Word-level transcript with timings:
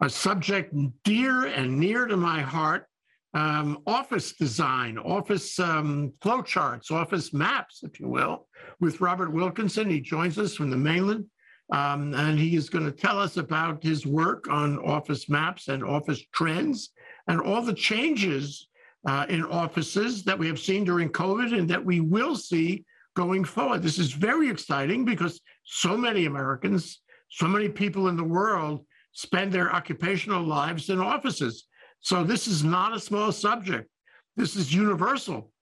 a 0.00 0.08
subject 0.08 0.74
dear 1.04 1.46
and 1.46 1.78
near 1.78 2.06
to 2.06 2.16
my 2.16 2.40
heart 2.40 2.86
um, 3.34 3.82
office 3.86 4.32
design, 4.32 4.98
office 4.98 5.58
um, 5.58 6.12
flowcharts, 6.20 6.90
office 6.90 7.32
maps, 7.32 7.80
if 7.82 8.00
you 8.00 8.08
will, 8.08 8.48
with 8.80 9.00
Robert 9.00 9.32
Wilkinson. 9.32 9.88
He 9.88 10.00
joins 10.00 10.38
us 10.38 10.56
from 10.56 10.70
the 10.70 10.76
mainland, 10.76 11.26
um, 11.72 12.12
and 12.14 12.38
he 12.38 12.56
is 12.56 12.68
going 12.68 12.86
to 12.86 12.90
tell 12.90 13.20
us 13.20 13.36
about 13.36 13.84
his 13.84 14.04
work 14.04 14.48
on 14.50 14.78
office 14.78 15.28
maps 15.28 15.68
and 15.68 15.84
office 15.84 16.20
trends 16.34 16.90
and 17.28 17.40
all 17.40 17.62
the 17.62 17.74
changes 17.74 18.68
uh, 19.06 19.26
in 19.28 19.44
offices 19.44 20.24
that 20.24 20.38
we 20.38 20.48
have 20.48 20.58
seen 20.58 20.82
during 20.82 21.08
COVID 21.08 21.56
and 21.56 21.70
that 21.70 21.84
we 21.84 22.00
will 22.00 22.34
see 22.34 22.84
going 23.14 23.44
forward. 23.44 23.82
This 23.82 23.98
is 23.98 24.12
very 24.12 24.50
exciting 24.50 25.04
because 25.04 25.40
so 25.64 25.96
many 25.96 26.26
Americans, 26.26 27.00
so 27.28 27.46
many 27.46 27.68
people 27.68 28.08
in 28.08 28.16
the 28.16 28.24
world 28.24 28.84
spend 29.12 29.52
their 29.52 29.72
occupational 29.72 30.42
lives 30.42 30.90
in 30.90 31.00
offices. 31.00 31.66
So 32.00 32.24
this 32.24 32.46
is 32.46 32.64
not 32.64 32.94
a 32.94 33.00
small 33.00 33.32
subject. 33.32 33.88
This 34.36 34.56
is 34.56 34.72
universal. 34.74 35.52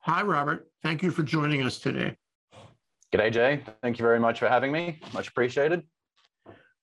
Hi, 0.00 0.22
Robert. 0.22 0.68
Thank 0.82 1.02
you 1.02 1.10
for 1.10 1.22
joining 1.22 1.62
us 1.62 1.78
today. 1.78 2.16
G'day, 3.12 3.32
Jay. 3.32 3.62
Thank 3.82 3.98
you 3.98 4.02
very 4.02 4.20
much 4.20 4.38
for 4.38 4.48
having 4.48 4.70
me. 4.70 5.00
Much 5.14 5.28
appreciated. 5.28 5.82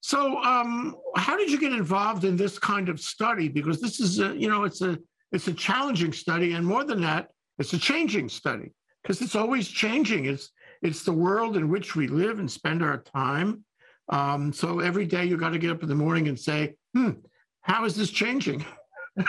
So, 0.01 0.37
um, 0.43 0.95
how 1.15 1.37
did 1.37 1.51
you 1.51 1.59
get 1.59 1.71
involved 1.71 2.25
in 2.25 2.35
this 2.35 2.59
kind 2.59 2.89
of 2.89 2.99
study? 2.99 3.47
Because 3.47 3.81
this 3.81 3.99
is, 3.99 4.19
a, 4.19 4.35
you 4.35 4.49
know, 4.49 4.63
it's 4.63 4.81
a 4.81 4.97
it's 5.31 5.47
a 5.47 5.53
challenging 5.53 6.13
study, 6.13 6.53
and 6.53 6.65
more 6.65 6.83
than 6.83 7.01
that, 7.01 7.29
it's 7.57 7.73
a 7.73 7.77
changing 7.77 8.29
study 8.29 8.71
because 9.01 9.21
it's 9.21 9.35
always 9.35 9.67
changing. 9.67 10.25
It's 10.25 10.51
it's 10.81 11.03
the 11.03 11.11
world 11.11 11.57
in 11.57 11.69
which 11.69 11.95
we 11.95 12.07
live 12.07 12.39
and 12.39 12.49
spend 12.49 12.83
our 12.83 12.99
time. 12.99 13.63
Um, 14.09 14.53
so 14.53 14.79
every 14.79 15.05
day 15.05 15.25
you 15.25 15.37
got 15.37 15.49
to 15.49 15.59
get 15.59 15.71
up 15.71 15.83
in 15.83 15.89
the 15.89 15.95
morning 15.95 16.27
and 16.27 16.39
say, 16.39 16.75
"Hmm, 16.93 17.11
how 17.61 17.85
is 17.85 17.95
this 17.95 18.11
changing?" 18.11 18.65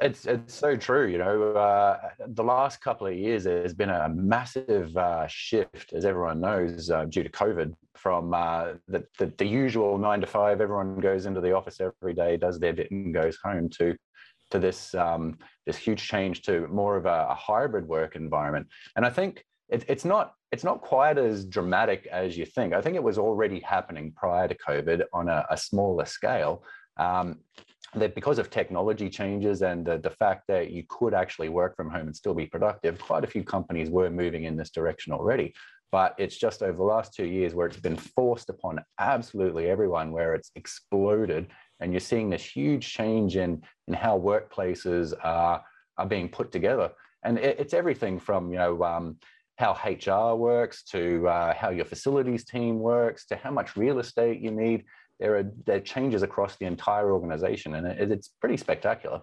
it's 0.00 0.26
it's 0.26 0.54
so 0.54 0.76
true. 0.76 1.08
You 1.08 1.18
know, 1.18 1.52
uh, 1.52 1.98
the 2.28 2.44
last 2.44 2.80
couple 2.80 3.06
of 3.06 3.14
years 3.14 3.44
there's 3.44 3.74
been 3.74 3.90
a 3.90 4.08
massive 4.08 4.96
uh, 4.96 5.26
shift, 5.26 5.92
as 5.92 6.04
everyone 6.04 6.40
knows, 6.40 6.90
uh, 6.90 7.04
due 7.06 7.22
to 7.22 7.30
COVID, 7.30 7.74
from 7.96 8.34
uh, 8.34 8.74
the, 8.88 9.04
the, 9.18 9.32
the 9.38 9.46
usual 9.46 9.98
nine 9.98 10.20
to 10.20 10.26
five. 10.26 10.60
Everyone 10.60 11.00
goes 11.00 11.26
into 11.26 11.40
the 11.40 11.52
office 11.52 11.80
every 11.80 12.14
day, 12.14 12.36
does 12.36 12.58
their 12.58 12.72
bit, 12.72 12.90
and 12.90 13.14
goes 13.14 13.36
home 13.42 13.68
to 13.78 13.96
to 14.50 14.58
this 14.58 14.94
um, 14.94 15.38
this 15.66 15.76
huge 15.76 16.06
change 16.06 16.42
to 16.42 16.66
more 16.68 16.96
of 16.96 17.06
a, 17.06 17.26
a 17.30 17.34
hybrid 17.34 17.86
work 17.86 18.16
environment. 18.16 18.66
And 18.96 19.04
I 19.04 19.10
think 19.10 19.44
it, 19.68 19.84
it's 19.88 20.04
not 20.04 20.34
it's 20.52 20.64
not 20.64 20.82
quite 20.82 21.16
as 21.16 21.46
dramatic 21.46 22.06
as 22.12 22.36
you 22.36 22.44
think. 22.44 22.74
I 22.74 22.82
think 22.82 22.94
it 22.94 23.02
was 23.02 23.18
already 23.18 23.60
happening 23.60 24.12
prior 24.12 24.46
to 24.46 24.54
COVID 24.54 25.02
on 25.12 25.28
a, 25.28 25.44
a 25.50 25.56
smaller 25.56 26.04
scale. 26.04 26.62
Um, 26.98 27.38
that 27.94 28.14
because 28.14 28.38
of 28.38 28.48
technology 28.48 29.10
changes 29.10 29.60
and 29.62 29.84
the, 29.84 29.98
the 29.98 30.10
fact 30.10 30.44
that 30.48 30.70
you 30.70 30.82
could 30.88 31.12
actually 31.12 31.50
work 31.50 31.76
from 31.76 31.90
home 31.90 32.06
and 32.06 32.16
still 32.16 32.32
be 32.32 32.46
productive, 32.46 32.98
quite 32.98 33.24
a 33.24 33.26
few 33.26 33.44
companies 33.44 33.90
were 33.90 34.08
moving 34.08 34.44
in 34.44 34.56
this 34.56 34.70
direction 34.70 35.12
already. 35.12 35.52
But 35.90 36.14
it's 36.16 36.38
just 36.38 36.62
over 36.62 36.76
the 36.76 36.82
last 36.82 37.12
two 37.12 37.26
years 37.26 37.54
where 37.54 37.66
it's 37.66 37.76
been 37.76 37.96
forced 37.96 38.48
upon 38.48 38.80
absolutely 38.98 39.68
everyone, 39.68 40.10
where 40.10 40.34
it's 40.34 40.50
exploded. 40.54 41.48
And 41.80 41.92
you're 41.92 42.00
seeing 42.00 42.30
this 42.30 42.44
huge 42.44 42.90
change 42.90 43.36
in, 43.36 43.62
in 43.88 43.94
how 43.94 44.18
workplaces 44.18 45.12
are, 45.22 45.62
are 45.98 46.06
being 46.06 46.30
put 46.30 46.50
together. 46.50 46.92
And 47.24 47.38
it, 47.38 47.60
it's 47.60 47.74
everything 47.74 48.18
from, 48.18 48.50
you 48.52 48.58
know, 48.58 48.82
um, 48.84 49.18
how 49.58 49.72
HR 49.84 50.34
works 50.36 50.82
to 50.84 51.28
uh, 51.28 51.54
how 51.54 51.70
your 51.70 51.84
facilities 51.84 52.44
team 52.44 52.78
works 52.78 53.26
to 53.26 53.36
how 53.36 53.50
much 53.50 53.76
real 53.76 53.98
estate 53.98 54.40
you 54.40 54.50
need 54.50 54.84
there 55.22 55.36
are 55.36 55.44
there 55.66 55.76
are 55.76 55.80
changes 55.80 56.22
across 56.22 56.56
the 56.56 56.66
entire 56.66 57.12
organization, 57.12 57.76
and 57.76 57.86
it, 57.86 58.10
it's 58.10 58.28
pretty 58.40 58.56
spectacular. 58.56 59.20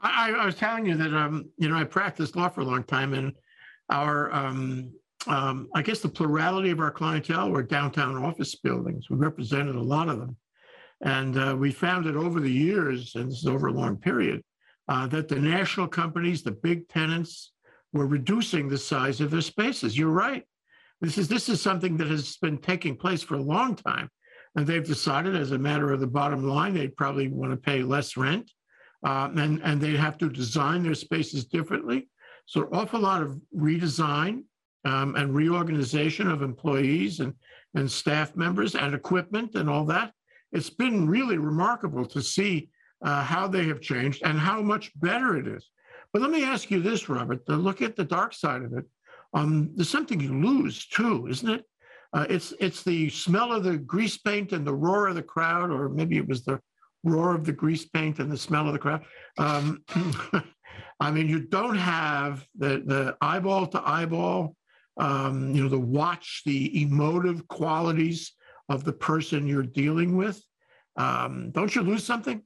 I, 0.00 0.32
I, 0.32 0.44
was 0.44 0.56
telling 0.56 0.84
you 0.84 0.96
that 0.96 1.14
um, 1.14 1.48
you 1.58 1.68
know 1.68 1.76
I 1.76 1.84
practiced 1.84 2.34
law 2.34 2.48
for 2.48 2.62
a 2.62 2.64
long 2.64 2.82
time, 2.82 3.14
and 3.14 3.32
our 3.88 4.32
um, 4.34 4.92
um, 5.28 5.68
I 5.74 5.82
guess 5.82 6.00
the 6.00 6.08
plurality 6.08 6.70
of 6.70 6.80
our 6.80 6.90
clientele 6.90 7.50
were 7.50 7.62
downtown 7.62 8.16
office 8.16 8.56
buildings. 8.56 9.08
We 9.08 9.16
represented 9.16 9.76
a 9.76 9.80
lot 9.80 10.08
of 10.08 10.18
them, 10.18 10.36
and 11.02 11.38
uh, 11.38 11.56
we 11.56 11.70
found 11.70 12.04
that 12.06 12.16
over 12.16 12.40
the 12.40 12.50
years, 12.50 13.14
and 13.14 13.30
this 13.30 13.38
is 13.38 13.46
over 13.46 13.68
a 13.68 13.72
long 13.72 13.96
period, 13.98 14.42
uh, 14.88 15.06
that 15.06 15.28
the 15.28 15.36
national 15.36 15.86
companies, 15.86 16.42
the 16.42 16.50
big 16.50 16.88
tenants, 16.88 17.52
were 17.92 18.06
reducing 18.06 18.68
the 18.68 18.78
size 18.78 19.20
of 19.20 19.30
their 19.30 19.40
spaces. 19.40 19.96
You're 19.96 20.10
right. 20.10 20.44
This 21.00 21.18
is 21.18 21.28
this 21.28 21.48
is 21.48 21.60
something 21.60 21.96
that 21.98 22.08
has 22.08 22.36
been 22.38 22.58
taking 22.58 22.96
place 22.96 23.22
for 23.22 23.34
a 23.34 23.42
long 23.42 23.76
time. 23.76 24.08
And 24.54 24.66
they've 24.66 24.86
decided, 24.86 25.36
as 25.36 25.52
a 25.52 25.58
matter 25.58 25.92
of 25.92 26.00
the 26.00 26.06
bottom 26.06 26.48
line, 26.48 26.72
they'd 26.72 26.96
probably 26.96 27.28
want 27.28 27.52
to 27.52 27.58
pay 27.58 27.82
less 27.82 28.16
rent, 28.16 28.50
uh, 29.04 29.28
and 29.36 29.60
and 29.62 29.80
they 29.80 29.96
have 29.96 30.16
to 30.18 30.30
design 30.30 30.82
their 30.82 30.94
spaces 30.94 31.44
differently. 31.44 32.08
So, 32.46 32.62
an 32.62 32.68
awful 32.72 33.00
lot 33.00 33.22
of 33.22 33.38
redesign 33.54 34.44
um, 34.86 35.14
and 35.16 35.34
reorganization 35.34 36.30
of 36.30 36.40
employees 36.40 37.20
and 37.20 37.34
and 37.74 37.90
staff 37.90 38.34
members 38.34 38.74
and 38.74 38.94
equipment 38.94 39.54
and 39.54 39.68
all 39.68 39.84
that. 39.86 40.12
It's 40.52 40.70
been 40.70 41.06
really 41.06 41.36
remarkable 41.36 42.06
to 42.06 42.22
see 42.22 42.70
uh, 43.02 43.22
how 43.22 43.46
they 43.46 43.66
have 43.66 43.82
changed 43.82 44.22
and 44.24 44.38
how 44.38 44.62
much 44.62 44.98
better 44.98 45.36
it 45.36 45.46
is. 45.46 45.70
But 46.16 46.22
let 46.22 46.30
me 46.30 46.44
ask 46.44 46.70
you 46.70 46.80
this, 46.80 47.10
Robert. 47.10 47.44
To 47.44 47.56
look 47.56 47.82
at 47.82 47.94
the 47.94 48.02
dark 48.02 48.32
side 48.32 48.62
of 48.62 48.72
it, 48.72 48.86
um, 49.34 49.70
there's 49.74 49.90
something 49.90 50.18
you 50.18 50.32
lose 50.32 50.86
too, 50.86 51.26
isn't 51.26 51.50
it? 51.50 51.66
Uh, 52.14 52.24
it's 52.30 52.54
it's 52.58 52.82
the 52.82 53.10
smell 53.10 53.52
of 53.52 53.64
the 53.64 53.76
grease 53.76 54.16
paint 54.16 54.52
and 54.52 54.66
the 54.66 54.72
roar 54.72 55.08
of 55.08 55.14
the 55.14 55.22
crowd, 55.22 55.70
or 55.70 55.90
maybe 55.90 56.16
it 56.16 56.26
was 56.26 56.42
the 56.42 56.58
roar 57.04 57.34
of 57.34 57.44
the 57.44 57.52
grease 57.52 57.84
paint 57.84 58.18
and 58.18 58.32
the 58.32 58.38
smell 58.38 58.66
of 58.66 58.72
the 58.72 58.78
crowd. 58.78 59.04
Um, 59.36 59.84
I 61.00 61.10
mean, 61.10 61.28
you 61.28 61.40
don't 61.40 61.76
have 61.76 62.46
the 62.56 62.82
the 62.86 63.16
eyeball 63.20 63.66
to 63.66 63.86
eyeball, 63.86 64.56
um, 64.98 65.54
you 65.54 65.64
know, 65.64 65.68
the 65.68 65.78
watch, 65.78 66.40
the 66.46 66.80
emotive 66.80 67.46
qualities 67.46 68.32
of 68.70 68.84
the 68.84 68.94
person 68.94 69.46
you're 69.46 69.62
dealing 69.64 70.16
with. 70.16 70.42
Um, 70.96 71.50
don't 71.50 71.74
you 71.74 71.82
lose 71.82 72.04
something? 72.04 72.42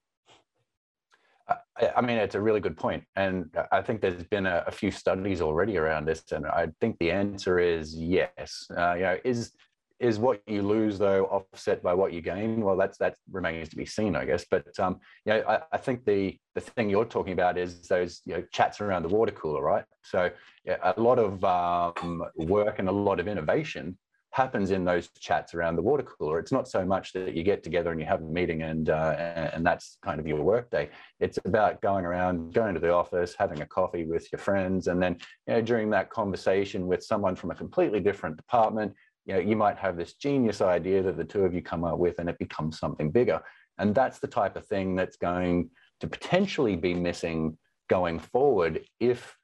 I 1.96 2.00
mean, 2.00 2.18
it's 2.18 2.34
a 2.34 2.40
really 2.40 2.60
good 2.60 2.76
point, 2.76 3.04
and 3.16 3.50
I 3.72 3.82
think 3.82 4.00
there's 4.00 4.22
been 4.24 4.46
a, 4.46 4.64
a, 4.66 4.70
few 4.70 4.90
studies 4.90 5.40
already 5.40 5.76
around 5.76 6.06
this, 6.06 6.22
and 6.32 6.46
I 6.46 6.68
think 6.80 6.98
the 6.98 7.10
answer 7.10 7.58
is 7.58 7.94
yes. 7.94 8.66
Uh, 8.76 8.94
you 8.94 9.02
know, 9.02 9.18
is 9.24 9.52
is 10.00 10.18
what 10.18 10.40
you 10.46 10.62
lose 10.62 10.98
though 10.98 11.26
offset 11.26 11.82
by 11.82 11.92
what 11.92 12.12
you 12.12 12.22
gain? 12.22 12.62
Well, 12.62 12.76
that's 12.76 12.96
that 12.98 13.16
remains 13.30 13.68
to 13.68 13.76
be 13.76 13.84
seen, 13.84 14.16
I 14.16 14.24
guess. 14.24 14.46
But 14.50 14.66
um, 14.78 15.00
you 15.26 15.34
know, 15.34 15.44
I, 15.46 15.60
I, 15.72 15.76
think 15.76 16.04
the 16.04 16.38
the 16.54 16.60
thing 16.62 16.88
you're 16.88 17.04
talking 17.04 17.34
about 17.34 17.58
is 17.58 17.86
those 17.88 18.22
you 18.24 18.34
know 18.34 18.44
chats 18.52 18.80
around 18.80 19.02
the 19.02 19.08
water 19.08 19.32
cooler, 19.32 19.62
right? 19.62 19.84
So 20.02 20.30
yeah, 20.64 20.76
a 20.96 21.00
lot 21.00 21.18
of 21.18 21.44
um, 21.44 22.24
work 22.36 22.78
and 22.78 22.88
a 22.88 22.92
lot 22.92 23.20
of 23.20 23.28
innovation 23.28 23.98
happens 24.40 24.70
in 24.70 24.86
those 24.86 25.08
chats 25.26 25.52
around 25.54 25.76
the 25.76 25.82
water 25.82 26.02
cooler. 26.02 26.38
It's 26.38 26.50
not 26.58 26.66
so 26.66 26.82
much 26.94 27.12
that 27.12 27.34
you 27.36 27.42
get 27.42 27.62
together 27.62 27.90
and 27.90 28.00
you 28.00 28.06
have 28.06 28.22
a 28.22 28.32
meeting 28.38 28.62
and 28.62 28.88
uh, 28.88 29.12
and 29.54 29.62
that's 29.68 29.98
kind 30.02 30.18
of 30.18 30.26
your 30.26 30.42
work 30.42 30.70
day. 30.70 30.88
It's 31.24 31.38
about 31.44 31.82
going 31.82 32.06
around, 32.06 32.54
going 32.54 32.72
to 32.72 32.80
the 32.80 32.92
office, 33.02 33.34
having 33.38 33.60
a 33.60 33.66
coffee 33.66 34.04
with 34.12 34.24
your 34.32 34.38
friends, 34.38 34.86
and 34.86 34.98
then 35.02 35.12
you 35.46 35.54
know 35.54 35.60
during 35.60 35.90
that 35.90 36.08
conversation 36.08 36.86
with 36.86 37.02
someone 37.04 37.36
from 37.36 37.50
a 37.50 37.54
completely 37.54 38.00
different 38.00 38.36
department, 38.42 38.94
you 39.26 39.34
know 39.34 39.40
you 39.50 39.56
might 39.56 39.78
have 39.78 39.98
this 39.98 40.14
genius 40.14 40.60
idea 40.62 41.02
that 41.02 41.16
the 41.18 41.30
two 41.32 41.44
of 41.44 41.52
you 41.54 41.62
come 41.72 41.84
up 41.84 41.98
with, 41.98 42.18
and 42.18 42.28
it 42.30 42.38
becomes 42.38 42.78
something 42.78 43.10
bigger. 43.10 43.40
And 43.78 43.94
that's 43.94 44.20
the 44.20 44.32
type 44.40 44.56
of 44.56 44.64
thing 44.66 44.86
that's 44.94 45.16
going 45.16 45.70
to 46.00 46.06
potentially 46.06 46.76
be 46.76 46.94
missing 46.94 47.58
going 47.88 48.18
forward 48.18 48.80
if 49.00 49.36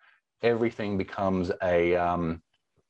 everything 0.43 0.97
becomes 0.97 1.50
a 1.62 1.97
um, 1.97 2.43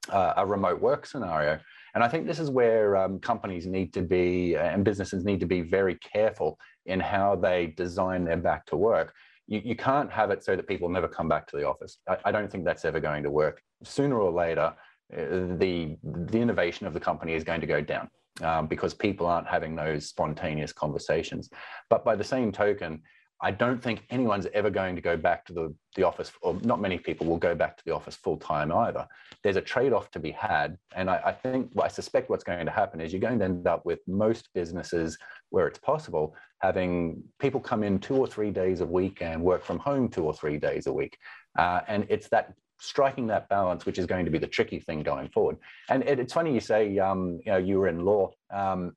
uh, 0.08 0.34
a 0.36 0.46
remote 0.46 0.80
work 0.80 1.06
scenario. 1.06 1.58
And 1.96 2.04
I 2.04 2.08
think 2.08 2.26
this 2.26 2.38
is 2.38 2.50
where 2.50 2.94
um, 2.94 3.18
companies 3.18 3.66
need 3.66 3.94
to 3.94 4.02
be 4.02 4.54
and 4.54 4.84
businesses 4.84 5.24
need 5.24 5.40
to 5.40 5.46
be 5.46 5.62
very 5.62 5.94
careful 5.94 6.58
in 6.84 7.00
how 7.00 7.36
they 7.36 7.68
design 7.68 8.22
their 8.22 8.36
back 8.36 8.66
to 8.66 8.76
work. 8.76 9.14
You, 9.46 9.62
you 9.64 9.76
can't 9.76 10.12
have 10.12 10.30
it 10.30 10.44
so 10.44 10.56
that 10.56 10.68
people 10.68 10.90
never 10.90 11.08
come 11.08 11.26
back 11.26 11.46
to 11.46 11.56
the 11.56 11.66
office. 11.66 11.96
I, 12.06 12.18
I 12.26 12.32
don't 12.32 12.52
think 12.52 12.66
that's 12.66 12.84
ever 12.84 13.00
going 13.00 13.22
to 13.22 13.30
work. 13.30 13.62
Sooner 13.82 14.18
or 14.18 14.30
later, 14.30 14.74
uh, 15.10 15.56
the, 15.56 15.96
the 16.02 16.38
innovation 16.38 16.86
of 16.86 16.92
the 16.92 17.00
company 17.00 17.32
is 17.32 17.44
going 17.44 17.62
to 17.62 17.66
go 17.66 17.80
down. 17.80 18.10
Um, 18.42 18.66
because 18.66 18.92
people 18.92 19.26
aren't 19.26 19.48
having 19.48 19.74
those 19.74 20.08
spontaneous 20.08 20.70
conversations. 20.70 21.48
But 21.88 22.04
by 22.04 22.14
the 22.14 22.24
same 22.24 22.52
token, 22.52 23.00
I 23.42 23.50
don't 23.50 23.82
think 23.82 24.04
anyone's 24.08 24.46
ever 24.54 24.70
going 24.70 24.96
to 24.96 25.02
go 25.02 25.16
back 25.16 25.44
to 25.46 25.52
the, 25.52 25.74
the 25.94 26.04
office, 26.04 26.32
or 26.40 26.58
not 26.62 26.80
many 26.80 26.98
people 26.98 27.26
will 27.26 27.36
go 27.36 27.54
back 27.54 27.76
to 27.76 27.82
the 27.84 27.94
office 27.94 28.16
full 28.16 28.38
time 28.38 28.72
either. 28.72 29.06
There's 29.42 29.56
a 29.56 29.60
trade 29.60 29.92
off 29.92 30.10
to 30.12 30.18
be 30.18 30.30
had. 30.30 30.78
And 30.94 31.10
I, 31.10 31.20
I 31.26 31.32
think, 31.32 31.70
well, 31.74 31.84
I 31.84 31.88
suspect 31.88 32.30
what's 32.30 32.44
going 32.44 32.64
to 32.64 32.72
happen 32.72 33.00
is 33.00 33.12
you're 33.12 33.20
going 33.20 33.38
to 33.40 33.44
end 33.44 33.66
up 33.66 33.84
with 33.84 34.00
most 34.06 34.48
businesses 34.54 35.18
where 35.50 35.66
it's 35.66 35.78
possible 35.78 36.34
having 36.60 37.22
people 37.38 37.60
come 37.60 37.82
in 37.82 37.98
two 37.98 38.16
or 38.16 38.26
three 38.26 38.50
days 38.50 38.80
a 38.80 38.86
week 38.86 39.20
and 39.20 39.42
work 39.42 39.62
from 39.62 39.78
home 39.78 40.08
two 40.08 40.24
or 40.24 40.32
three 40.32 40.56
days 40.56 40.86
a 40.86 40.92
week. 40.92 41.18
Uh, 41.58 41.80
and 41.88 42.06
it's 42.08 42.28
that 42.28 42.54
striking 42.80 43.26
that 43.26 43.48
balance, 43.48 43.84
which 43.84 43.98
is 43.98 44.06
going 44.06 44.24
to 44.24 44.30
be 44.30 44.38
the 44.38 44.46
tricky 44.46 44.80
thing 44.80 45.02
going 45.02 45.28
forward. 45.28 45.56
And 45.90 46.02
it, 46.04 46.18
it's 46.18 46.32
funny 46.32 46.54
you 46.54 46.60
say, 46.60 46.98
um, 46.98 47.40
you 47.44 47.52
know, 47.52 47.58
you 47.58 47.78
were 47.78 47.88
in 47.88 48.04
law. 48.04 48.30
Um, 48.50 48.96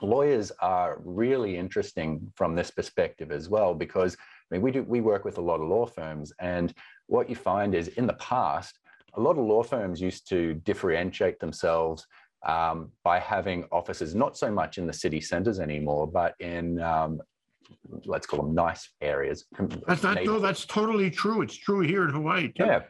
lawyers 0.00 0.50
are 0.60 1.00
really 1.04 1.56
interesting 1.56 2.32
from 2.34 2.54
this 2.54 2.70
perspective 2.70 3.30
as 3.30 3.48
well 3.48 3.74
because 3.74 4.16
I 4.16 4.54
mean 4.54 4.62
we 4.62 4.70
do 4.70 4.82
we 4.82 5.00
work 5.00 5.24
with 5.24 5.38
a 5.38 5.40
lot 5.40 5.60
of 5.60 5.68
law 5.68 5.86
firms 5.86 6.32
and 6.40 6.72
what 7.06 7.28
you 7.28 7.36
find 7.36 7.74
is 7.74 7.88
in 7.88 8.06
the 8.06 8.14
past 8.14 8.78
a 9.14 9.20
lot 9.20 9.38
of 9.38 9.44
law 9.44 9.62
firms 9.62 10.00
used 10.00 10.28
to 10.30 10.54
differentiate 10.54 11.38
themselves 11.38 12.06
um, 12.46 12.90
by 13.04 13.18
having 13.20 13.64
offices 13.70 14.14
not 14.14 14.36
so 14.36 14.50
much 14.50 14.78
in 14.78 14.86
the 14.86 14.92
city 14.92 15.20
centers 15.20 15.60
anymore 15.60 16.06
but 16.06 16.34
in 16.40 16.80
um, 16.80 17.20
let's 18.04 18.26
call 18.26 18.42
them 18.42 18.54
nice 18.54 18.90
areas 19.00 19.44
That's 19.86 20.02
not, 20.02 20.24
no, 20.24 20.38
that's 20.38 20.64
totally 20.64 21.10
true. 21.10 21.42
It's 21.42 21.56
true 21.56 21.80
here 21.80 22.04
in 22.04 22.10
Hawaii. 22.10 22.48
too. 22.48 22.64
yeah. 22.64 22.80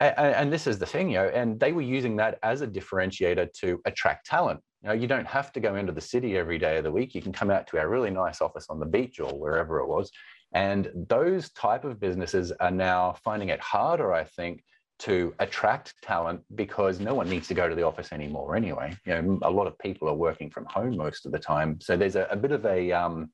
And, 0.00 0.34
and 0.34 0.52
this 0.52 0.66
is 0.66 0.78
the 0.78 0.86
thing, 0.86 1.10
you 1.10 1.16
know, 1.16 1.28
and 1.28 1.60
they 1.60 1.72
were 1.72 1.82
using 1.82 2.16
that 2.16 2.38
as 2.42 2.62
a 2.62 2.66
differentiator 2.66 3.52
to 3.60 3.80
attract 3.84 4.26
talent. 4.26 4.60
You 4.82 4.88
know, 4.88 4.94
you 4.94 5.06
don't 5.06 5.26
have 5.26 5.52
to 5.52 5.60
go 5.60 5.76
into 5.76 5.92
the 5.92 6.00
city 6.00 6.36
every 6.36 6.58
day 6.58 6.78
of 6.78 6.84
the 6.84 6.92
week. 6.92 7.14
You 7.14 7.22
can 7.22 7.32
come 7.32 7.50
out 7.50 7.66
to 7.68 7.78
our 7.78 7.88
really 7.88 8.10
nice 8.10 8.40
office 8.40 8.66
on 8.70 8.80
the 8.80 8.86
beach 8.86 9.20
or 9.20 9.32
wherever 9.38 9.80
it 9.80 9.86
was. 9.86 10.10
And 10.52 10.90
those 11.08 11.50
type 11.50 11.84
of 11.84 12.00
businesses 12.00 12.50
are 12.52 12.70
now 12.70 13.14
finding 13.22 13.50
it 13.50 13.60
harder, 13.60 14.12
I 14.12 14.24
think, 14.24 14.64
to 15.00 15.34
attract 15.38 15.94
talent 16.02 16.42
because 16.54 17.00
no 17.00 17.14
one 17.14 17.28
needs 17.28 17.48
to 17.48 17.54
go 17.54 17.68
to 17.68 17.74
the 17.74 17.82
office 17.82 18.12
anymore 18.12 18.56
anyway. 18.56 18.96
You 19.06 19.22
know, 19.22 19.38
a 19.42 19.50
lot 19.50 19.66
of 19.66 19.78
people 19.78 20.08
are 20.08 20.14
working 20.14 20.50
from 20.50 20.66
home 20.66 20.96
most 20.96 21.24
of 21.24 21.32
the 21.32 21.38
time. 21.38 21.78
So 21.80 21.96
there's 21.96 22.16
a, 22.16 22.26
a 22.30 22.36
bit 22.36 22.52
of 22.52 22.66
a, 22.66 22.92
um, 22.92 23.30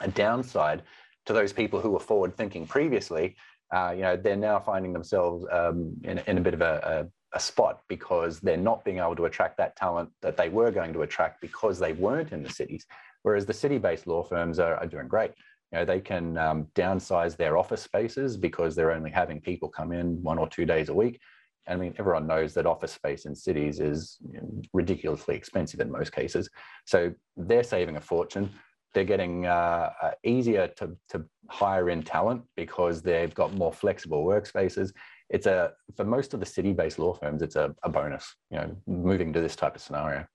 a 0.00 0.08
downside 0.08 0.82
to 1.26 1.32
those 1.32 1.52
people 1.52 1.80
who 1.80 1.90
were 1.90 2.00
forward 2.00 2.36
thinking 2.36 2.66
previously 2.66 3.36
uh, 3.72 3.92
you 3.94 4.02
know, 4.02 4.16
they're 4.16 4.36
now 4.36 4.58
finding 4.58 4.92
themselves 4.92 5.46
um, 5.50 5.94
in, 6.02 6.18
in 6.26 6.38
a 6.38 6.40
bit 6.40 6.54
of 6.54 6.60
a, 6.60 7.08
a, 7.34 7.40
spot 7.40 7.80
because 7.88 8.40
they're 8.40 8.56
not 8.56 8.84
being 8.84 8.98
able 8.98 9.16
to 9.16 9.24
attract 9.24 9.56
that 9.58 9.76
talent 9.76 10.10
that 10.22 10.36
they 10.36 10.48
were 10.48 10.70
going 10.70 10.92
to 10.92 11.02
attract 11.02 11.40
because 11.40 11.78
they 11.78 11.92
weren't 11.92 12.32
in 12.32 12.42
the 12.42 12.50
cities. 12.50 12.86
Whereas 13.22 13.46
the 13.46 13.52
city-based 13.52 14.06
law 14.06 14.22
firms 14.22 14.58
are, 14.58 14.76
are 14.76 14.86
doing 14.86 15.08
great. 15.08 15.32
You 15.72 15.78
know, 15.78 15.84
they 15.84 16.00
can 16.00 16.36
um, 16.38 16.66
downsize 16.74 17.36
their 17.36 17.56
office 17.56 17.82
spaces 17.82 18.36
because 18.36 18.74
they're 18.74 18.92
only 18.92 19.10
having 19.10 19.40
people 19.40 19.68
come 19.68 19.92
in 19.92 20.22
one 20.22 20.38
or 20.38 20.48
two 20.48 20.64
days 20.64 20.88
a 20.88 20.94
week. 20.94 21.20
I 21.68 21.76
mean, 21.76 21.94
everyone 21.98 22.26
knows 22.26 22.54
that 22.54 22.66
office 22.66 22.92
space 22.92 23.26
in 23.26 23.34
cities 23.34 23.78
is 23.78 24.18
you 24.26 24.40
know, 24.40 24.62
ridiculously 24.72 25.36
expensive 25.36 25.80
in 25.80 25.90
most 25.90 26.12
cases. 26.12 26.48
So 26.86 27.12
they're 27.36 27.62
saving 27.62 27.96
a 27.96 28.00
fortune 28.00 28.50
they're 28.92 29.04
getting 29.04 29.46
uh, 29.46 29.90
uh, 30.02 30.10
easier 30.24 30.68
to, 30.76 30.96
to 31.10 31.24
hire 31.48 31.90
in 31.90 32.02
talent 32.02 32.42
because 32.56 33.02
they've 33.02 33.34
got 33.34 33.54
more 33.54 33.72
flexible 33.72 34.24
workspaces. 34.24 34.92
It's 35.30 35.46
a 35.46 35.72
for 35.96 36.04
most 36.04 36.34
of 36.34 36.40
the 36.40 36.46
city-based 36.46 36.98
law 36.98 37.14
firms, 37.14 37.42
it's 37.42 37.56
a, 37.56 37.74
a 37.82 37.88
bonus. 37.88 38.34
You 38.50 38.58
know, 38.58 38.76
moving 38.86 39.32
to 39.32 39.40
this 39.40 39.56
type 39.56 39.76
of 39.76 39.82
scenario. 39.82 40.26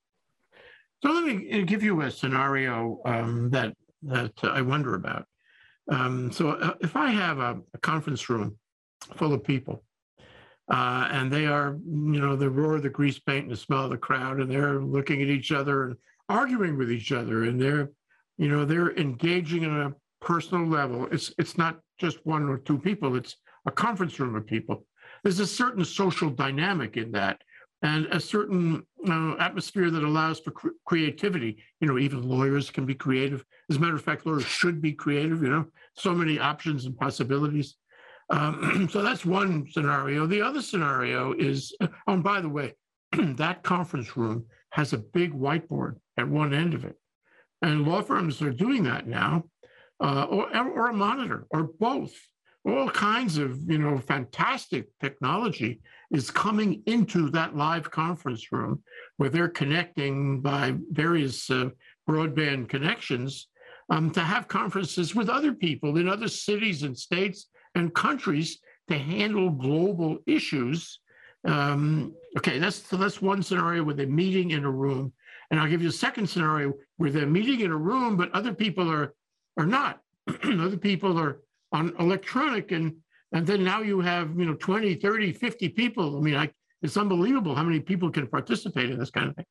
So 1.03 1.11
let 1.11 1.25
me 1.25 1.63
give 1.63 1.83
you 1.83 2.01
a 2.01 2.11
scenario 2.11 2.99
um, 3.05 3.49
that 3.51 3.73
that 4.03 4.33
I 4.43 4.61
wonder 4.61 4.95
about. 4.95 5.25
Um, 5.91 6.31
so 6.31 6.51
uh, 6.51 6.73
if 6.81 6.95
I 6.95 7.09
have 7.11 7.39
a, 7.39 7.59
a, 7.73 7.77
conference 7.77 8.27
room 8.27 8.57
full 9.15 9.33
of 9.33 9.43
people, 9.43 9.83
uh, 10.71 11.07
and 11.11 11.31
they 11.31 11.45
are, 11.45 11.77
you 11.85 12.19
know, 12.19 12.35
the 12.35 12.49
roar 12.49 12.77
of 12.77 12.81
the 12.81 12.89
grease 12.89 13.19
paint 13.19 13.43
and 13.43 13.51
the 13.51 13.57
smell 13.57 13.83
of 13.83 13.91
the 13.91 13.97
crowd, 13.97 14.39
and 14.39 14.49
they're 14.49 14.79
looking 14.79 15.21
at 15.21 15.27
each 15.27 15.51
other 15.51 15.83
and 15.83 15.95
arguing 16.27 16.75
with 16.75 16.91
each 16.91 17.11
other, 17.11 17.43
and 17.43 17.61
they're 17.61 17.91
you 18.37 18.49
know 18.49 18.65
they're 18.65 18.95
engaging 18.97 19.65
on 19.65 19.81
a 19.81 19.93
personal 20.25 20.65
level 20.65 21.07
it's 21.11 21.33
it's 21.37 21.57
not 21.57 21.79
just 21.97 22.25
one 22.25 22.49
or 22.49 22.57
two 22.57 22.77
people 22.77 23.15
it's 23.15 23.35
a 23.65 23.71
conference 23.71 24.19
room 24.19 24.35
of 24.35 24.45
people. 24.45 24.85
There's 25.23 25.39
a 25.39 25.47
certain 25.47 25.85
social 25.85 26.29
dynamic 26.29 26.97
in 26.97 27.11
that 27.11 27.41
and 27.81 28.05
a 28.07 28.19
certain 28.19 28.85
uh, 29.07 29.35
atmosphere 29.39 29.91
that 29.91 30.03
allows 30.03 30.39
for 30.39 30.51
cr- 30.51 30.69
creativity. 30.85 31.63
You 31.79 31.87
know 31.87 31.97
even 31.97 32.27
lawyers 32.27 32.69
can 32.69 32.85
be 32.85 32.95
creative. 32.95 33.43
As 33.69 33.77
a 33.77 33.79
matter 33.79 33.95
of 33.95 34.03
fact 34.03 34.25
lawyers 34.25 34.45
should 34.45 34.81
be 34.81 34.93
creative 34.93 35.41
you 35.41 35.49
know 35.49 35.65
so 35.93 36.13
many 36.13 36.39
options 36.39 36.85
and 36.85 36.97
possibilities. 36.97 37.75
Um, 38.29 38.87
so 38.91 39.01
that's 39.01 39.25
one 39.25 39.67
scenario. 39.71 40.25
The 40.25 40.41
other 40.41 40.61
scenario 40.61 41.33
is 41.33 41.75
oh 41.81 41.89
and 42.07 42.23
by 42.23 42.41
the 42.41 42.49
way 42.49 42.73
that 43.11 43.63
conference 43.63 44.15
room 44.17 44.45
has 44.71 44.93
a 44.93 44.97
big 44.97 45.33
whiteboard 45.33 45.95
at 46.17 46.27
one 46.27 46.53
end 46.53 46.73
of 46.73 46.85
it. 46.85 46.97
And 47.61 47.87
law 47.87 48.01
firms 48.01 48.41
are 48.41 48.51
doing 48.51 48.83
that 48.83 49.07
now, 49.07 49.45
uh, 49.99 50.25
or, 50.29 50.49
or 50.53 50.89
a 50.89 50.93
monitor, 50.93 51.47
or 51.49 51.63
both. 51.79 52.13
All 52.65 52.89
kinds 52.89 53.37
of, 53.37 53.59
you 53.69 53.77
know, 53.77 53.99
fantastic 53.99 54.87
technology 54.99 55.81
is 56.11 56.31
coming 56.31 56.81
into 56.87 57.29
that 57.31 57.55
live 57.55 57.91
conference 57.91 58.51
room 58.51 58.81
where 59.17 59.29
they're 59.29 59.49
connecting 59.49 60.41
by 60.41 60.75
various 60.91 61.49
uh, 61.49 61.69
broadband 62.09 62.69
connections 62.69 63.47
um, 63.91 64.09
to 64.11 64.21
have 64.21 64.47
conferences 64.47 65.13
with 65.13 65.29
other 65.29 65.53
people 65.53 65.97
in 65.97 66.07
other 66.07 66.27
cities 66.27 66.83
and 66.83 66.97
states 66.97 67.49
and 67.75 67.93
countries 67.93 68.59
to 68.87 68.97
handle 68.97 69.51
global 69.51 70.17
issues. 70.25 70.99
Um, 71.47 72.15
okay, 72.37 72.57
that's 72.57 72.77
so 72.87 72.97
that's 72.97 73.21
one 73.21 73.43
scenario 73.43 73.83
where 73.83 73.93
they're 73.93 74.07
meeting 74.07 74.51
in 74.51 74.65
a 74.65 74.71
room 74.71 75.13
and 75.51 75.59
I'll 75.59 75.69
give 75.69 75.81
you 75.81 75.89
a 75.89 75.93
second 75.93 76.27
scenario 76.27 76.73
where 76.97 77.11
they're 77.11 77.27
meeting 77.27 77.61
in 77.61 77.71
a 77.71 77.77
room, 77.77 78.17
but 78.17 78.31
other 78.31 78.53
people 78.53 78.89
are 78.91 79.13
are 79.57 79.65
not. 79.65 80.01
other 80.43 80.77
people 80.77 81.19
are 81.19 81.39
on 81.75 81.93
electronic 81.99 82.71
and 82.71 82.93
and 83.31 83.45
then 83.45 83.63
now 83.63 83.81
you 83.81 83.99
have 83.99 84.27
you 84.39 84.45
know 84.45 84.55
20 84.55 84.95
30 84.95 85.33
50 85.33 85.69
people 85.69 86.17
i 86.17 86.21
mean 86.21 86.35
I, 86.35 86.49
it's 86.81 86.97
unbelievable 86.97 87.55
how 87.55 87.63
many 87.63 87.79
people 87.79 88.09
can 88.11 88.27
participate 88.27 88.89
in 88.91 88.99
this 88.99 89.11
kind 89.11 89.29
of 89.29 89.35
thing 89.35 89.45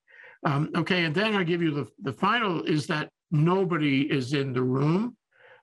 um, 0.46 0.70
okay 0.76 1.04
and 1.04 1.14
then 1.14 1.34
i 1.34 1.42
give 1.44 1.62
you 1.62 1.72
the, 1.72 1.86
the 2.02 2.12
final 2.12 2.62
is 2.64 2.86
that 2.88 3.10
nobody 3.30 4.02
is 4.02 4.32
in 4.32 4.52
the 4.52 4.62
room 4.62 5.16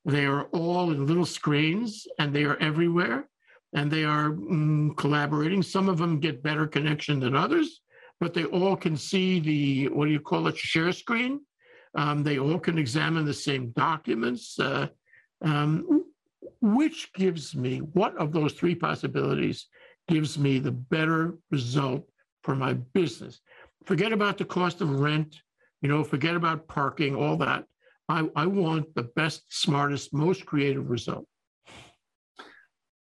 they 0.06 0.26
are 0.26 0.46
all 0.54 0.92
in 0.92 1.06
little 1.06 1.26
screens 1.26 2.08
and 2.20 2.34
they 2.34 2.44
are 2.44 2.58
everywhere 2.58 3.28
and 3.74 3.90
they 3.90 4.04
are 4.04 4.32
mm, 4.32 4.96
collaborating 4.98 5.64
some 5.64 5.88
of 5.90 5.98
them 5.98 6.20
get 6.20 6.44
better 6.44 6.68
connection 6.68 7.20
than 7.20 7.36
others 7.36 7.82
but 8.22 8.36
they 8.36 8.46
all 8.46 8.76
can 8.78 8.96
see 8.96 9.40
the, 9.40 9.88
what 9.90 10.06
do 10.06 10.12
you 10.12 10.20
call 10.20 10.48
it, 10.48 10.56
share 10.56 10.94
screen. 10.94 11.42
Um, 11.98 12.24
they 12.24 12.38
all 12.38 12.60
can 12.60 12.78
examine 12.78 13.26
the 13.26 13.34
same 13.34 13.72
documents. 13.72 14.58
Uh, 14.60 14.88
um, 15.44 16.01
which 16.62 17.12
gives 17.14 17.56
me, 17.56 17.80
what 17.80 18.16
of 18.18 18.32
those 18.32 18.54
three 18.54 18.76
possibilities 18.76 19.68
gives 20.08 20.38
me 20.38 20.60
the 20.60 20.72
better 20.72 21.38
result 21.50 22.08
for 22.44 22.56
my 22.56 22.74
business? 22.74 23.42
Forget 23.86 24.14
about 24.14 24.38
the 24.38 24.46
cost 24.46 24.82
of 24.82 25.00
rent, 25.00 25.42
you 25.82 25.90
know, 25.90 26.04
forget 26.04 26.36
about 26.36 26.68
parking, 26.68 27.16
all 27.16 27.36
that. 27.38 27.66
I, 28.08 28.30
I 28.36 28.46
want 28.46 28.94
the 28.94 29.04
best, 29.16 29.44
smartest, 29.50 30.14
most 30.14 30.46
creative 30.46 30.90
result. 30.90 31.26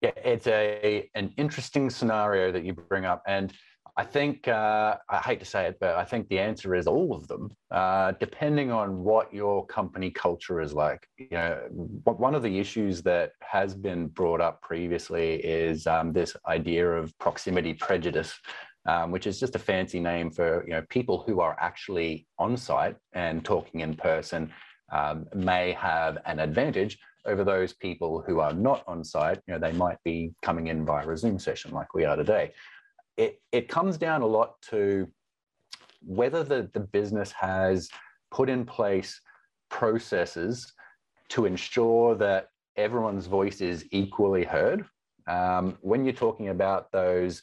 Yeah, 0.00 0.11
it's 0.16 0.46
a 0.46 1.08
an 1.14 1.32
interesting 1.37 1.88
scenario 1.88 2.52
that 2.52 2.64
you 2.64 2.75
bring 2.75 3.04
up, 3.04 3.23
and 3.26 3.52
I 3.96 4.02
think, 4.02 4.48
uh, 4.48 4.96
I 5.08 5.18
hate 5.18 5.38
to 5.38 5.46
say 5.46 5.66
it, 5.66 5.76
but 5.80 5.94
I 5.94 6.04
think 6.04 6.28
the 6.28 6.40
answer 6.40 6.74
is 6.74 6.88
all 6.88 7.14
of 7.14 7.28
them, 7.28 7.52
uh, 7.70 8.12
depending 8.18 8.72
on 8.72 9.04
what 9.04 9.32
your 9.32 9.64
company 9.66 10.10
culture 10.10 10.60
is 10.60 10.72
like. 10.72 11.06
You 11.16 11.28
know, 11.30 11.60
one 12.04 12.34
of 12.34 12.42
the 12.42 12.58
issues 12.58 13.02
that 13.02 13.32
has 13.40 13.76
been 13.76 14.08
brought 14.08 14.40
up 14.40 14.60
previously 14.62 15.34
is 15.36 15.86
um, 15.86 16.12
this 16.12 16.36
idea 16.48 16.90
of 16.90 17.16
proximity 17.20 17.72
prejudice, 17.72 18.34
um, 18.86 19.12
which 19.12 19.28
is 19.28 19.38
just 19.38 19.54
a 19.54 19.60
fancy 19.60 20.00
name 20.00 20.28
for 20.28 20.64
you 20.66 20.72
know 20.72 20.82
people 20.90 21.22
who 21.24 21.40
are 21.40 21.56
actually 21.60 22.26
on 22.36 22.56
site 22.56 22.96
and 23.12 23.44
talking 23.44 23.80
in 23.80 23.94
person 23.94 24.52
um, 24.90 25.24
may 25.36 25.70
have 25.70 26.18
an 26.26 26.40
advantage 26.40 26.98
over 27.26 27.44
those 27.44 27.72
people 27.72 28.24
who 28.26 28.40
are 28.40 28.52
not 28.52 28.82
on 28.88 29.04
site. 29.04 29.40
You 29.46 29.54
know, 29.54 29.60
they 29.60 29.72
might 29.72 29.98
be 30.04 30.34
coming 30.42 30.66
in 30.66 30.84
via 30.84 31.08
a 31.08 31.16
Zoom 31.16 31.38
session 31.38 31.70
like 31.70 31.94
we 31.94 32.04
are 32.04 32.16
today 32.16 32.52
it, 33.16 33.40
it 33.52 33.68
comes 33.68 33.97
down 33.97 34.23
a 34.23 34.26
lot 34.26 34.61
to 34.71 35.09
whether 36.02 36.42
the, 36.42 36.68
the 36.73 36.80
business 36.80 37.33
has 37.33 37.88
put 38.30 38.49
in 38.49 38.64
place 38.64 39.21
processes 39.71 40.73
to 41.28 41.47
ensure 41.47 42.14
that 42.14 42.49
everyone's 42.76 43.26
voice 43.26 43.61
is 43.61 43.87
equally 43.90 44.44
heard. 44.44 44.85
Um, 45.26 45.78
when 45.80 46.04
you're 46.04 46.12
talking 46.12 46.49
about 46.49 46.92
those 46.92 47.42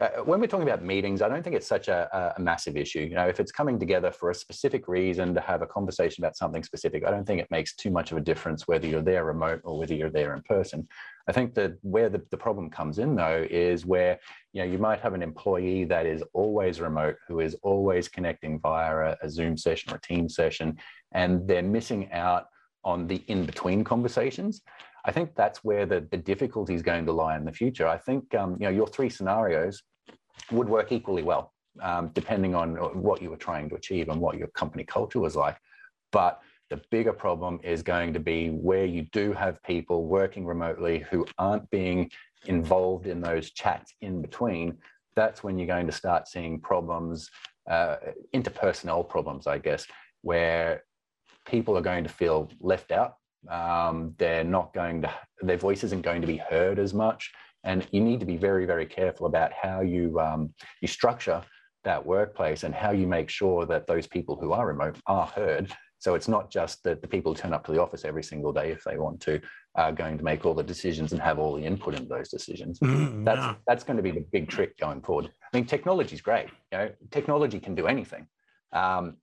uh, 0.00 0.08
when 0.24 0.40
we're 0.40 0.46
talking 0.46 0.66
about 0.66 0.82
meetings, 0.82 1.20
I 1.20 1.28
don't 1.28 1.42
think 1.42 1.54
it's 1.54 1.66
such 1.66 1.88
a, 1.88 2.32
a, 2.34 2.40
massive 2.40 2.74
issue. 2.74 3.00
You 3.00 3.16
know, 3.16 3.28
if 3.28 3.38
it's 3.38 3.52
coming 3.52 3.78
together 3.78 4.10
for 4.10 4.30
a 4.30 4.34
specific 4.34 4.88
reason 4.88 5.34
to 5.34 5.40
have 5.40 5.60
a 5.60 5.66
conversation 5.66 6.24
about 6.24 6.36
something 6.36 6.64
specific, 6.64 7.04
I 7.04 7.10
don't 7.10 7.26
think 7.26 7.38
it 7.38 7.50
makes 7.50 7.74
too 7.74 7.90
much 7.90 8.10
of 8.10 8.16
a 8.16 8.20
difference 8.22 8.66
whether 8.66 8.86
you're 8.86 9.02
there 9.02 9.24
remote 9.24 9.60
or 9.62 9.78
whether 9.78 9.92
you're 9.92 10.10
there 10.10 10.34
in 10.34 10.42
person. 10.42 10.88
I 11.28 11.32
think 11.32 11.54
that 11.54 11.74
where 11.82 12.08
the, 12.08 12.22
the 12.30 12.38
problem 12.38 12.70
comes 12.70 12.98
in 12.98 13.14
though 13.14 13.46
is 13.50 13.84
where 13.84 14.18
you 14.54 14.62
know 14.62 14.72
you 14.72 14.78
might 14.78 15.00
have 15.00 15.12
an 15.12 15.22
employee 15.22 15.84
that 15.84 16.06
is 16.06 16.24
always 16.32 16.80
remote, 16.80 17.16
who 17.28 17.40
is 17.40 17.54
always 17.62 18.08
connecting 18.08 18.58
via 18.58 19.12
a, 19.12 19.16
a 19.22 19.28
Zoom 19.28 19.58
session 19.58 19.92
or 19.92 19.96
a 19.96 20.00
team 20.00 20.30
session, 20.30 20.78
and 21.12 21.46
they're 21.46 21.62
missing 21.62 22.10
out 22.12 22.46
on 22.84 23.06
the 23.06 23.22
in-between 23.28 23.84
conversations. 23.84 24.62
I 25.04 25.12
think 25.12 25.34
that's 25.34 25.62
where 25.62 25.86
the, 25.86 26.06
the 26.10 26.16
difficulty 26.16 26.74
is 26.74 26.82
going 26.82 27.06
to 27.06 27.12
lie 27.12 27.36
in 27.36 27.44
the 27.44 27.52
future. 27.52 27.86
I 27.86 27.98
think 27.98 28.34
um, 28.34 28.56
you 28.58 28.64
know 28.64 28.70
your 28.70 28.86
three 28.86 29.10
scenarios 29.10 29.82
would 30.50 30.68
work 30.68 30.92
equally 30.92 31.22
well, 31.22 31.52
um, 31.80 32.10
depending 32.14 32.54
on 32.54 32.76
what 32.76 33.22
you 33.22 33.30
were 33.30 33.36
trying 33.36 33.68
to 33.70 33.74
achieve 33.76 34.08
and 34.08 34.20
what 34.20 34.38
your 34.38 34.48
company 34.48 34.84
culture 34.84 35.20
was 35.20 35.36
like. 35.36 35.56
But 36.12 36.40
the 36.70 36.80
bigger 36.90 37.12
problem 37.12 37.60
is 37.62 37.82
going 37.82 38.12
to 38.14 38.20
be 38.20 38.48
where 38.48 38.84
you 38.84 39.02
do 39.12 39.32
have 39.32 39.62
people 39.64 40.06
working 40.06 40.46
remotely 40.46 41.00
who 41.10 41.26
aren't 41.36 41.68
being 41.70 42.10
involved 42.46 43.06
in 43.06 43.20
those 43.20 43.50
chats 43.50 43.94
in 44.00 44.22
between. 44.22 44.78
That's 45.16 45.42
when 45.42 45.58
you're 45.58 45.66
going 45.66 45.86
to 45.86 45.92
start 45.92 46.28
seeing 46.28 46.60
problems, 46.60 47.28
uh, 47.68 47.96
problems, 49.08 49.46
I 49.46 49.58
guess, 49.58 49.84
where 50.22 50.84
people 51.46 51.76
are 51.76 51.82
going 51.82 52.04
to 52.04 52.10
feel 52.10 52.48
left 52.60 52.92
out. 52.92 53.14
Um, 53.48 54.14
they're 54.18 54.44
not 54.44 54.72
going 54.72 55.02
to, 55.02 55.10
their 55.40 55.56
voice 55.56 55.82
isn't 55.82 56.02
going 56.02 56.20
to 56.20 56.26
be 56.26 56.36
heard 56.36 56.78
as 56.78 56.94
much. 56.94 57.32
And 57.64 57.86
you 57.92 58.00
need 58.00 58.20
to 58.20 58.26
be 58.26 58.36
very, 58.36 58.66
very 58.66 58.86
careful 58.86 59.26
about 59.26 59.52
how 59.52 59.80
you 59.80 60.18
um, 60.18 60.54
you 60.80 60.88
structure 60.88 61.42
that 61.84 62.04
workplace 62.04 62.64
and 62.64 62.74
how 62.74 62.90
you 62.90 63.06
make 63.06 63.30
sure 63.30 63.66
that 63.66 63.86
those 63.86 64.06
people 64.06 64.36
who 64.36 64.52
are 64.52 64.66
remote 64.66 64.98
are 65.06 65.26
heard. 65.26 65.72
So 65.98 66.14
it's 66.14 66.28
not 66.28 66.50
just 66.50 66.82
that 66.84 67.02
the 67.02 67.08
people 67.08 67.34
turn 67.34 67.52
up 67.52 67.64
to 67.66 67.72
the 67.72 67.80
office 67.80 68.06
every 68.06 68.22
single 68.22 68.52
day 68.52 68.70
if 68.70 68.82
they 68.84 68.96
want 68.96 69.20
to, 69.22 69.38
are 69.74 69.92
going 69.92 70.16
to 70.16 70.24
make 70.24 70.46
all 70.46 70.54
the 70.54 70.62
decisions 70.62 71.12
and 71.12 71.20
have 71.20 71.38
all 71.38 71.54
the 71.54 71.62
input 71.62 71.94
in 71.94 72.08
those 72.08 72.30
decisions. 72.30 72.78
Mm, 72.80 73.24
That's 73.24 73.38
yeah. 73.38 73.54
that's 73.66 73.84
going 73.84 73.98
to 73.98 74.02
be 74.02 74.10
the 74.10 74.24
big 74.32 74.48
trick 74.48 74.78
going 74.78 75.02
forward. 75.02 75.30
I 75.52 75.56
mean, 75.56 75.66
technology 75.66 76.14
is 76.14 76.22
great. 76.22 76.46
You 76.72 76.78
know, 76.78 76.90
technology 77.10 77.60
can 77.60 77.74
do 77.74 77.86
anything. 77.86 78.26
Um, 78.72 79.16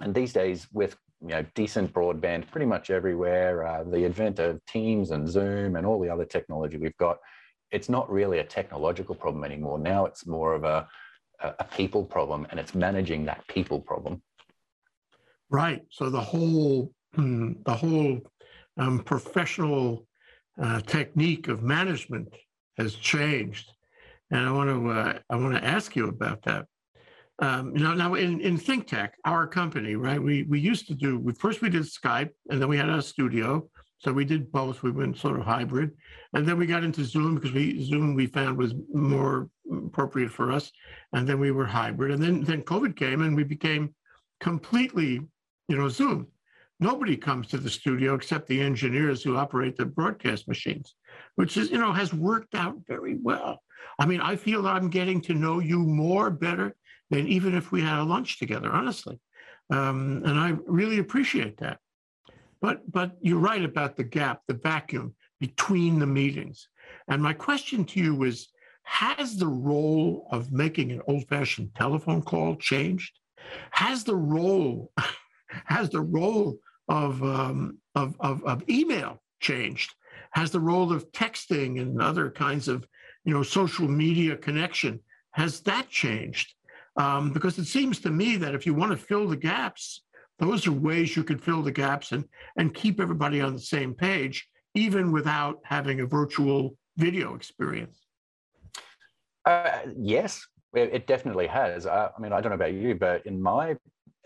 and 0.00 0.14
these 0.14 0.32
days, 0.32 0.66
with 0.72 0.96
you 1.22 1.28
know 1.28 1.44
decent 1.54 1.92
broadband 1.92 2.50
pretty 2.50 2.66
much 2.66 2.90
everywhere, 2.90 3.66
uh, 3.66 3.84
the 3.84 4.04
advent 4.04 4.38
of 4.38 4.64
Teams 4.66 5.10
and 5.10 5.26
Zoom 5.26 5.76
and 5.76 5.86
all 5.86 5.98
the 5.98 6.10
other 6.10 6.26
technology 6.26 6.76
we've 6.76 6.96
got, 6.98 7.18
it's 7.70 7.88
not 7.88 8.10
really 8.10 8.38
a 8.38 8.44
technological 8.44 9.14
problem 9.14 9.44
anymore. 9.44 9.78
Now 9.78 10.06
it's 10.06 10.26
more 10.26 10.54
of 10.54 10.64
a 10.64 10.88
a 11.40 11.64
people 11.64 12.04
problem, 12.04 12.46
and 12.50 12.58
it's 12.58 12.74
managing 12.74 13.24
that 13.26 13.46
people 13.46 13.80
problem. 13.80 14.20
Right. 15.50 15.82
So 15.90 16.10
the 16.10 16.20
whole 16.20 16.92
hmm, 17.14 17.52
the 17.64 17.74
whole 17.74 18.20
um, 18.76 19.00
professional 19.00 20.06
uh, 20.60 20.80
technique 20.80 21.48
of 21.48 21.62
management 21.62 22.28
has 22.76 22.94
changed, 22.94 23.70
and 24.30 24.48
I 24.48 24.52
want 24.52 24.70
to 24.70 24.90
uh, 24.90 25.18
I 25.30 25.36
want 25.36 25.54
to 25.54 25.64
ask 25.64 25.94
you 25.94 26.08
about 26.08 26.42
that. 26.42 26.66
Um, 27.40 27.76
you 27.76 27.84
know, 27.84 27.94
now 27.94 28.14
in 28.14 28.40
in 28.40 28.58
ThinkTech, 28.58 29.10
our 29.24 29.46
company, 29.46 29.94
right? 29.94 30.20
We 30.20 30.42
we 30.42 30.58
used 30.58 30.88
to 30.88 30.94
do. 30.94 31.18
We, 31.18 31.32
first 31.34 31.62
we 31.62 31.70
did 31.70 31.82
Skype, 31.82 32.30
and 32.50 32.60
then 32.60 32.68
we 32.68 32.76
had 32.76 32.88
a 32.88 33.00
studio. 33.00 33.68
So 33.98 34.12
we 34.12 34.24
did 34.24 34.52
both. 34.52 34.82
We 34.82 34.90
went 34.90 35.16
sort 35.16 35.38
of 35.38 35.44
hybrid, 35.44 35.90
and 36.32 36.46
then 36.46 36.56
we 36.56 36.66
got 36.66 36.84
into 36.84 37.04
Zoom 37.04 37.34
because 37.34 37.52
we 37.52 37.84
Zoom 37.84 38.14
we 38.14 38.26
found 38.26 38.56
was 38.56 38.74
more 38.92 39.50
appropriate 39.86 40.30
for 40.30 40.52
us, 40.52 40.70
and 41.12 41.28
then 41.28 41.40
we 41.40 41.50
were 41.50 41.66
hybrid, 41.66 42.12
and 42.12 42.22
then 42.22 42.42
then 42.42 42.62
COVID 42.62 42.96
came, 42.96 43.22
and 43.22 43.34
we 43.34 43.44
became 43.44 43.94
completely 44.40 45.20
you 45.68 45.76
know, 45.76 45.88
Zoom. 45.88 46.26
Nobody 46.80 47.16
comes 47.16 47.48
to 47.48 47.58
the 47.58 47.70
studio 47.70 48.14
except 48.14 48.46
the 48.46 48.60
engineers 48.60 49.22
who 49.22 49.36
operate 49.36 49.76
the 49.76 49.84
broadcast 49.84 50.48
machines, 50.48 50.94
which 51.34 51.56
is, 51.56 51.70
you 51.70 51.78
know, 51.78 51.92
has 51.92 52.14
worked 52.14 52.54
out 52.54 52.76
very 52.86 53.16
well. 53.20 53.60
I 53.98 54.06
mean, 54.06 54.20
I 54.20 54.36
feel 54.36 54.62
that 54.62 54.74
I'm 54.74 54.90
getting 54.90 55.20
to 55.22 55.34
know 55.34 55.58
you 55.58 55.78
more 55.80 56.30
better 56.30 56.74
than 57.10 57.26
even 57.26 57.54
if 57.54 57.72
we 57.72 57.82
had 57.82 57.98
a 57.98 58.04
lunch 58.04 58.38
together, 58.38 58.70
honestly. 58.70 59.18
Um, 59.70 60.22
and 60.24 60.38
I 60.38 60.54
really 60.66 60.98
appreciate 60.98 61.58
that. 61.58 61.78
But 62.60 62.90
but 62.90 63.16
you're 63.20 63.38
right 63.38 63.64
about 63.64 63.96
the 63.96 64.04
gap, 64.04 64.42
the 64.48 64.54
vacuum 64.54 65.14
between 65.40 65.98
the 65.98 66.06
meetings. 66.06 66.68
And 67.08 67.22
my 67.22 67.32
question 67.32 67.84
to 67.84 68.00
you 68.00 68.24
is, 68.24 68.48
has 68.82 69.36
the 69.36 69.46
role 69.46 70.26
of 70.32 70.50
making 70.50 70.90
an 70.90 71.02
old-fashioned 71.06 71.74
telephone 71.74 72.22
call 72.22 72.56
changed? 72.56 73.18
Has 73.70 74.04
the 74.04 74.16
role 74.16 74.92
has 75.64 75.90
the 75.90 76.00
role 76.00 76.58
of, 76.88 77.22
um, 77.22 77.78
of, 77.94 78.16
of, 78.20 78.44
of 78.44 78.68
email 78.68 79.22
changed? 79.40 79.94
Has 80.32 80.50
the 80.50 80.60
role 80.60 80.92
of 80.92 81.10
texting 81.12 81.80
and 81.80 82.00
other 82.02 82.30
kinds 82.30 82.68
of, 82.68 82.86
you 83.24 83.32
know, 83.32 83.42
social 83.42 83.88
media 83.88 84.36
connection, 84.36 85.00
has 85.32 85.60
that 85.60 85.88
changed? 85.88 86.54
Um, 86.96 87.32
because 87.32 87.58
it 87.58 87.66
seems 87.66 88.00
to 88.00 88.10
me 88.10 88.36
that 88.36 88.54
if 88.54 88.66
you 88.66 88.74
want 88.74 88.90
to 88.90 88.96
fill 88.96 89.28
the 89.28 89.36
gaps, 89.36 90.02
those 90.38 90.66
are 90.66 90.72
ways 90.72 91.16
you 91.16 91.24
could 91.24 91.42
fill 91.42 91.62
the 91.62 91.72
gaps 91.72 92.12
and, 92.12 92.24
and 92.56 92.74
keep 92.74 93.00
everybody 93.00 93.40
on 93.40 93.54
the 93.54 93.60
same 93.60 93.94
page, 93.94 94.48
even 94.74 95.12
without 95.12 95.58
having 95.64 96.00
a 96.00 96.06
virtual 96.06 96.76
video 96.96 97.34
experience. 97.34 98.06
Uh, 99.44 99.80
yes, 99.96 100.46
it, 100.74 100.90
it 100.92 101.06
definitely 101.06 101.46
has. 101.46 101.86
I, 101.86 102.10
I 102.16 102.20
mean, 102.20 102.32
I 102.32 102.40
don't 102.40 102.50
know 102.50 102.56
about 102.56 102.74
you, 102.74 102.94
but 102.94 103.24
in 103.26 103.40
my 103.40 103.76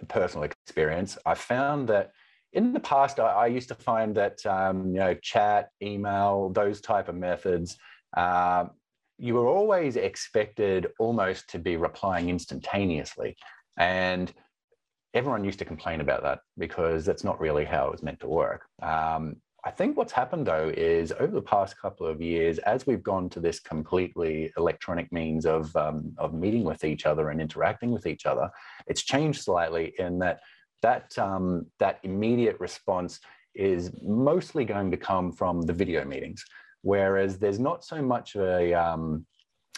personal 0.08 0.44
experience, 0.44 1.16
I 1.24 1.34
found 1.34 1.88
that 1.88 2.10
in 2.52 2.72
the 2.72 2.80
past, 2.80 3.18
I, 3.18 3.28
I 3.28 3.46
used 3.46 3.68
to 3.68 3.74
find 3.74 4.14
that 4.16 4.44
um, 4.44 4.88
you 4.88 5.00
know, 5.00 5.14
chat, 5.14 5.70
email, 5.82 6.50
those 6.50 6.80
type 6.80 7.08
of 7.08 7.14
methods, 7.14 7.76
uh, 8.16 8.66
you 9.18 9.34
were 9.34 9.46
always 9.46 9.96
expected 9.96 10.88
almost 10.98 11.48
to 11.50 11.58
be 11.58 11.76
replying 11.76 12.28
instantaneously, 12.28 13.36
and 13.78 14.32
everyone 15.14 15.44
used 15.44 15.58
to 15.58 15.64
complain 15.64 16.00
about 16.00 16.22
that 16.22 16.40
because 16.58 17.04
that's 17.04 17.24
not 17.24 17.40
really 17.40 17.64
how 17.64 17.86
it 17.86 17.92
was 17.92 18.02
meant 18.02 18.20
to 18.20 18.28
work. 18.28 18.64
Um, 18.82 19.36
I 19.64 19.70
think 19.70 19.96
what's 19.96 20.12
happened 20.12 20.46
though 20.46 20.72
is 20.76 21.12
over 21.12 21.32
the 21.32 21.42
past 21.42 21.80
couple 21.80 22.06
of 22.06 22.20
years, 22.20 22.58
as 22.58 22.86
we've 22.86 23.02
gone 23.02 23.28
to 23.30 23.40
this 23.40 23.60
completely 23.60 24.52
electronic 24.56 25.12
means 25.12 25.46
of, 25.46 25.74
um, 25.76 26.12
of 26.18 26.34
meeting 26.34 26.64
with 26.64 26.82
each 26.84 27.06
other 27.06 27.30
and 27.30 27.40
interacting 27.40 27.92
with 27.92 28.06
each 28.06 28.26
other, 28.26 28.50
it's 28.86 29.02
changed 29.02 29.42
slightly 29.42 29.94
in 29.98 30.18
that 30.18 30.40
that, 30.82 31.16
um, 31.16 31.66
that 31.78 32.00
immediate 32.02 32.58
response 32.58 33.20
is 33.54 33.92
mostly 34.02 34.64
going 34.64 34.90
to 34.90 34.96
come 34.96 35.30
from 35.30 35.62
the 35.62 35.72
video 35.72 36.04
meetings, 36.04 36.44
whereas 36.80 37.38
there's 37.38 37.60
not 37.60 37.84
so 37.84 38.02
much 38.02 38.34
of 38.34 38.42
a, 38.42 38.74
um, 38.74 39.24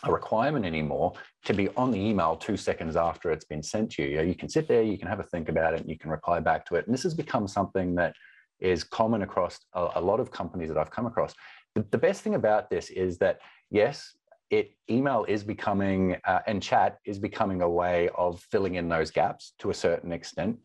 a 0.03 0.13
requirement 0.13 0.65
anymore 0.65 1.13
to 1.45 1.55
be 1.55 1.69
on 1.77 1.91
the 1.91 1.99
email 1.99 2.37
two 2.37 2.57
seconds 2.57 2.97
after 2.97 3.31
it's 3.31 3.45
been 3.45 3.63
sent 3.63 3.91
to 3.93 4.03
you. 4.03 4.23
You, 4.23 4.35
can 4.35 4.49
sit 4.49 4.69
there, 4.69 4.83
you 4.83 4.99
can 4.99 5.09
have 5.09 5.21
a 5.21 5.25
think 5.25 5.49
about 5.49 5.75
it, 5.75 5.81
and 5.81 5.89
you 5.89 5.99
can 5.99 6.11
reply 6.11 6.41
back 6.41 6.67
to 6.67 6.75
it. 6.75 6.87
And 6.87 6.93
this 6.93 7.05
has 7.05 7.15
become 7.15 7.49
something 7.49 7.95
that 7.95 8.15
is 8.61 8.85
common 8.85 9.23
across 9.23 9.61
a, 9.75 9.89
a 9.97 10.01
lot 10.01 10.21
of 10.21 10.31
companies 10.31 10.69
that 10.69 10.79
I've 10.79 10.91
come 10.91 11.07
across. 11.07 11.35
The, 11.75 11.85
the, 11.91 11.99
best 11.99 12.23
thing 12.23 12.35
about 12.35 12.71
this 12.71 12.91
is 12.91 13.19
that, 13.19 13.39
yes, 13.71 14.17
it 14.51 14.73
email 14.91 15.25
is 15.27 15.43
becoming 15.43 16.17
uh, 16.27 16.41
and 16.47 16.63
chat 16.63 16.99
is 17.05 17.19
becoming 17.19 17.63
a 17.63 17.69
way 17.69 18.11
of 18.17 18.41
filling 18.41 18.77
in 18.77 18.89
those 18.89 19.11
gaps 19.11 19.55
to 19.59 19.71
a 19.71 19.75
certain 19.75 20.13
extent. 20.13 20.59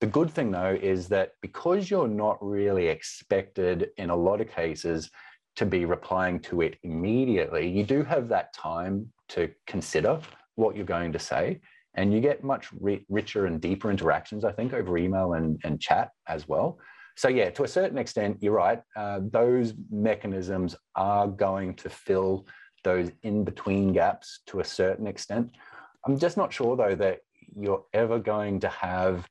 The 0.00 0.06
good 0.08 0.30
thing 0.30 0.50
though 0.50 0.76
is 0.82 1.06
that 1.08 1.32
because 1.42 1.88
you're 1.88 2.08
not 2.08 2.38
really 2.44 2.88
expected 2.88 3.90
in 3.98 4.10
a 4.10 4.16
lot 4.16 4.40
of 4.40 4.50
cases 4.50 5.10
to 5.56 5.66
be 5.66 5.84
replying 5.84 6.40
to 6.40 6.62
it 6.62 6.76
immediately, 6.82 7.68
you 7.68 7.84
do 7.84 8.02
have 8.02 8.28
that 8.28 8.52
time 8.54 9.12
to 9.28 9.50
consider 9.66 10.20
what 10.54 10.76
you're 10.76 10.84
going 10.84 11.12
to 11.12 11.18
say 11.18 11.60
and 11.94 12.12
you 12.12 12.20
get 12.20 12.42
much 12.42 12.68
ri 12.80 13.04
richer 13.08 13.46
and 13.46 13.60
deeper 13.60 13.90
interactions, 13.90 14.44
I 14.44 14.52
think, 14.52 14.72
over 14.72 14.96
email 14.96 15.34
and, 15.34 15.60
and 15.64 15.80
chat 15.80 16.10
as 16.26 16.48
well. 16.48 16.78
So 17.16 17.28
yeah, 17.28 17.50
to 17.50 17.64
a 17.64 17.68
certain 17.68 17.98
extent, 17.98 18.38
you're 18.40 18.54
right. 18.54 18.80
Uh, 18.96 19.20
those 19.30 19.74
mechanisms 19.90 20.74
are 20.96 21.28
going 21.28 21.74
to 21.74 21.90
fill 21.90 22.46
those 22.84 23.10
in-between 23.22 23.92
gaps 23.92 24.40
to 24.46 24.60
a 24.60 24.64
certain 24.64 25.06
extent. 25.06 25.50
I'm 26.06 26.18
just 26.18 26.36
not 26.36 26.52
sure 26.52 26.76
though 26.76 26.94
that 26.94 27.20
you're 27.54 27.84
ever 27.92 28.18
going 28.18 28.60
to 28.60 28.68
have 28.68 29.28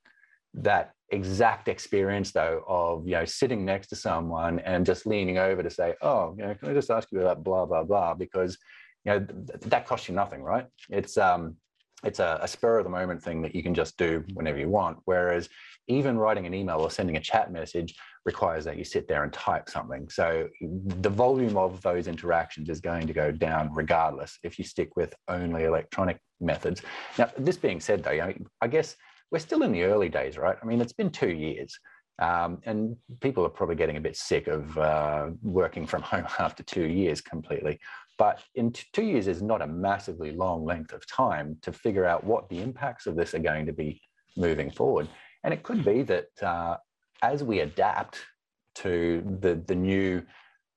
that 0.53 0.91
exact 1.09 1.67
experience 1.67 2.31
though 2.31 2.63
of 2.67 3.05
you 3.05 3.13
know 3.13 3.25
sitting 3.25 3.65
next 3.65 3.87
to 3.87 3.95
someone 3.95 4.59
and 4.59 4.85
just 4.85 5.05
leaning 5.05 5.37
over 5.37 5.61
to 5.61 5.69
say, 5.69 5.93
oh, 6.01 6.35
you 6.37 6.43
know, 6.43 6.55
can 6.55 6.69
I 6.69 6.73
just 6.73 6.89
ask 6.89 7.11
you 7.11 7.21
about 7.21 7.43
blah 7.43 7.65
blah 7.65 7.83
blah 7.83 8.13
because 8.13 8.57
you 9.05 9.11
know 9.11 9.19
th 9.19 9.61
that 9.73 9.85
costs 9.85 10.07
you 10.07 10.15
nothing, 10.15 10.41
right? 10.41 10.65
It's 10.89 11.17
um 11.17 11.57
it's 12.03 12.19
a, 12.19 12.39
a, 12.41 12.47
spur 12.47 12.79
of 12.79 12.83
the 12.83 12.89
moment 12.89 13.21
thing 13.21 13.43
that 13.43 13.53
you 13.53 13.61
can 13.61 13.75
just 13.75 13.95
do 13.95 14.23
whenever 14.33 14.57
you 14.57 14.69
want. 14.69 14.97
Whereas 15.05 15.49
even 15.87 16.17
writing 16.17 16.47
an 16.47 16.53
email 16.53 16.79
or 16.79 16.89
sending 16.89 17.15
a 17.17 17.19
chat 17.19 17.51
message 17.51 17.93
requires 18.25 18.65
that 18.65 18.77
you 18.77 18.83
sit 18.83 19.07
there 19.07 19.23
and 19.23 19.31
type 19.31 19.69
something. 19.69 20.09
So 20.09 20.47
the 20.61 21.09
volume 21.09 21.57
of 21.57 21.81
those 21.81 22.07
interactions 22.07 22.69
is 22.69 22.79
going 22.79 23.05
to 23.07 23.13
go 23.13 23.31
down 23.31 23.69
regardless 23.73 24.37
if 24.43 24.57
you 24.57 24.65
stick 24.65 24.95
with 24.95 25.13
only 25.27 25.63
electronic 25.65 26.19
methods. 26.39 26.81
Now, 27.17 27.29
this 27.37 27.57
being 27.57 27.79
said, 27.79 28.03
though, 28.03 28.11
I, 28.11 28.27
mean, 28.27 28.45
I 28.61 28.67
guess 28.67 28.95
we're 29.31 29.39
still 29.39 29.63
in 29.63 29.71
the 29.71 29.83
early 29.83 30.09
days, 30.09 30.37
right? 30.37 30.57
I 30.61 30.65
mean, 30.65 30.81
it's 30.81 30.93
been 30.93 31.09
two 31.09 31.31
years. 31.31 31.79
Um, 32.19 32.59
and 32.65 32.95
people 33.19 33.43
are 33.45 33.49
probably 33.49 33.75
getting 33.75 33.97
a 33.97 34.01
bit 34.01 34.15
sick 34.15 34.47
of 34.47 34.77
uh, 34.77 35.29
working 35.41 35.87
from 35.87 36.01
home 36.03 36.27
after 36.39 36.61
two 36.63 36.85
years 36.85 37.21
completely. 37.21 37.79
But 38.17 38.43
in 38.53 38.71
two 38.93 39.03
years 39.03 39.27
is 39.27 39.41
not 39.41 39.61
a 39.61 39.67
massively 39.67 40.31
long 40.31 40.63
length 40.63 40.93
of 40.93 41.07
time 41.07 41.57
to 41.63 41.71
figure 41.71 42.05
out 42.05 42.23
what 42.23 42.49
the 42.49 42.61
impacts 42.61 43.07
of 43.07 43.15
this 43.15 43.33
are 43.33 43.39
going 43.39 43.65
to 43.65 43.73
be 43.73 43.99
moving 44.37 44.69
forward. 44.69 45.07
And 45.43 45.53
it 45.53 45.63
could 45.63 45.83
be 45.83 46.03
that 46.03 46.27
uh, 46.43 46.77
as 47.23 47.43
we 47.43 47.61
adapt 47.61 48.19
to 48.75 49.23
the, 49.39 49.55
the 49.55 49.75
new, 49.75 50.21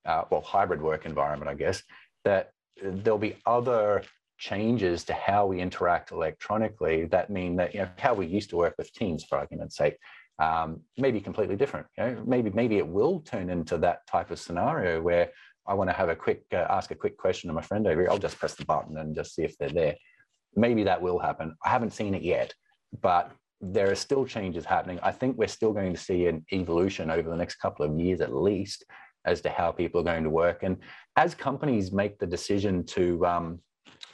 uh, 0.06 0.24
well, 0.30 0.40
hybrid 0.40 0.80
work 0.80 1.04
environment, 1.04 1.50
I 1.50 1.54
guess, 1.54 1.82
that 2.24 2.52
there'll 2.82 3.18
be 3.18 3.36
other 3.44 4.02
changes 4.38 5.04
to 5.04 5.12
how 5.12 5.46
we 5.46 5.60
interact 5.60 6.10
electronically 6.10 7.04
that 7.06 7.30
mean 7.30 7.56
that 7.56 7.72
you 7.74 7.80
know 7.80 7.88
how 7.98 8.12
we 8.12 8.26
used 8.26 8.50
to 8.50 8.56
work 8.56 8.74
with 8.76 8.92
teams 8.92 9.24
for 9.24 9.38
argument's 9.38 9.76
sake 9.76 9.96
um, 10.38 10.80
maybe 10.96 11.20
completely 11.20 11.56
different. 11.56 11.86
You 11.96 12.04
know, 12.04 12.22
maybe 12.26 12.50
maybe 12.50 12.78
it 12.78 12.86
will 12.86 13.20
turn 13.20 13.50
into 13.50 13.78
that 13.78 14.06
type 14.06 14.30
of 14.30 14.38
scenario 14.38 15.00
where 15.00 15.30
I 15.66 15.74
want 15.74 15.90
to 15.90 15.96
have 15.96 16.08
a 16.08 16.16
quick 16.16 16.44
uh, 16.52 16.66
ask 16.68 16.90
a 16.90 16.96
quick 16.96 17.16
question 17.16 17.48
to 17.48 17.54
my 17.54 17.62
friend 17.62 17.86
over 17.86 18.02
here. 18.02 18.10
I'll 18.10 18.18
just 18.18 18.38
press 18.38 18.54
the 18.54 18.64
button 18.64 18.98
and 18.98 19.14
just 19.14 19.34
see 19.34 19.42
if 19.42 19.56
they're 19.58 19.68
there. 19.68 19.94
Maybe 20.56 20.84
that 20.84 21.00
will 21.00 21.18
happen. 21.18 21.56
I 21.64 21.70
haven't 21.70 21.92
seen 21.92 22.14
it 22.14 22.22
yet, 22.22 22.52
but 23.00 23.32
there 23.60 23.90
are 23.90 23.96
still 23.96 24.26
changes 24.26 24.64
happening. 24.64 24.98
I 25.02 25.12
think 25.12 25.36
we're 25.36 25.48
still 25.48 25.72
going 25.72 25.94
to 25.94 26.00
see 26.00 26.26
an 26.26 26.44
evolution 26.52 27.10
over 27.10 27.30
the 27.30 27.36
next 27.36 27.56
couple 27.56 27.84
of 27.84 27.98
years 27.98 28.20
at 28.20 28.34
least 28.34 28.84
as 29.24 29.40
to 29.40 29.48
how 29.48 29.72
people 29.72 30.00
are 30.00 30.04
going 30.04 30.24
to 30.24 30.30
work. 30.30 30.62
And 30.62 30.76
as 31.16 31.34
companies 31.34 31.92
make 31.92 32.18
the 32.18 32.26
decision 32.26 32.84
to 32.86 33.24
um, 33.24 33.60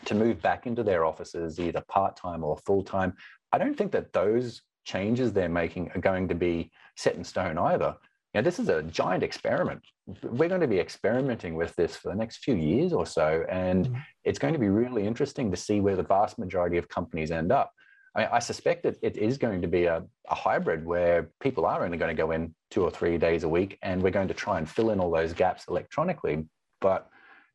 to 0.07 0.14
move 0.14 0.40
back 0.40 0.66
into 0.66 0.83
their 0.83 1.04
offices, 1.04 1.59
either 1.59 1.83
part 1.88 2.16
time 2.16 2.45
or 2.45 2.57
full 2.59 2.83
time, 2.83 3.14
I 3.52 3.59
don't 3.59 3.76
think 3.76 3.92
that 3.92 4.12
those 4.12 4.62
changes 4.85 5.33
they're 5.33 5.49
making 5.49 5.90
are 5.95 6.00
going 6.00 6.28
to 6.28 6.35
be 6.35 6.71
set 6.97 7.14
in 7.14 7.25
stone 7.25 7.59
either. 7.59 7.95
You 8.35 8.40
know, 8.40 8.45
this 8.45 8.59
is 8.61 8.69
a 8.69 8.83
giant 8.85 9.25
experiment. 9.25 9.83
We're 10.23 10.49
going 10.49 10.61
to 10.61 10.69
be 10.69 10.78
experimenting 10.78 11.54
with 11.54 11.75
this 11.75 11.97
for 11.97 12.11
the 12.11 12.14
next 12.14 12.38
few 12.38 12.54
years 12.54 12.92
or 12.92 13.04
so, 13.04 13.45
and 13.50 13.87
mm-hmm. 13.87 13.97
it's 14.25 14.38
going 14.38 14.52
to 14.54 14.61
be 14.61 14.69
really 14.69 15.07
interesting 15.07 15.50
to 15.50 15.57
see 15.57 15.80
where 15.80 15.97
the 15.97 16.04
vast 16.04 16.38
majority 16.38 16.76
of 16.76 16.88
companies 16.88 17.33
end 17.33 17.50
up. 17.50 17.73
I, 18.14 18.26
I 18.26 18.38
suspect 18.38 18.85
that 18.85 18.97
it 19.02 19.16
is 19.16 19.37
going 19.37 19.62
to 19.62 19.69
be 19.69 19.85
a, 19.85 20.04
a 20.28 20.35
hybrid 20.35 20.85
where 20.85 21.30
people 21.40 21.66
are 21.66 21.85
only 21.85 21.99
going 21.99 22.14
to 22.14 22.21
go 22.21 22.30
in 22.30 22.54
two 22.71 22.83
or 22.83 22.90
three 22.90 23.19
days 23.19 23.42
a 23.42 23.49
week, 23.49 23.78
and 23.83 24.00
we're 24.00 24.11
going 24.11 24.28
to 24.28 24.35
try 24.35 24.59
and 24.59 24.69
fill 24.69 24.90
in 24.90 25.00
all 25.00 25.11
those 25.11 25.33
gaps 25.33 25.64
electronically. 25.69 26.47
But 26.80 27.09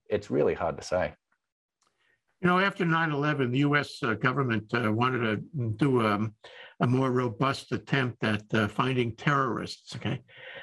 it's 0.09 0.29
really 0.29 0.53
hard 0.53 0.77
to 0.77 0.83
say. 0.83 1.13
You 2.45 2.51
know, 2.51 2.59
after 2.59 2.85
9 2.85 3.11
11, 3.11 3.49
the 3.49 3.57
US 3.69 4.03
uh, 4.03 4.13
government 4.13 4.71
uh, 4.71 4.93
wanted 4.93 5.19
to 5.57 5.69
do 5.77 6.05
um, 6.05 6.35
a 6.79 6.85
more 6.85 7.11
robust 7.11 7.71
attempt 7.71 8.23
at 8.23 8.43
uh, 8.53 8.67
finding 8.67 9.15
terrorists. 9.15 9.95
Okay. 9.95 10.21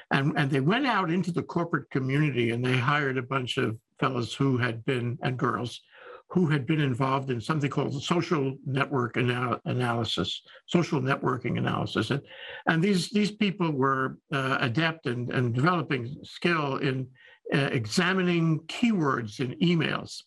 And, 0.09 0.31
and 0.37 0.49
they 0.49 0.61
went 0.61 0.87
out 0.87 1.11
into 1.11 1.33
the 1.33 1.43
corporate 1.43 1.89
community 1.89 2.51
and 2.51 2.63
they 2.63 2.77
hired 2.77 3.17
a 3.17 3.21
bunch 3.21 3.57
of 3.57 3.77
fellows 3.99 4.33
who 4.33 4.57
had 4.57 4.85
been, 4.85 5.17
and 5.23 5.37
girls, 5.37 5.81
who 6.29 6.47
had 6.47 6.65
been 6.65 6.79
involved 6.79 7.29
in 7.29 7.41
something 7.41 7.69
called 7.69 8.01
social 8.01 8.55
network 8.65 9.17
anal- 9.17 9.59
analysis, 9.65 10.41
social 10.67 11.01
networking 11.01 11.57
analysis. 11.57 12.11
And, 12.11 12.21
and 12.65 12.81
these, 12.81 13.09
these 13.09 13.31
people 13.31 13.71
were 13.71 14.19
uh, 14.31 14.55
adept 14.61 15.05
and, 15.05 15.29
and 15.33 15.53
developing 15.53 16.15
skill 16.23 16.77
in 16.77 17.07
uh, 17.53 17.57
examining 17.73 18.61
keywords 18.67 19.41
in 19.41 19.59
emails. 19.59 20.21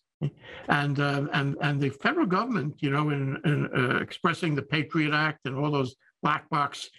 And, 0.69 0.99
uh, 0.99 1.27
and, 1.33 1.55
and 1.61 1.79
the 1.79 1.89
federal 1.89 2.25
government, 2.25 2.75
you 2.79 2.89
know, 2.89 3.09
in, 3.09 3.37
in 3.45 3.69
uh, 3.75 3.97
expressing 3.97 4.55
the 4.55 4.61
Patriot 4.61 5.13
Act 5.13 5.45
and 5.45 5.55
all 5.55 5.71
those 5.71 5.95
black 6.21 6.49
box, 6.49 6.89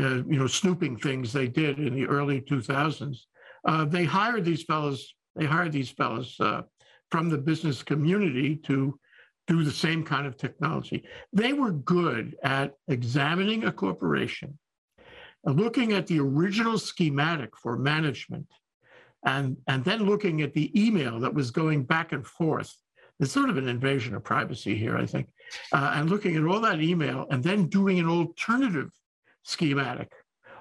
uh, 0.00 0.22
you 0.24 0.38
know, 0.38 0.46
snooping 0.46 0.98
things 0.98 1.32
they 1.32 1.48
did 1.48 1.78
in 1.78 1.94
the 1.94 2.06
early 2.06 2.40
2000s, 2.40 3.16
uh, 3.66 3.84
they 3.84 4.04
hired 4.04 4.44
these 4.44 4.62
fellows, 4.62 5.14
they 5.34 5.46
hired 5.46 5.72
these 5.72 5.90
fellows 5.90 6.36
from 7.10 7.28
the 7.28 7.38
business 7.38 7.82
community 7.82 8.56
to 8.56 8.98
do 9.46 9.62
the 9.62 9.70
same 9.70 10.04
kind 10.04 10.26
of 10.26 10.36
technology. 10.36 11.04
They 11.32 11.52
were 11.52 11.72
good 11.72 12.36
at 12.42 12.74
examining 12.88 13.64
a 13.64 13.72
corporation, 13.72 14.58
looking 15.44 15.92
at 15.92 16.06
the 16.06 16.20
original 16.20 16.78
schematic 16.78 17.56
for 17.56 17.78
management, 17.78 18.46
and, 19.26 19.56
and 19.66 19.84
then 19.84 20.06
looking 20.06 20.40
at 20.40 20.54
the 20.54 20.70
email 20.80 21.18
that 21.20 21.34
was 21.34 21.50
going 21.50 21.82
back 21.82 22.12
and 22.12 22.24
forth. 22.24 22.72
It's 23.18 23.32
sort 23.32 23.50
of 23.50 23.56
an 23.56 23.68
invasion 23.68 24.14
of 24.14 24.22
privacy 24.22 24.76
here, 24.76 24.96
I 24.96 25.04
think, 25.04 25.26
uh, 25.72 25.92
and 25.94 26.08
looking 26.08 26.36
at 26.36 26.44
all 26.44 26.60
that 26.60 26.80
email 26.80 27.26
and 27.30 27.42
then 27.42 27.66
doing 27.66 27.98
an 27.98 28.08
alternative 28.08 28.90
schematic 29.42 30.12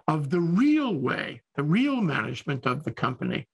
of 0.08 0.30
the 0.30 0.39
real 0.39 0.95
way, 0.95 1.41
the 1.56 1.63
real 1.63 1.97
management 1.97 2.65
of 2.65 2.84
the 2.84 2.91
company. 2.91 3.47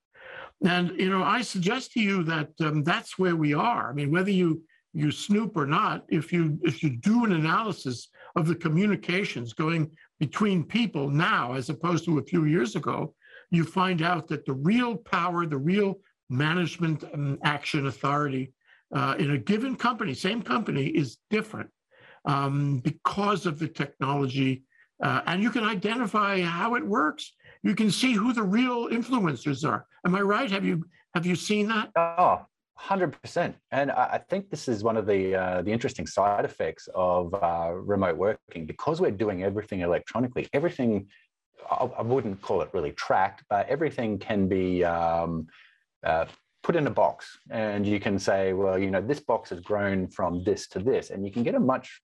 And 0.64 0.92
you 1.00 1.10
know, 1.10 1.24
I 1.24 1.42
suggest 1.42 1.94
to 1.94 2.00
you 2.00 2.24
that 2.24 2.50
um, 2.62 2.84
that's 2.84 3.18
where 3.18 3.36
we 3.36 3.54
are. 3.54 3.90
I 3.90 3.94
mean, 3.94 4.12
whether 4.12 4.32
you 4.32 4.62
you 4.94 5.10
snoop 5.10 5.56
or 5.56 5.66
not, 5.66 6.04
if 6.10 6.32
you 6.32 6.60
if 6.62 6.84
you 6.84 6.92
do 6.98 7.26
an 7.26 7.32
analysis 7.32 8.10
of 8.36 8.46
the 8.46 8.56
communications 8.56 9.54
going 9.54 9.90
between 10.20 10.64
people 10.64 11.10
now 11.10 11.54
as 11.54 11.70
opposed 11.70 12.06
to 12.06 12.20
a 12.20 12.24
few 12.24 12.46
years 12.46 12.76
ago, 12.76 13.16
you 13.52 13.64
find 13.64 14.02
out 14.02 14.28
that 14.30 14.46
the 14.46 14.54
real 14.54 14.96
power, 14.96 15.46
the 15.46 15.58
real 15.58 16.00
management 16.30 17.04
action 17.44 17.88
authority 17.88 18.54
uh, 18.96 19.16
in 19.20 19.32
a 19.32 19.38
given 19.38 19.76
company, 19.76 20.14
same 20.14 20.42
company, 20.42 20.88
is 20.88 21.18
different 21.30 21.70
um, 22.26 22.80
because 22.80 23.46
of 23.46 23.60
the 23.60 23.68
technology. 23.68 24.64
Uh, 25.04 25.22
and 25.26 25.42
you 25.42 25.50
can 25.50 25.64
identify 25.64 26.42
how 26.42 26.76
it 26.76 26.86
works 26.86 27.34
you 27.64 27.76
can 27.76 27.92
see 27.92 28.14
who 28.14 28.34
the 28.34 28.44
real 28.44 28.90
influencers 28.90 29.68
are. 29.68 29.86
Am 30.06 30.16
I 30.16 30.22
right? 30.22 30.50
Have 30.50 30.66
you 30.66 30.84
have 31.14 31.26
you 31.26 31.36
seen 31.36 31.68
that? 31.68 31.90
Oh, 31.96 32.46
100%. 32.80 33.54
And 33.72 33.92
I 33.92 34.20
think 34.30 34.50
this 34.50 34.68
is 34.68 34.84
one 34.84 34.98
of 34.98 35.06
the 35.06 35.36
uh, 35.36 35.62
the 35.62 35.72
interesting 35.72 36.08
side 36.08 36.46
effects 36.46 36.90
of 36.96 37.34
uh, 37.34 37.72
remote 37.74 38.18
working 38.18 38.66
because 38.66 39.00
we're 39.00 39.12
doing 39.12 39.44
everything 39.44 39.82
electronically. 39.82 40.48
Everything, 40.54 41.08
I 41.70 42.02
wouldn't 42.02 42.42
call 42.42 42.62
it 42.62 42.70
really 42.74 42.92
tracked, 42.92 43.44
but 43.50 43.68
everything 43.68 44.18
can 44.18 44.48
be 44.48 44.84
um, 44.84 45.48
uh, 46.04 46.26
put 46.64 46.76
in 46.76 46.88
a 46.88 46.92
box, 46.92 47.38
and 47.50 47.86
you 47.86 48.00
can 48.00 48.20
say, 48.20 48.54
well, 48.54 48.78
you 48.78 48.92
know, 48.92 49.02
this 49.02 49.20
box 49.20 49.50
has 49.50 49.60
grown 49.60 50.08
from 50.08 50.44
this 50.44 50.68
to 50.70 50.80
this, 50.80 51.10
and 51.10 51.26
you 51.26 51.32
can 51.32 51.44
get 51.44 51.56
a 51.56 51.60
much 51.60 52.02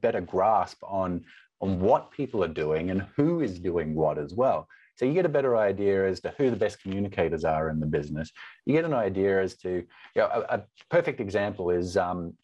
better 0.00 0.20
grasp 0.20 0.82
on 0.82 1.24
on 1.60 1.80
what 1.80 2.10
people 2.12 2.44
are 2.44 2.48
doing 2.48 2.90
and 2.90 3.04
who 3.16 3.40
is 3.40 3.58
doing 3.58 3.94
what 3.94 4.16
as 4.16 4.32
well. 4.32 4.68
So 4.94 5.04
you 5.04 5.12
get 5.12 5.26
a 5.26 5.28
better 5.28 5.56
idea 5.56 6.08
as 6.08 6.20
to 6.20 6.32
who 6.38 6.50
the 6.50 6.56
best 6.56 6.80
communicators 6.82 7.44
are 7.44 7.68
in 7.68 7.80
the 7.80 7.86
business. 7.86 8.30
You 8.64 8.74
get 8.74 8.84
an 8.84 8.94
idea 8.94 9.42
as 9.42 9.56
to, 9.58 9.70
you 9.70 9.84
know, 10.16 10.26
a, 10.26 10.58
a 10.58 10.62
perfect 10.90 11.20
example 11.20 11.70
is 11.70 11.96
um, 11.96 12.34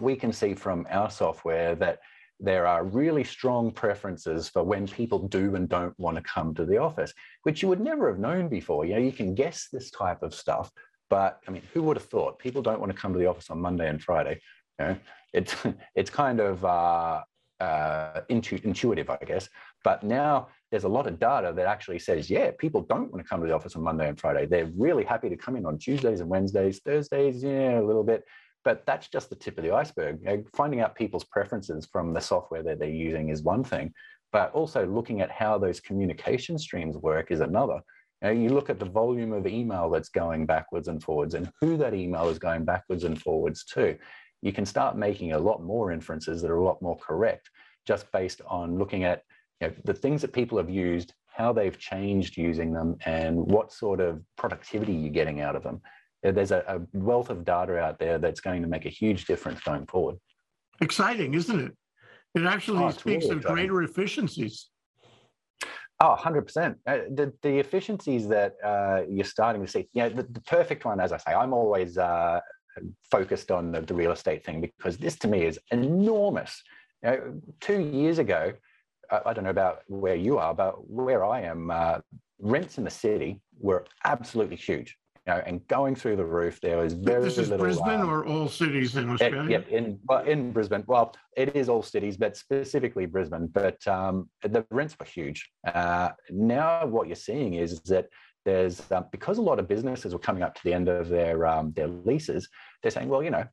we 0.00 0.16
can 0.16 0.32
see 0.32 0.54
from 0.54 0.86
our 0.90 1.10
software 1.10 1.74
that 1.76 1.98
there 2.40 2.66
are 2.66 2.84
really 2.84 3.24
strong 3.24 3.70
preferences 3.70 4.48
for 4.48 4.62
when 4.62 4.86
people 4.86 5.28
do 5.28 5.54
and 5.54 5.68
don't 5.68 5.98
want 5.98 6.16
to 6.16 6.22
come 6.22 6.54
to 6.54 6.64
the 6.64 6.78
office, 6.78 7.12
which 7.42 7.62
you 7.62 7.68
would 7.68 7.80
never 7.80 8.08
have 8.08 8.18
known 8.18 8.48
before. 8.48 8.84
You 8.84 8.94
know, 8.94 9.00
you 9.00 9.12
can 9.12 9.34
guess 9.34 9.68
this 9.72 9.90
type 9.90 10.22
of 10.22 10.34
stuff, 10.34 10.70
but 11.10 11.40
I 11.46 11.50
mean, 11.50 11.62
who 11.74 11.82
would 11.82 11.96
have 11.96 12.06
thought 12.06 12.38
people 12.38 12.62
don't 12.62 12.80
want 12.80 12.92
to 12.92 12.98
come 12.98 13.12
to 13.12 13.18
the 13.18 13.26
office 13.26 13.50
on 13.50 13.60
Monday 13.60 13.88
and 13.88 14.02
Friday? 14.02 14.40
You 14.78 14.86
know, 14.86 14.96
it's 15.32 15.54
it's 15.94 16.10
kind 16.10 16.40
of 16.40 16.64
uh, 16.64 17.22
uh, 17.60 18.22
intu- 18.28 18.60
intuitive, 18.64 19.10
I 19.10 19.18
guess. 19.26 19.48
But 19.84 20.02
now 20.02 20.48
there's 20.70 20.84
a 20.84 20.88
lot 20.88 21.06
of 21.06 21.18
data 21.18 21.52
that 21.56 21.66
actually 21.66 21.98
says, 21.98 22.30
yeah, 22.30 22.50
people 22.58 22.82
don't 22.82 23.12
want 23.12 23.24
to 23.24 23.28
come 23.28 23.40
to 23.40 23.46
the 23.46 23.54
office 23.54 23.76
on 23.76 23.82
Monday 23.82 24.08
and 24.08 24.18
Friday. 24.18 24.46
They're 24.46 24.70
really 24.76 25.04
happy 25.04 25.28
to 25.28 25.36
come 25.36 25.56
in 25.56 25.66
on 25.66 25.78
Tuesdays 25.78 26.20
and 26.20 26.28
Wednesdays, 26.28 26.80
Thursdays, 26.84 27.42
yeah, 27.42 27.80
a 27.80 27.82
little 27.82 28.04
bit. 28.04 28.24
But 28.64 28.84
that's 28.86 29.08
just 29.08 29.30
the 29.30 29.36
tip 29.36 29.58
of 29.58 29.64
the 29.64 29.74
iceberg. 29.74 30.18
You 30.22 30.26
know, 30.26 30.44
finding 30.54 30.80
out 30.80 30.94
people's 30.94 31.24
preferences 31.24 31.88
from 31.90 32.12
the 32.12 32.20
software 32.20 32.62
that 32.62 32.78
they're 32.78 32.88
using 32.88 33.30
is 33.30 33.42
one 33.42 33.64
thing, 33.64 33.92
but 34.32 34.52
also 34.52 34.86
looking 34.86 35.20
at 35.20 35.30
how 35.30 35.58
those 35.58 35.80
communication 35.80 36.58
streams 36.58 36.96
work 36.96 37.30
is 37.30 37.40
another. 37.40 37.80
You, 38.22 38.28
know, 38.28 38.30
you 38.30 38.48
look 38.50 38.68
at 38.68 38.78
the 38.78 38.84
volume 38.84 39.32
of 39.32 39.46
email 39.46 39.88
that's 39.88 40.10
going 40.10 40.44
backwards 40.46 40.88
and 40.88 41.02
forwards 41.02 41.34
and 41.34 41.50
who 41.60 41.76
that 41.78 41.94
email 41.94 42.28
is 42.28 42.38
going 42.38 42.64
backwards 42.64 43.04
and 43.04 43.20
forwards 43.20 43.64
to. 43.72 43.96
You 44.42 44.52
can 44.52 44.66
start 44.66 44.96
making 44.96 45.32
a 45.32 45.38
lot 45.38 45.62
more 45.62 45.90
inferences 45.90 46.42
that 46.42 46.50
are 46.50 46.58
a 46.58 46.64
lot 46.64 46.82
more 46.82 46.96
correct 46.98 47.50
just 47.86 48.10
based 48.12 48.40
on 48.46 48.78
looking 48.78 49.04
at 49.04 49.22
you 49.60 49.68
know, 49.68 49.74
the 49.84 49.94
things 49.94 50.22
that 50.22 50.32
people 50.32 50.58
have 50.58 50.70
used, 50.70 51.14
how 51.26 51.52
they've 51.52 51.78
changed 51.78 52.36
using 52.36 52.72
them, 52.72 52.96
and 53.04 53.38
what 53.38 53.72
sort 53.72 54.00
of 54.00 54.22
productivity 54.36 54.92
you're 54.92 55.12
getting 55.12 55.40
out 55.40 55.56
of 55.56 55.62
them. 55.62 55.80
There's 56.22 56.50
a, 56.50 56.64
a 56.68 56.80
wealth 56.92 57.30
of 57.30 57.44
data 57.44 57.78
out 57.78 57.98
there 57.98 58.18
that's 58.18 58.40
going 58.40 58.62
to 58.62 58.68
make 58.68 58.86
a 58.86 58.90
huge 58.90 59.24
difference 59.24 59.60
going 59.60 59.86
forward. 59.86 60.16
Exciting, 60.80 61.34
isn't 61.34 61.60
it? 61.60 61.72
It 62.34 62.46
actually 62.46 62.84
oh, 62.84 62.90
speaks 62.90 63.24
really 63.24 63.36
of 63.36 63.44
greater 63.44 63.82
efficiencies. 63.82 64.68
Oh, 66.02 66.16
100%. 66.18 66.76
Uh, 66.86 66.98
the, 67.10 67.32
the 67.42 67.58
efficiencies 67.58 68.28
that 68.28 68.54
uh, 68.64 69.02
you're 69.08 69.24
starting 69.24 69.64
to 69.64 69.70
see, 69.70 69.88
you 69.92 70.02
know, 70.02 70.08
the, 70.08 70.22
the, 70.22 70.40
perfect 70.42 70.84
one, 70.86 70.98
as 70.98 71.12
I 71.12 71.18
say, 71.18 71.32
I'm 71.32 71.52
always 71.52 71.98
uh, 71.98 72.40
focused 73.10 73.50
on 73.50 73.72
the, 73.72 73.82
the, 73.82 73.94
real 73.94 74.12
estate 74.12 74.44
thing 74.44 74.62
because 74.62 74.96
this 74.96 75.18
to 75.18 75.28
me 75.28 75.44
is 75.44 75.58
enormous. 75.70 76.62
You 77.02 77.10
know, 77.10 77.40
two 77.60 77.80
years 77.80 78.18
ago, 78.18 78.52
I, 79.10 79.32
don't 79.34 79.44
know 79.44 79.50
about 79.50 79.80
where 79.88 80.14
you 80.14 80.38
are, 80.38 80.54
but 80.54 80.88
where 80.88 81.24
I 81.24 81.42
am, 81.42 81.70
uh, 81.70 81.98
rents 82.38 82.78
in 82.78 82.84
the 82.84 82.90
city 82.90 83.40
were 83.58 83.84
absolutely 84.04 84.56
huge. 84.56 84.96
Know, 85.30 85.42
and 85.46 85.64
going 85.68 85.94
through 85.94 86.16
the 86.16 86.24
roof, 86.24 86.60
there 86.60 86.78
was 86.78 86.92
very 86.92 87.22
this 87.22 87.38
is 87.38 87.50
little. 87.50 87.64
Brisbane 87.64 88.00
um, 88.00 88.10
or 88.10 88.26
all 88.26 88.48
cities 88.48 88.96
in 88.96 89.08
Australia? 89.10 89.48
Yep, 89.48 89.68
in 89.68 90.00
well, 90.08 90.24
in 90.24 90.50
Brisbane. 90.50 90.82
Well, 90.88 91.14
it 91.36 91.54
is 91.54 91.68
all 91.68 91.82
cities, 91.82 92.16
but 92.16 92.36
specifically 92.36 93.06
Brisbane. 93.06 93.46
But 93.46 93.86
um, 93.86 94.28
the 94.42 94.66
rents 94.72 94.96
were 94.98 95.06
huge. 95.06 95.48
Uh, 95.64 96.10
now, 96.30 96.84
what 96.84 97.06
you're 97.06 97.14
seeing 97.14 97.54
is, 97.54 97.70
is 97.74 97.80
that 97.82 98.08
there's 98.44 98.82
um, 98.90 99.04
because 99.12 99.38
a 99.38 99.42
lot 99.42 99.60
of 99.60 99.68
businesses 99.68 100.12
were 100.12 100.18
coming 100.18 100.42
up 100.42 100.52
to 100.56 100.60
the 100.64 100.72
end 100.72 100.88
of 100.88 101.08
their 101.08 101.46
um, 101.46 101.72
their 101.76 101.86
leases. 101.86 102.48
They're 102.82 102.90
saying, 102.90 103.08
well, 103.08 103.22
you 103.22 103.30
know, 103.30 103.44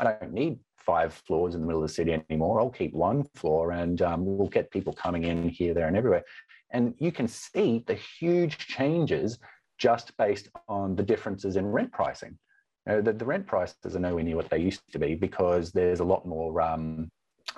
I 0.00 0.04
don't 0.04 0.32
need 0.32 0.58
five 0.78 1.12
floors 1.12 1.54
in 1.54 1.60
the 1.60 1.66
middle 1.66 1.82
of 1.82 1.88
the 1.88 1.94
city 1.94 2.18
anymore. 2.30 2.60
I'll 2.60 2.70
keep 2.70 2.94
one 2.94 3.24
floor 3.34 3.72
and 3.72 4.00
um, 4.00 4.24
we'll 4.24 4.48
get 4.48 4.70
people 4.70 4.94
coming 4.94 5.24
in 5.24 5.50
here, 5.50 5.74
there, 5.74 5.88
and 5.88 5.96
everywhere. 5.96 6.24
And 6.70 6.94
you 6.98 7.12
can 7.12 7.28
see 7.28 7.84
the 7.86 7.94
huge 7.94 8.56
changes 8.58 9.38
just 9.78 10.16
based 10.16 10.48
on 10.68 10.96
the 10.96 11.02
differences 11.02 11.56
in 11.56 11.66
rent 11.66 11.92
pricing. 11.92 12.38
You 12.86 12.94
know, 12.94 13.00
the, 13.02 13.12
the, 13.12 13.24
rent 13.24 13.46
prices 13.46 13.96
are 13.96 14.00
nowhere 14.00 14.22
near 14.22 14.36
what 14.36 14.48
they 14.48 14.58
used 14.58 14.80
to 14.92 14.98
be 14.98 15.14
because 15.14 15.72
there's 15.72 16.00
a 16.00 16.04
lot 16.04 16.26
more 16.26 16.60
um, 16.60 17.10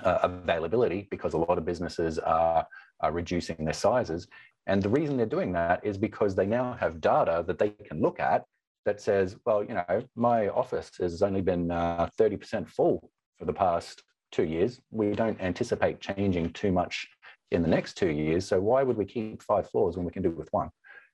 uh, 0.02 0.18
availability 0.22 1.06
because 1.10 1.34
a 1.34 1.38
lot 1.38 1.58
of 1.58 1.64
businesses 1.64 2.18
are, 2.18 2.66
are 3.00 3.12
reducing 3.12 3.64
their 3.64 3.74
sizes. 3.74 4.26
And 4.66 4.82
the 4.82 4.88
reason 4.88 5.16
they're 5.16 5.26
doing 5.26 5.52
that 5.52 5.84
is 5.84 5.98
because 5.98 6.34
they 6.34 6.46
now 6.46 6.74
have 6.74 7.00
data 7.00 7.44
that 7.46 7.58
they 7.58 7.70
can 7.70 8.00
look 8.00 8.20
at 8.20 8.44
that 8.84 9.00
says, 9.00 9.36
well, 9.44 9.62
you 9.62 9.74
know, 9.74 10.02
my 10.16 10.48
office 10.48 10.90
has 11.00 11.22
only 11.22 11.42
been 11.42 11.70
uh, 11.70 12.08
30% 12.18 12.68
full 12.68 13.10
for 13.38 13.44
the 13.44 13.52
past 13.52 14.02
two 14.32 14.44
years. 14.44 14.80
We 14.90 15.12
don't 15.12 15.40
anticipate 15.40 16.00
changing 16.00 16.52
too 16.52 16.72
much 16.72 17.06
in 17.50 17.62
the 17.62 17.68
next 17.68 17.94
two 17.94 18.10
years. 18.10 18.46
So 18.46 18.60
why 18.60 18.82
would 18.82 18.96
we 18.96 19.04
keep 19.04 19.42
five 19.42 19.68
floors 19.70 19.96
when 19.96 20.04
we 20.04 20.12
can 20.12 20.22
do 20.22 20.30
it 20.30 20.36
with 20.36 20.52
one? 20.52 20.70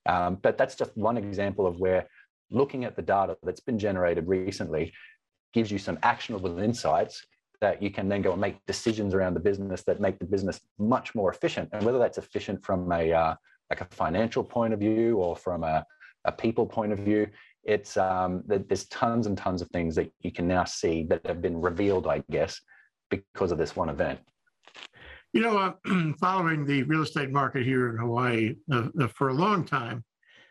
Um, 0.06 0.38
but 0.42 0.58
that's 0.58 0.74
just 0.74 0.96
one 0.96 1.16
example 1.16 1.66
of 1.66 1.78
where 1.78 2.06
looking 2.50 2.84
at 2.84 2.96
the 2.96 3.02
data 3.02 3.36
that's 3.42 3.60
been 3.60 3.78
generated 3.78 4.28
recently 4.28 4.92
gives 5.52 5.70
you 5.70 5.78
some 5.78 5.98
actionable 6.02 6.58
insights 6.58 7.24
that 7.60 7.82
you 7.82 7.90
can 7.90 8.08
then 8.08 8.20
go 8.20 8.32
and 8.32 8.40
make 8.40 8.56
decisions 8.66 9.14
around 9.14 9.34
the 9.34 9.40
business 9.40 9.82
that 9.84 10.00
make 10.00 10.18
the 10.18 10.24
business 10.24 10.60
much 10.78 11.14
more 11.14 11.30
efficient. 11.30 11.68
And 11.72 11.84
whether 11.84 11.98
that's 11.98 12.18
efficient 12.18 12.64
from 12.64 12.90
a 12.92 13.12
uh, 13.12 13.34
like 13.70 13.80
a 13.80 13.86
financial 13.86 14.44
point 14.44 14.74
of 14.74 14.80
view 14.80 15.16
or 15.16 15.34
from 15.34 15.64
a, 15.64 15.84
a 16.26 16.32
people 16.32 16.66
point 16.66 16.92
of 16.92 16.98
view, 16.98 17.26
it's 17.64 17.96
um, 17.96 18.42
there's 18.46 18.86
tons 18.86 19.26
and 19.26 19.38
tons 19.38 19.62
of 19.62 19.68
things 19.68 19.94
that 19.94 20.12
you 20.20 20.30
can 20.30 20.46
now 20.46 20.64
see 20.64 21.04
that 21.08 21.26
have 21.26 21.40
been 21.40 21.60
revealed, 21.60 22.06
I 22.06 22.22
guess, 22.30 22.60
because 23.10 23.52
of 23.52 23.58
this 23.58 23.74
one 23.74 23.88
event. 23.88 24.20
You 25.34 25.40
know, 25.40 25.58
uh, 25.58 26.12
following 26.20 26.64
the 26.64 26.84
real 26.84 27.02
estate 27.02 27.32
market 27.32 27.64
here 27.64 27.90
in 27.90 27.96
Hawaii 27.96 28.54
uh, 28.72 28.86
uh, 29.00 29.08
for 29.08 29.30
a 29.30 29.34
long 29.34 29.64
time, 29.64 30.04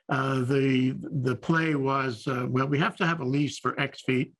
uh, 0.09 0.41
the 0.41 0.93
the 1.23 1.37
play 1.37 1.73
was 1.73 2.27
uh, 2.27 2.45
well, 2.49 2.67
we 2.67 2.79
have 2.79 2.97
to 2.97 3.05
have 3.05 3.21
a 3.21 3.25
lease 3.25 3.59
for 3.59 3.79
X 3.79 4.01
feet, 4.01 4.33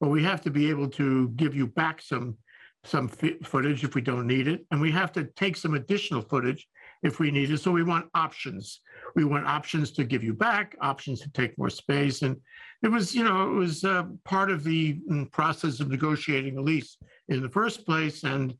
but 0.00 0.08
we 0.08 0.24
have 0.24 0.40
to 0.40 0.50
be 0.50 0.70
able 0.70 0.88
to 0.88 1.28
give 1.36 1.54
you 1.54 1.66
back 1.66 2.00
some 2.00 2.38
some 2.82 3.08
footage 3.08 3.84
if 3.84 3.94
we 3.94 4.00
don't 4.00 4.26
need 4.26 4.48
it, 4.48 4.64
and 4.70 4.80
we 4.80 4.90
have 4.90 5.12
to 5.12 5.24
take 5.36 5.54
some 5.54 5.74
additional 5.74 6.22
footage 6.22 6.66
if 7.02 7.20
we 7.20 7.30
need 7.30 7.50
it. 7.50 7.58
So 7.58 7.70
we 7.70 7.82
want 7.82 8.06
options. 8.14 8.80
We 9.14 9.26
want 9.26 9.46
options 9.46 9.90
to 9.92 10.04
give 10.04 10.24
you 10.24 10.32
back, 10.32 10.76
options 10.80 11.20
to 11.20 11.30
take 11.32 11.58
more 11.58 11.68
space, 11.68 12.22
and 12.22 12.38
it 12.82 12.88
was 12.88 13.14
you 13.14 13.22
know 13.22 13.50
it 13.50 13.54
was 13.54 13.84
uh, 13.84 14.04
part 14.24 14.50
of 14.50 14.64
the 14.64 14.98
mm, 15.10 15.30
process 15.30 15.78
of 15.78 15.90
negotiating 15.90 16.56
a 16.56 16.62
lease 16.62 16.96
in 17.28 17.42
the 17.42 17.50
first 17.50 17.84
place, 17.84 18.24
and 18.24 18.54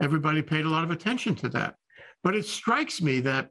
everybody 0.00 0.42
paid 0.42 0.64
a 0.64 0.68
lot 0.68 0.84
of 0.84 0.90
attention 0.90 1.34
to 1.36 1.48
that. 1.50 1.74
But 2.22 2.34
it 2.34 2.46
strikes 2.46 3.00
me 3.00 3.20
that 3.20 3.50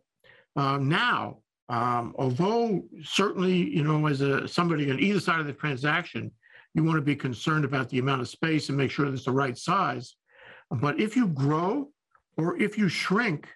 uh, 0.56 0.78
now, 0.78 1.40
um, 1.70 2.14
although 2.18 2.84
certainly, 3.04 3.56
you 3.56 3.84
know, 3.84 4.06
as 4.08 4.22
a 4.22 4.48
somebody 4.48 4.90
on 4.92 5.00
either 5.00 5.20
side 5.20 5.40
of 5.40 5.48
the 5.48 5.54
transaction, 5.54 6.32
you 6.74 6.84
want 6.84 6.98
to 6.98 7.02
be 7.02 7.16
concerned 7.16 7.66
about 7.66 7.90
the 7.90 8.00
amount 8.00 8.22
of 8.22 8.30
space 8.30 8.70
and 8.70 8.78
make 8.78 8.92
sure 8.92 9.06
it's 9.06 9.26
the 9.26 9.32
right 9.32 9.58
size. 9.58 10.16
But 10.70 11.00
if 11.00 11.16
you 11.16 11.28
grow 11.28 11.90
or 12.38 12.58
if 12.62 12.78
you 12.78 12.90
shrink, 12.90 13.48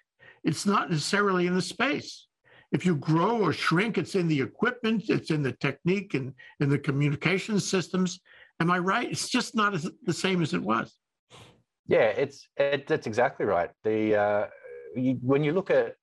it's 0.42 0.64
not 0.64 0.90
necessarily 0.90 1.46
in 1.46 1.54
the 1.54 1.62
space. 1.62 2.26
If 2.72 2.86
you 2.86 2.96
grow 2.96 3.42
or 3.42 3.52
shrink, 3.52 3.98
it's 3.98 4.14
in 4.14 4.28
the 4.28 4.40
equipment, 4.40 5.04
it's 5.08 5.30
in 5.30 5.42
the 5.42 5.52
technique 5.52 6.14
and 6.14 6.32
in 6.60 6.68
the 6.68 6.78
communication 6.78 7.60
systems. 7.60 8.20
Am 8.60 8.70
I 8.70 8.78
right? 8.78 9.10
It's 9.10 9.28
just 9.28 9.54
not 9.54 9.74
as, 9.74 9.90
the 10.04 10.12
same 10.12 10.40
as 10.40 10.54
it 10.54 10.62
was. 10.62 10.94
Yeah, 11.90 12.06
it's 12.06 12.48
it, 12.56 12.86
that's 12.86 13.08
exactly 13.08 13.44
right. 13.44 13.70
The 13.82 14.14
uh, 14.14 14.46
you, 14.94 15.18
when 15.22 15.42
you 15.42 15.50
look 15.50 15.72
at 15.72 15.96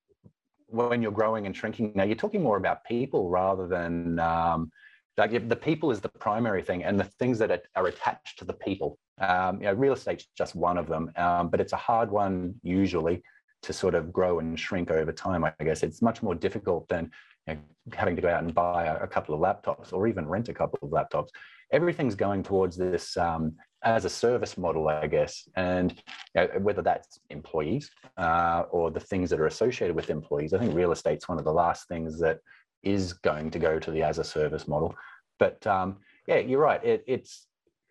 when 0.66 1.00
you're 1.00 1.10
growing 1.10 1.46
and 1.46 1.56
shrinking, 1.56 1.92
now 1.94 2.04
you're 2.04 2.14
talking 2.14 2.42
more 2.42 2.58
about 2.58 2.84
people 2.84 3.30
rather 3.30 3.66
than 3.66 4.18
um, 4.18 4.70
like 5.16 5.48
the 5.48 5.56
people 5.56 5.90
is 5.90 6.02
the 6.02 6.10
primary 6.10 6.62
thing, 6.62 6.84
and 6.84 7.00
the 7.00 7.04
things 7.04 7.38
that 7.38 7.62
are, 7.74 7.86
attached 7.86 8.38
to 8.38 8.44
the 8.44 8.52
people. 8.52 8.98
Um, 9.18 9.62
you 9.62 9.62
know, 9.62 9.72
real 9.72 9.94
estate's 9.94 10.26
just 10.36 10.54
one 10.54 10.76
of 10.76 10.88
them, 10.88 11.10
um, 11.16 11.48
but 11.48 11.58
it's 11.58 11.72
a 11.72 11.76
hard 11.76 12.10
one 12.10 12.54
usually 12.62 13.22
to 13.62 13.72
sort 13.72 13.94
of 13.94 14.12
grow 14.12 14.40
and 14.40 14.60
shrink 14.60 14.90
over 14.90 15.10
time. 15.10 15.42
I 15.42 15.54
guess 15.64 15.82
it's 15.82 16.02
much 16.02 16.22
more 16.22 16.34
difficult 16.34 16.86
than 16.90 17.10
you 17.46 17.54
know, 17.54 17.60
having 17.94 18.14
to 18.14 18.20
go 18.20 18.28
out 18.28 18.42
and 18.42 18.54
buy 18.54 18.84
a, 18.84 19.04
a, 19.04 19.06
couple 19.06 19.34
of 19.34 19.40
laptops 19.40 19.94
or 19.94 20.06
even 20.06 20.28
rent 20.28 20.50
a 20.50 20.54
couple 20.54 20.78
of 20.82 20.90
laptops. 20.90 21.30
Everything's 21.72 22.14
going 22.14 22.42
towards 22.42 22.76
this 22.76 23.16
um, 23.16 23.56
as 23.84 24.04
a 24.04 24.10
service 24.10 24.58
model, 24.58 24.88
I 24.88 25.06
guess, 25.06 25.48
and 25.56 25.92
you 26.34 26.42
know, 26.42 26.48
whether 26.60 26.82
that's 26.82 27.20
employees 27.30 27.90
uh, 28.16 28.64
or 28.70 28.90
the 28.90 29.00
things 29.00 29.30
that 29.30 29.40
are 29.40 29.46
associated 29.46 29.94
with 29.94 30.10
employees. 30.10 30.52
I 30.52 30.58
think 30.58 30.74
real 30.74 30.92
estate's 30.92 31.28
one 31.28 31.38
of 31.38 31.44
the 31.44 31.52
last 31.52 31.86
things 31.88 32.18
that 32.20 32.40
is 32.82 33.12
going 33.12 33.50
to 33.50 33.58
go 33.58 33.78
to 33.78 33.90
the 33.90 34.02
as 34.02 34.18
a 34.18 34.24
service 34.24 34.66
model. 34.66 34.94
But 35.38 35.64
um, 35.66 35.98
yeah, 36.26 36.38
you're 36.38 36.60
right. 36.60 36.84
It, 36.84 37.04
it's 37.06 37.46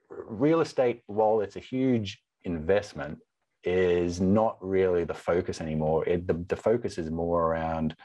real 0.10 0.62
estate, 0.62 1.04
while 1.08 1.42
it's 1.42 1.56
a 1.56 1.62
huge 1.62 2.22
investment, 2.44 3.20
is 3.64 4.22
not 4.22 4.58
really 4.62 5.04
the 5.04 5.14
focus 5.14 5.60
anymore. 5.62 6.08
It, 6.08 6.28
the, 6.28 6.34
the 6.48 6.56
focus 6.56 6.98
is 6.98 7.10
more 7.10 7.44
around 7.44 7.96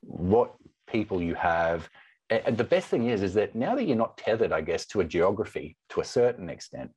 what 0.00 0.54
people 0.86 1.22
you 1.22 1.34
have. 1.34 1.88
And 2.28 2.56
the 2.56 2.64
best 2.64 2.88
thing 2.88 3.08
is, 3.08 3.22
is 3.22 3.34
that 3.34 3.54
now 3.54 3.74
that 3.76 3.84
you're 3.84 3.96
not 3.96 4.18
tethered, 4.18 4.52
I 4.52 4.60
guess, 4.60 4.86
to 4.86 5.00
a 5.00 5.04
geography 5.04 5.76
to 5.90 6.00
a 6.00 6.04
certain 6.04 6.50
extent, 6.50 6.90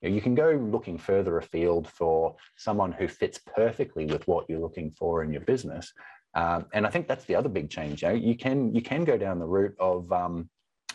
you, 0.00 0.08
know, 0.08 0.14
you 0.14 0.20
can 0.20 0.34
go 0.34 0.50
looking 0.50 0.98
further 0.98 1.38
afield 1.38 1.88
for 1.88 2.36
someone 2.56 2.92
who 2.92 3.08
fits 3.08 3.38
perfectly 3.38 4.06
with 4.06 4.26
what 4.28 4.46
you're 4.48 4.60
looking 4.60 4.90
for 4.90 5.22
in 5.22 5.32
your 5.32 5.42
business. 5.42 5.92
Um, 6.34 6.66
and 6.72 6.86
I 6.86 6.90
think 6.90 7.08
that's 7.08 7.24
the 7.24 7.34
other 7.34 7.48
big 7.48 7.70
change. 7.70 8.02
You, 8.02 8.08
know, 8.08 8.14
you 8.14 8.36
can 8.36 8.74
you 8.74 8.82
can 8.82 9.04
go 9.04 9.16
down 9.16 9.38
the 9.38 9.46
route 9.46 9.74
of 9.80 10.12
um, 10.12 10.48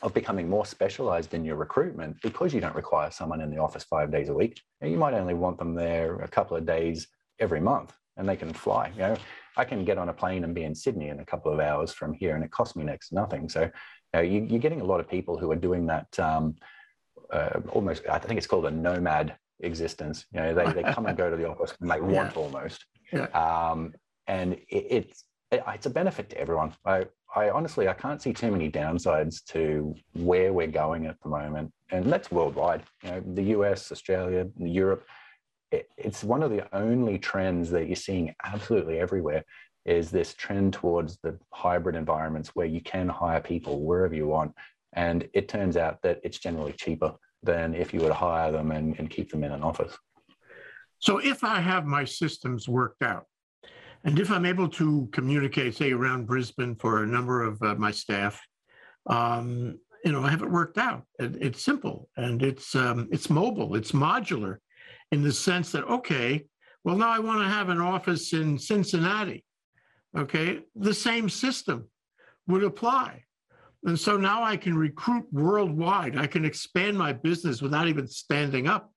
of 0.03 0.13
becoming 0.13 0.49
more 0.49 0.65
specialized 0.65 1.33
in 1.33 1.45
your 1.45 1.55
recruitment 1.55 2.21
because 2.21 2.53
you 2.53 2.59
don't 2.59 2.75
require 2.75 3.09
someone 3.09 3.41
in 3.41 3.49
the 3.49 3.57
office 3.57 3.83
five 3.85 4.11
days 4.11 4.29
a 4.29 4.33
week. 4.33 4.61
You, 4.81 4.97
might 4.97 5.13
only 5.13 5.33
want 5.33 5.57
them 5.57 5.73
there 5.73 6.17
a 6.17 6.27
couple 6.27 6.57
of 6.57 6.65
days 6.65 7.07
every 7.39 7.61
month, 7.61 7.93
and 8.17 8.27
they 8.27 8.35
can 8.35 8.53
fly. 8.53 8.91
You 8.95 9.01
know, 9.01 9.17
I 9.55 9.63
can 9.63 9.85
get 9.85 9.97
on 9.97 10.09
a 10.09 10.13
plane 10.13 10.43
and 10.43 10.53
be 10.53 10.65
in 10.65 10.75
Sydney 10.75 11.07
in 11.07 11.21
a 11.21 11.25
couple 11.25 11.53
of 11.53 11.59
hours 11.59 11.93
from 11.93 12.13
here, 12.13 12.35
and 12.35 12.43
it 12.43 12.51
costs 12.51 12.75
me 12.75 12.83
next 12.83 13.09
to 13.09 13.15
nothing. 13.15 13.47
So, 13.47 13.61
you 13.61 13.69
know, 14.13 14.21
you, 14.21 14.55
are 14.57 14.59
getting 14.59 14.81
a 14.81 14.85
lot 14.85 14.99
of 14.99 15.09
people 15.09 15.37
who 15.37 15.49
are 15.51 15.55
doing 15.55 15.87
that. 15.87 16.19
Um, 16.19 16.55
uh, 17.33 17.59
almost, 17.71 18.03
I 18.09 18.19
think 18.19 18.37
it's 18.37 18.47
called 18.47 18.65
a 18.65 18.71
nomad 18.71 19.35
existence. 19.61 20.25
You 20.33 20.39
know, 20.39 20.53
they, 20.53 20.71
they 20.71 20.83
come 20.83 21.05
and 21.07 21.17
go 21.17 21.29
to 21.29 21.35
the 21.35 21.49
office 21.49 21.73
and 21.81 21.89
they 21.89 21.99
want 22.15 22.37
almost. 22.37 22.85
Yeah. 23.11 23.25
Um, 23.27 23.93
and 24.27 24.53
it, 24.53 24.63
it's, 24.69 25.23
it, 25.51 25.63
it's 25.67 25.85
a 25.85 25.89
benefit 25.89 26.29
to 26.29 26.37
everyone. 26.37 26.75
I, 26.85 27.07
I 27.35 27.49
honestly, 27.49 27.87
I 27.87 27.93
can't 27.93 28.21
see 28.21 28.33
too 28.33 28.51
many 28.51 28.69
downsides 28.69 29.43
to 29.45 29.95
where 30.13 30.53
we're 30.53 30.67
going 30.67 31.07
at 31.07 31.19
the 31.23 31.29
moment. 31.29 31.71
And 31.91 32.11
that's 32.11 32.31
worldwide, 32.31 32.83
you 33.03 33.11
know, 33.11 33.23
the 33.33 33.43
US, 33.57 33.91
Australia, 33.91 34.47
Europe. 34.57 35.05
It, 35.71 35.89
it's 35.97 36.23
one 36.23 36.43
of 36.43 36.51
the 36.51 36.67
only 36.75 37.17
trends 37.17 37.71
that 37.71 37.87
you're 37.87 37.95
seeing 37.95 38.35
absolutely 38.43 38.99
everywhere 38.99 39.43
is 39.85 40.11
this 40.11 40.33
trend 40.33 40.73
towards 40.73 41.17
the 41.23 41.37
hybrid 41.51 41.95
environments 41.95 42.49
where 42.49 42.67
you 42.67 42.79
can 42.81 43.09
hire 43.09 43.41
people 43.41 43.81
wherever 43.81 44.15
you 44.15 44.27
want 44.27 44.55
and 44.93 45.27
it 45.33 45.47
turns 45.47 45.77
out 45.77 46.01
that 46.03 46.19
it's 46.23 46.39
generally 46.39 46.73
cheaper 46.73 47.13
than 47.41 47.73
if 47.75 47.93
you 47.93 47.99
were 47.99 48.07
to 48.07 48.13
hire 48.13 48.51
them 48.51 48.71
and, 48.71 48.97
and 48.99 49.09
keep 49.09 49.31
them 49.31 49.43
in 49.43 49.51
an 49.51 49.63
office. 49.63 49.97
So 50.99 51.17
if 51.17 51.43
I 51.43 51.59
have 51.59 51.85
my 51.85 52.05
systems 52.05 52.69
worked 52.69 53.03
out, 53.03 53.25
and 54.05 54.19
if 54.19 54.31
I'm 54.31 54.45
able 54.45 54.69
to 54.69 55.09
communicate, 55.11 55.75
say, 55.75 55.91
around 55.91 56.27
Brisbane 56.27 56.75
for 56.75 57.03
a 57.03 57.07
number 57.07 57.43
of 57.43 57.61
uh, 57.61 57.75
my 57.75 57.91
staff, 57.91 58.41
um, 59.07 59.79
you 60.03 60.11
know, 60.11 60.23
I 60.23 60.29
have 60.29 60.41
it 60.41 60.51
worked 60.51 60.77
out. 60.77 61.03
It, 61.19 61.37
it's 61.41 61.63
simple 61.63 62.09
and 62.17 62.41
it's 62.43 62.75
um, 62.75 63.07
it's 63.11 63.29
mobile. 63.29 63.75
It's 63.75 63.93
modular, 63.93 64.57
in 65.11 65.23
the 65.23 65.31
sense 65.31 65.71
that 65.71 65.85
okay, 65.85 66.45
well 66.83 66.97
now 66.97 67.09
I 67.09 67.19
want 67.19 67.39
to 67.41 67.47
have 67.47 67.69
an 67.69 67.79
office 67.79 68.33
in 68.33 68.57
Cincinnati. 68.57 69.45
Okay, 70.17 70.59
the 70.75 70.93
same 70.93 71.29
system 71.29 71.87
would 72.47 72.63
apply. 72.63 73.23
And 73.85 73.99
so 73.99 74.17
now 74.17 74.43
I 74.43 74.55
can 74.55 74.77
recruit 74.77 75.25
worldwide. 75.31 76.17
I 76.17 76.27
can 76.27 76.45
expand 76.45 76.97
my 76.97 77.11
business 77.11 77.61
without 77.61 77.87
even 77.87 78.07
standing 78.07 78.67
up. 78.67 78.91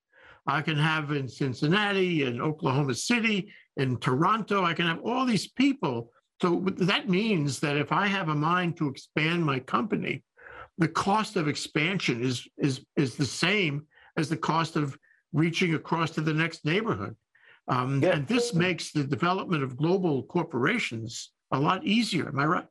I 0.46 0.62
can 0.62 0.77
have 0.77 1.11
in 1.11 1.29
Cincinnati 1.29 2.22
and 2.22 2.40
Oklahoma 2.40 2.94
City 2.94 3.53
and 3.77 4.01
Toronto, 4.01 4.64
I 4.64 4.75
can 4.75 4.87
have 4.87 5.01
all 5.05 5.27
these 5.27 5.49
people. 5.49 6.12
So 6.40 6.64
that 6.77 7.09
means 7.09 7.61
that 7.61 7.77
if 7.77 7.92
I 7.92 8.07
have 8.07 8.29
a 8.29 8.35
mind 8.35 8.77
to 8.77 8.88
expand 8.88 9.44
my 9.44 9.59
company, 9.59 10.22
the 10.79 10.88
cost 10.88 11.37
of 11.37 11.49
expansion 11.49 12.22
is, 12.22 12.46
is, 12.59 12.85
is 12.96 13.16
the 13.16 13.27
same 13.27 13.87
as 14.16 14.29
the 14.29 14.37
cost 14.37 14.77
of 14.77 14.96
reaching 15.33 15.75
across 15.75 16.11
to 16.12 16.20
the 16.20 16.33
next 16.33 16.64
neighborhood. 16.64 17.16
Um, 17.68 18.03
yeah. 18.03 18.11
And 18.11 18.27
this 18.27 18.55
makes 18.55 18.92
the 18.92 19.05
development 19.05 19.62
of 19.62 19.77
global 19.77 20.22
corporations 20.25 21.33
a 21.51 21.59
lot 21.59 21.85
easier. 21.85 22.29
Am 22.29 22.38
I 22.38 22.46
right? 22.46 22.66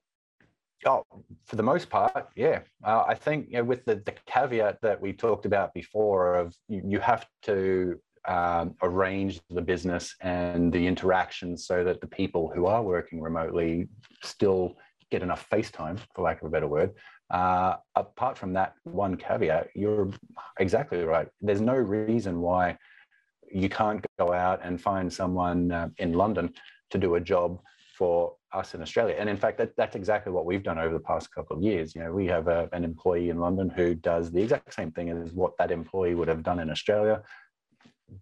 Oh, 0.86 1.04
for 1.48 1.56
the 1.56 1.64
most 1.64 1.90
part, 1.90 2.30
yeah. 2.36 2.60
Uh, 2.84 3.04
I 3.08 3.16
think 3.16 3.48
you 3.50 3.58
know, 3.58 3.64
with 3.64 3.86
the, 3.86 3.96
the 3.96 4.14
caveat 4.28 4.80
that 4.84 5.02
we 5.02 5.14
talked 5.14 5.48
about 5.48 5.74
before 5.74 6.36
of 6.36 6.56
you, 6.68 6.82
you 6.86 7.00
have 7.00 7.26
to 7.44 8.00
um, 8.28 8.76
arrange 8.84 9.42
the 9.50 9.62
business 9.62 10.16
and 10.22 10.72
the 10.72 10.86
interactions 10.86 11.66
so 11.66 11.84
that 11.84 12.02
the 12.02 12.08
people 12.08 12.52
who 12.54 12.68
are 12.68 12.84
working 12.84 13.20
remotely 13.20 13.88
still 14.24 14.76
get 15.10 15.24
enough 15.24 15.48
face 15.50 15.72
time, 15.72 15.98
for 16.14 16.22
lack 16.22 16.42
of 16.42 16.48
a 16.48 16.52
better 16.52 16.68
word. 16.68 16.92
Uh, 17.32 17.76
apart 17.96 18.38
from 18.38 18.54
that 18.54 18.76
one 18.84 19.18
caveat, 19.18 19.70
you're 19.74 20.12
exactly 20.60 21.04
right. 21.04 21.28
There's 21.42 21.62
no 21.62 21.76
reason 21.76 22.42
why 22.42 22.78
you 23.52 23.70
can't 23.70 24.06
go 24.20 24.34
out 24.34 24.60
and 24.64 24.80
find 24.80 25.12
someone 25.12 25.72
uh, 25.72 25.90
in 25.98 26.14
London 26.14 26.54
to 26.92 27.00
do 27.00 27.16
a 27.16 27.22
job 27.22 27.60
for 27.98 28.36
us 28.56 28.74
in 28.74 28.82
Australia. 28.82 29.16
And 29.20 29.30
in 29.30 29.38
fact, 29.38 29.58
that, 29.58 29.76
that's 29.76 29.96
exactly 29.96 30.32
what 30.32 30.46
we've 30.46 30.64
done 30.64 30.80
over 30.80 30.94
the 30.94 31.00
past 31.00 31.34
couple 31.34 31.58
of 31.58 31.64
years. 31.64 31.96
You 31.96 32.04
know, 32.04 32.12
we 32.12 32.26
have 32.28 32.48
a, 32.48 32.70
an 32.74 32.84
employee 32.84 33.30
in 33.30 33.40
London 33.40 33.70
who 33.70 33.96
does 33.96 34.32
the 34.32 34.42
exact 34.42 34.74
same 34.74 34.92
thing 34.92 35.10
as 35.10 35.32
what 35.34 35.58
that 35.58 35.72
employee 35.72 36.16
would 36.16 36.28
have 36.28 36.44
done 36.44 36.60
in 36.60 36.70
Australia. 36.70 37.22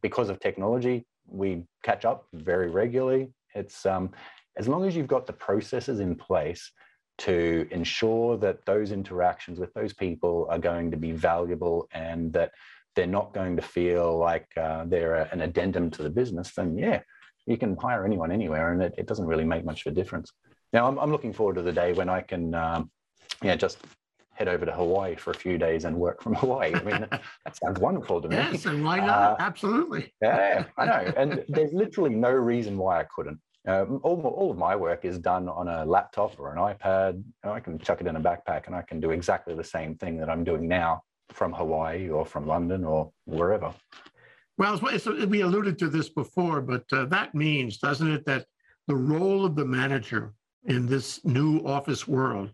Because 0.01 0.29
of 0.29 0.39
technology, 0.39 1.05
we 1.27 1.65
catch 1.83 2.05
up 2.05 2.25
very 2.33 2.69
regularly. 2.69 3.31
It's 3.55 3.85
um, 3.85 4.11
as 4.57 4.67
long 4.67 4.85
as 4.85 4.95
you've 4.95 5.07
got 5.07 5.27
the 5.27 5.33
processes 5.33 5.99
in 5.99 6.15
place 6.15 6.71
to 7.19 7.67
ensure 7.71 8.37
that 8.37 8.65
those 8.65 8.91
interactions 8.91 9.59
with 9.59 9.73
those 9.73 9.93
people 9.93 10.47
are 10.49 10.59
going 10.59 10.89
to 10.91 10.97
be 10.97 11.11
valuable 11.11 11.87
and 11.91 12.33
that 12.33 12.51
they're 12.95 13.07
not 13.07 13.33
going 13.33 13.55
to 13.55 13.61
feel 13.61 14.17
like 14.17 14.47
uh, 14.57 14.85
they're 14.85 15.15
an 15.31 15.41
addendum 15.41 15.89
to 15.91 16.03
the 16.03 16.09
business, 16.09 16.53
then 16.55 16.77
yeah, 16.77 17.01
you 17.45 17.57
can 17.57 17.75
hire 17.77 18.05
anyone 18.05 18.31
anywhere 18.31 18.73
and 18.73 18.81
it, 18.81 18.93
it 18.97 19.07
doesn't 19.07 19.25
really 19.25 19.43
make 19.43 19.65
much 19.65 19.85
of 19.85 19.91
a 19.91 19.95
difference. 19.95 20.31
Now, 20.71 20.87
I'm, 20.87 20.97
I'm 20.97 21.11
looking 21.11 21.33
forward 21.33 21.55
to 21.55 21.61
the 21.61 21.71
day 21.71 21.93
when 21.93 22.09
I 22.09 22.21
can, 22.21 22.53
um, 22.55 22.89
yeah, 23.43 23.55
just 23.55 23.77
head 24.33 24.47
over 24.47 24.65
to 24.65 24.71
Hawaii 24.71 25.15
for 25.15 25.31
a 25.31 25.35
few 25.35 25.57
days 25.57 25.85
and 25.85 25.95
work 25.95 26.21
from 26.21 26.33
Hawaii. 26.43 26.73
I 26.73 26.83
mean, 26.83 27.05
that 27.11 27.55
sounds 27.55 27.79
wonderful 27.79 28.21
to 28.21 28.27
me. 28.27 28.35
Yes, 28.35 28.65
and 28.65 28.83
why 28.83 28.99
not? 28.99 29.09
Uh, 29.09 29.35
Absolutely. 29.39 30.13
Yeah, 30.21 30.65
I 30.77 30.85
know. 30.85 31.13
And 31.17 31.43
there's 31.49 31.73
literally 31.73 32.15
no 32.15 32.31
reason 32.31 32.77
why 32.77 33.01
I 33.01 33.05
couldn't. 33.15 33.39
Uh, 33.65 33.85
all, 34.01 34.19
all 34.21 34.51
of 34.51 34.57
my 34.57 34.75
work 34.75 35.05
is 35.05 35.17
done 35.19 35.47
on 35.47 35.69
a 35.69 35.85
laptop 35.85 36.37
or 36.37 36.53
an 36.53 36.57
iPad. 36.57 37.23
I 37.43 37.59
can 37.61 37.79
chuck 37.79 38.01
it 38.01 38.07
in 38.07 38.15
a 38.15 38.19
backpack 38.19 38.67
and 38.67 38.75
I 38.75 38.81
can 38.81 38.99
do 38.99 39.11
exactly 39.11 39.55
the 39.55 39.63
same 39.63 39.95
thing 39.95 40.17
that 40.17 40.29
I'm 40.29 40.43
doing 40.43 40.67
now 40.67 41.03
from 41.29 41.53
Hawaii 41.53 42.09
or 42.09 42.25
from 42.25 42.45
London 42.45 42.83
or 42.83 43.11
wherever. 43.25 43.73
Well, 44.57 44.79
it's, 44.87 45.07
it's, 45.07 45.25
we 45.25 45.41
alluded 45.41 45.79
to 45.79 45.89
this 45.89 46.09
before, 46.09 46.61
but 46.61 46.83
uh, 46.91 47.05
that 47.05 47.33
means, 47.33 47.79
doesn't 47.79 48.11
it, 48.11 48.25
that 48.25 48.45
the 48.87 48.95
role 48.95 49.45
of 49.45 49.55
the 49.55 49.65
manager 49.65 50.33
in 50.65 50.85
this 50.85 51.23
new 51.25 51.59
office 51.65 52.07
world 52.07 52.51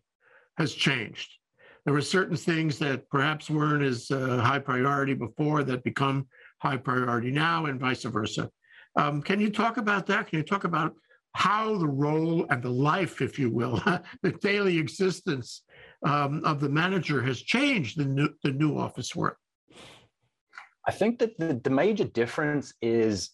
has 0.58 0.74
changed. 0.74 1.30
There 1.86 1.94
were 1.94 2.02
certain 2.02 2.38
things 2.38 2.78
that 2.80 3.10
perhaps 3.10 3.50
weren't 3.50 3.84
as 3.84 4.12
uh, 4.12 4.38
high 4.38 4.60
priority 4.60 5.14
before 5.14 5.64
that 5.64 5.84
become 5.84 6.28
high 6.62 6.78
priority 6.78 7.32
now, 7.32 7.66
and 7.66 7.80
vice 7.80 8.04
versa. 8.04 8.50
Um, 8.96 9.22
can 9.22 9.40
you 9.40 9.50
talk 9.50 9.78
about 9.78 10.06
that? 10.08 10.28
Can 10.28 10.40
you 10.40 10.44
talk 10.44 10.64
about 10.64 10.94
how 11.34 11.78
the 11.78 11.88
role 11.88 12.46
and 12.50 12.62
the 12.62 12.70
life, 12.70 13.22
if 13.22 13.40
you 13.40 13.50
will, 13.50 13.82
the 14.24 14.32
daily 14.42 14.78
existence 14.78 15.64
um, 16.06 16.44
of 16.44 16.60
the 16.60 16.70
manager 16.70 17.22
has 17.22 17.42
changed 17.42 17.98
the 17.98 18.06
new, 18.06 18.30
the 18.44 18.52
new 18.52 18.78
office 18.78 19.16
work? 19.16 19.38
I 20.90 20.92
think 20.92 21.20
that 21.20 21.38
the, 21.38 21.62
the 21.64 21.70
major 21.70 22.04
difference 22.04 22.74
is 22.82 23.30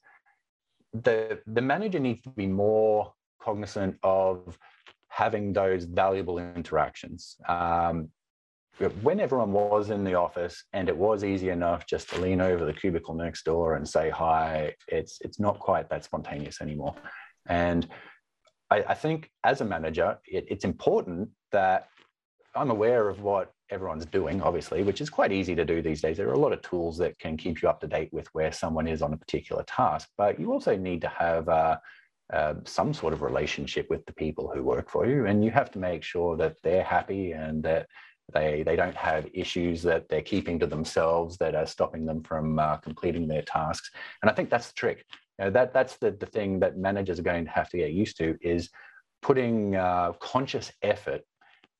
the 0.92 1.40
the 1.48 1.62
manager 1.62 2.00
needs 2.00 2.22
to 2.24 2.30
be 2.32 2.48
more 2.48 3.14
cognizant 3.42 3.96
of 4.04 4.60
having 5.08 5.54
those 5.54 5.86
valuable 5.86 6.38
interactions. 6.38 7.38
Um, 7.48 8.10
when 9.02 9.22
everyone 9.22 9.54
was 9.54 9.90
in 9.90 10.04
the 10.04 10.16
office 10.16 10.66
and 10.74 10.90
it 10.90 10.98
was 10.98 11.24
easy 11.24 11.48
enough 11.48 11.88
just 11.88 12.10
to 12.10 12.20
lean 12.20 12.42
over 12.42 12.66
the 12.66 12.74
cubicle 12.74 13.16
next 13.16 13.46
door 13.46 13.76
and 13.76 13.88
say 13.88 14.10
hi, 14.10 14.76
it's 14.90 15.14
it's 15.22 15.40
not 15.40 15.58
quite 15.60 15.90
that 15.92 16.04
spontaneous 16.04 16.60
anymore. 16.60 16.96
And 17.48 17.88
I, 18.70 18.78
I 18.94 18.96
think 18.96 19.32
as 19.46 19.62
a 19.62 19.66
manager, 19.76 20.18
it, 20.26 20.44
it's 20.50 20.66
important 20.66 21.30
that 21.54 21.88
I'm 22.54 22.70
aware 22.70 23.08
of 23.08 23.22
what 23.22 23.55
everyone's 23.70 24.06
doing, 24.06 24.42
obviously, 24.42 24.84
which 24.84 25.02
is 25.02 25.10
quite 25.10 25.32
easy 25.32 25.56
to 25.56 25.66
do 25.66 25.82
these 25.82 26.02
days. 26.02 26.18
There 26.18 26.30
are 26.30 26.34
a 26.34 26.40
lot 26.40 26.54
of 26.54 26.62
tools 26.62 26.98
that 27.00 27.18
can 27.20 27.38
keep 27.38 27.62
you 27.62 27.70
up 27.70 27.80
to 27.82 27.88
date 27.88 28.10
with 28.12 28.28
where 28.34 28.52
someone 28.52 28.88
is 28.88 29.02
on 29.02 29.14
a 29.14 29.18
particular 29.18 29.64
task, 29.64 30.10
but 30.18 30.40
you 30.40 30.52
also 30.52 30.76
need 30.76 31.02
to 31.02 31.08
have 31.08 31.50
uh, 31.50 31.78
uh, 32.34 32.56
some 32.66 32.94
sort 32.94 33.14
of 33.14 33.22
relationship 33.22 33.88
with 33.90 34.06
the 34.06 34.14
people 34.14 34.52
who 34.54 34.64
work 34.64 34.90
for 34.90 35.06
you, 35.06 35.26
and 35.26 35.44
you 35.44 35.52
have 35.52 35.72
to 35.72 35.80
make 35.80 36.04
sure 36.04 36.38
that 36.38 36.56
they're 36.64 36.84
happy 36.84 37.32
and 37.32 37.64
that 37.64 37.88
they 38.34 38.64
they 38.64 38.76
don't 38.76 38.96
have 38.96 39.28
issues 39.34 39.84
that 39.84 40.10
they're 40.10 40.22
keeping 40.22 40.58
to 40.60 40.66
themselves 40.66 41.38
that 41.38 41.54
are 41.54 41.68
stopping 41.68 42.06
them 42.06 42.24
from 42.24 42.58
uh, 42.58 42.78
completing 42.78 43.28
their 43.28 43.44
tasks. 43.44 43.92
And 44.22 44.30
I 44.30 44.34
think 44.34 44.50
that's 44.50 44.68
the 44.68 44.74
trick. 44.74 45.06
You 45.38 45.46
know, 45.46 45.52
that 45.52 45.74
that's 45.74 45.98
the 45.98 46.12
the 46.12 46.26
thing 46.26 46.60
that 46.62 46.78
managers 46.78 47.20
are 47.20 47.24
going 47.24 47.46
to 47.46 47.52
have 47.52 47.70
to 47.70 47.78
get 47.78 47.92
used 47.92 48.18
to 48.18 48.38
is 48.42 48.70
putting 49.22 49.76
uh, 49.76 50.14
conscious 50.20 50.72
effort 50.82 51.22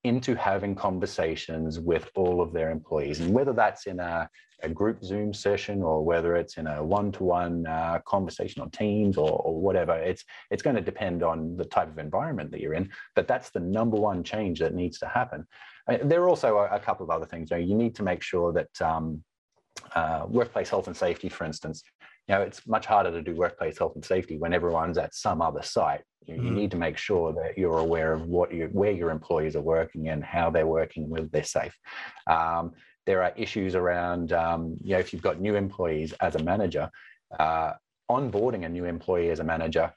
into 0.06 0.36
having 0.36 0.76
conversations 0.76 1.80
with 1.80 2.10
all 2.16 2.40
of 2.40 2.54
their 2.54 2.70
employees. 2.70 3.20
And 3.20 3.34
whether 3.34 3.54
that's 3.54 3.88
in 3.88 4.00
a, 4.00 4.30
a 4.62 4.70
group 4.70 5.04
Zoom 5.04 5.34
session 5.34 5.82
or 5.82 6.06
whether 6.06 6.36
it's 6.36 6.58
in 6.58 6.68
a 6.68 6.84
one-to-one 6.84 7.66
uh, 7.66 8.00
conversation 8.06 8.62
on 8.62 8.70
Teams 8.70 9.18
or, 9.18 9.32
or, 9.32 9.60
whatever, 9.60 9.96
it's, 9.96 10.24
it's 10.52 10.62
going 10.62 10.76
to 10.76 10.82
depend 10.82 11.24
on 11.24 11.58
the 11.58 11.66
type 11.66 11.90
of 11.90 11.98
environment 11.98 12.52
that 12.52 12.62
you're 12.62 12.76
in. 12.76 12.88
But 13.16 13.28
that's 13.28 13.50
the 13.50 13.60
number 13.60 13.98
one 13.98 14.24
change 14.24 14.60
that 14.60 14.76
needs 14.76 15.00
to 15.00 15.08
happen. 15.08 15.48
Uh, 15.90 15.98
there 16.04 16.22
are 16.22 16.30
also 16.30 16.58
a, 16.58 16.80
couple 16.80 17.04
of 17.04 17.10
other 17.10 17.26
things. 17.26 17.50
You, 17.50 17.58
know, 17.58 17.64
you 17.64 17.76
need 17.76 17.96
to 17.96 18.04
make 18.04 18.22
sure 18.22 18.54
that 18.54 18.82
um, 18.82 19.24
uh, 19.96 20.26
workplace 20.28 20.70
health 20.70 20.86
and 20.86 20.96
safety, 20.96 21.30
for 21.30 21.46
instance, 21.46 21.84
you 22.28 22.36
know, 22.36 22.42
it's 22.42 22.66
much 22.68 22.86
harder 22.86 23.12
to 23.12 23.22
do 23.22 23.36
workplace 23.36 23.78
health 23.78 23.94
and 23.96 24.04
safety 24.04 24.38
when 24.38 24.54
everyone's 24.54 24.98
at 24.98 25.14
some 25.14 25.42
other 25.42 25.62
site. 25.62 26.02
You, 26.26 26.36
mm. 26.36 26.44
you 26.46 26.52
need 26.52 26.72
to 26.72 26.78
make 26.78 26.98
sure 26.98 27.34
that 27.34 27.58
you're 27.58 27.78
aware 27.78 28.14
of 28.14 28.24
what 28.28 28.54
you, 28.54 28.68
where 28.72 28.92
your 28.92 29.12
employees 29.12 29.56
are 29.56 29.62
working 29.62 30.10
and 30.10 30.24
how 30.24 30.50
they're 30.50 30.68
working, 30.68 31.10
whether 31.10 31.28
they're 31.28 31.44
safe. 31.44 31.78
Um, 32.28 32.74
there 33.06 33.22
are 33.22 33.32
issues 33.36 33.76
around, 33.76 34.34
um, 34.34 34.76
you 34.82 34.94
know, 34.94 35.00
if 35.00 35.14
you've 35.14 35.22
got 35.22 35.40
new 35.40 35.56
employees 35.56 36.14
as 36.22 36.36
a 36.36 36.44
manager, 36.44 36.90
uh, 37.40 37.74
onboarding 38.10 38.66
a 38.66 38.70
new 38.70 38.86
employee 38.86 39.30
as 39.30 39.40
a 39.40 39.44
manager 39.44 39.94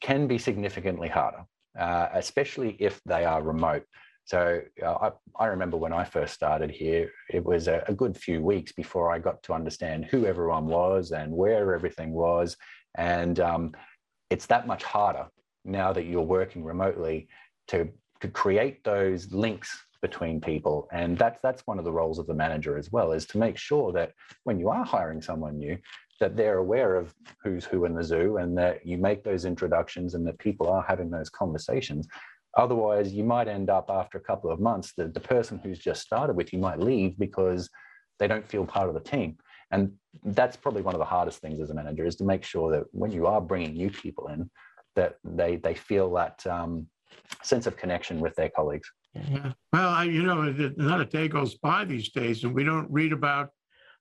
can 0.00 0.26
be 0.26 0.38
significantly 0.38 1.08
harder, 1.08 1.44
uh, 1.78 2.08
especially 2.12 2.76
if 2.78 3.00
they 3.04 3.24
are 3.24 3.42
remote. 3.42 3.84
So 4.24 4.60
uh, 4.84 4.92
I, 4.92 5.10
I, 5.38 5.46
remember 5.46 5.76
when 5.76 5.92
I 5.92 6.04
first 6.04 6.32
started 6.34 6.70
here, 6.70 7.10
it 7.30 7.44
was 7.44 7.68
a, 7.68 7.82
a, 7.88 7.94
good 7.94 8.16
few 8.16 8.40
weeks 8.40 8.72
before 8.72 9.12
I 9.12 9.18
got 9.18 9.42
to 9.44 9.52
understand 9.52 10.04
who 10.04 10.26
everyone 10.26 10.66
was 10.66 11.10
and 11.10 11.32
where 11.32 11.74
everything 11.74 12.12
was. 12.12 12.56
And 12.96 13.40
um, 13.40 13.72
it's 14.30 14.46
that 14.46 14.66
much 14.66 14.84
harder 14.84 15.26
now 15.64 15.92
that 15.92 16.04
you're 16.04 16.22
working 16.22 16.62
remotely 16.64 17.28
to, 17.68 17.88
to 18.20 18.28
create 18.28 18.84
those 18.84 19.32
links 19.32 19.76
between 20.00 20.40
people. 20.40 20.88
And 20.92 21.18
that's, 21.18 21.40
that's 21.42 21.62
one 21.66 21.78
of 21.78 21.84
the 21.84 21.92
roles 21.92 22.18
of 22.18 22.26
the 22.26 22.34
manager 22.34 22.78
as 22.78 22.90
well, 22.92 23.12
is 23.12 23.26
to 23.26 23.38
make 23.38 23.56
sure 23.56 23.92
that 23.92 24.12
when 24.44 24.58
you 24.58 24.68
are 24.68 24.84
hiring 24.84 25.20
someone 25.20 25.58
new, 25.58 25.78
that 26.20 26.36
they're 26.36 26.58
aware 26.58 26.94
of 26.94 27.12
who's 27.42 27.64
who 27.64 27.84
in 27.84 27.94
the 27.94 28.04
zoo 28.04 28.36
and 28.36 28.56
that 28.56 28.86
you 28.86 28.96
make 28.96 29.24
those 29.24 29.44
introductions 29.44 30.14
and 30.14 30.24
that 30.24 30.38
people 30.38 30.68
are 30.68 30.84
having 30.86 31.10
those 31.10 31.28
conversations 31.28 32.06
Otherwise, 32.56 33.12
you 33.12 33.24
might 33.24 33.48
end 33.48 33.70
up 33.70 33.88
after 33.88 34.18
a 34.18 34.20
couple 34.20 34.50
of 34.50 34.60
months, 34.60 34.92
the, 34.96 35.08
the 35.08 35.20
person 35.20 35.58
who's 35.62 35.78
just 35.78 36.02
started 36.02 36.36
with 36.36 36.52
you 36.52 36.58
might 36.58 36.78
leave 36.78 37.18
because 37.18 37.70
they 38.18 38.26
don't 38.26 38.46
feel 38.46 38.64
part 38.64 38.88
of 38.88 38.94
the 38.94 39.00
team. 39.00 39.36
And 39.70 39.92
that's 40.24 40.56
probably 40.56 40.82
one 40.82 40.94
of 40.94 40.98
the 40.98 41.04
hardest 41.04 41.40
things 41.40 41.60
as 41.60 41.70
a 41.70 41.74
manager 41.74 42.04
is 42.04 42.16
to 42.16 42.24
make 42.24 42.44
sure 42.44 42.70
that 42.72 42.84
when 42.92 43.10
you 43.10 43.26
are 43.26 43.40
bringing 43.40 43.72
new 43.72 43.90
people 43.90 44.28
in, 44.28 44.50
that 44.96 45.16
they, 45.24 45.56
they 45.56 45.74
feel 45.74 46.12
that 46.12 46.46
um, 46.46 46.86
sense 47.42 47.66
of 47.66 47.76
connection 47.76 48.20
with 48.20 48.34
their 48.36 48.50
colleagues. 48.50 48.90
Yeah. 49.14 49.52
Well, 49.72 49.88
I, 49.88 50.04
you 50.04 50.22
know, 50.22 50.42
not 50.76 51.00
a 51.00 51.06
day 51.06 51.28
goes 51.28 51.54
by 51.54 51.84
these 51.84 52.10
days, 52.10 52.44
and 52.44 52.54
we 52.54 52.64
don't 52.64 52.90
read 52.90 53.12
about 53.12 53.50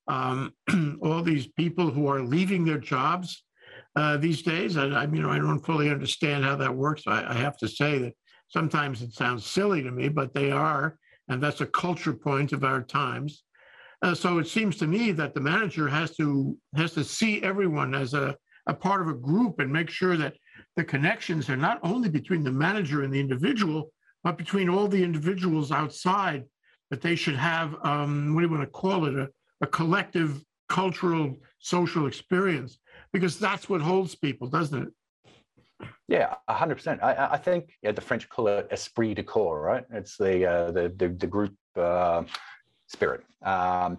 um, 0.07 0.53
all 1.01 1.21
these 1.21 1.47
people 1.47 1.89
who 1.89 2.07
are 2.07 2.21
leaving 2.21 2.65
their 2.65 2.77
jobs 2.77 3.43
uh, 3.95 4.17
these 4.17 4.41
days. 4.41 4.77
I, 4.77 4.85
I 4.87 5.07
mean, 5.07 5.25
I 5.25 5.37
don't 5.37 5.65
fully 5.65 5.89
understand 5.89 6.43
how 6.43 6.55
that 6.57 6.75
works. 6.75 7.03
I, 7.07 7.31
I 7.31 7.33
have 7.33 7.57
to 7.57 7.67
say 7.67 7.97
that 7.99 8.13
Sometimes 8.51 9.01
it 9.01 9.13
sounds 9.13 9.45
silly 9.45 9.81
to 9.81 9.91
me, 9.91 10.09
but 10.09 10.33
they 10.33 10.51
are, 10.51 10.97
and 11.29 11.41
that's 11.41 11.61
a 11.61 11.65
culture 11.65 12.11
point 12.13 12.51
of 12.51 12.65
our 12.65 12.81
times. 12.81 13.43
Uh, 14.01 14.13
so 14.13 14.39
it 14.39 14.47
seems 14.47 14.75
to 14.75 14.87
me 14.87 15.13
that 15.13 15.33
the 15.33 15.39
manager 15.39 15.87
has 15.87 16.17
to 16.17 16.57
has 16.75 16.93
to 16.93 17.03
see 17.03 17.41
everyone 17.43 17.95
as 17.95 18.13
a, 18.13 18.35
a 18.67 18.73
part 18.73 19.01
of 19.01 19.07
a 19.07 19.13
group 19.13 19.59
and 19.59 19.71
make 19.71 19.89
sure 19.89 20.17
that 20.17 20.33
the 20.75 20.83
connections 20.83 21.49
are 21.49 21.55
not 21.55 21.79
only 21.81 22.09
between 22.09 22.43
the 22.43 22.51
manager 22.51 23.03
and 23.03 23.13
the 23.13 23.19
individual, 23.19 23.89
but 24.21 24.37
between 24.37 24.67
all 24.67 24.87
the 24.87 25.03
individuals 25.03 25.71
outside. 25.71 26.43
That 26.89 27.01
they 27.01 27.15
should 27.15 27.37
have 27.37 27.73
um, 27.85 28.35
what 28.35 28.41
do 28.41 28.47
you 28.47 28.53
want 28.53 28.63
to 28.63 28.69
call 28.69 29.05
it 29.05 29.15
a, 29.15 29.29
a 29.61 29.67
collective 29.67 30.43
cultural 30.67 31.37
social 31.59 32.05
experience 32.05 32.79
because 33.13 33.39
that's 33.39 33.69
what 33.69 33.79
holds 33.79 34.13
people, 34.13 34.47
doesn't 34.47 34.87
it? 34.87 34.93
Yeah, 36.07 36.35
hundred 36.49 36.75
percent. 36.75 37.01
I, 37.03 37.29
I 37.31 37.37
think 37.37 37.73
yeah, 37.81 37.91
the 37.91 38.01
French 38.01 38.27
call 38.29 38.47
it 38.47 38.67
esprit 38.71 39.15
de 39.15 39.23
corps, 39.23 39.61
right? 39.61 39.85
It's 39.91 40.17
the 40.17 40.45
uh, 40.45 40.71
the, 40.71 40.93
the, 40.95 41.09
the 41.09 41.27
group 41.27 41.53
uh, 41.75 42.23
spirit, 42.87 43.23
um, 43.43 43.97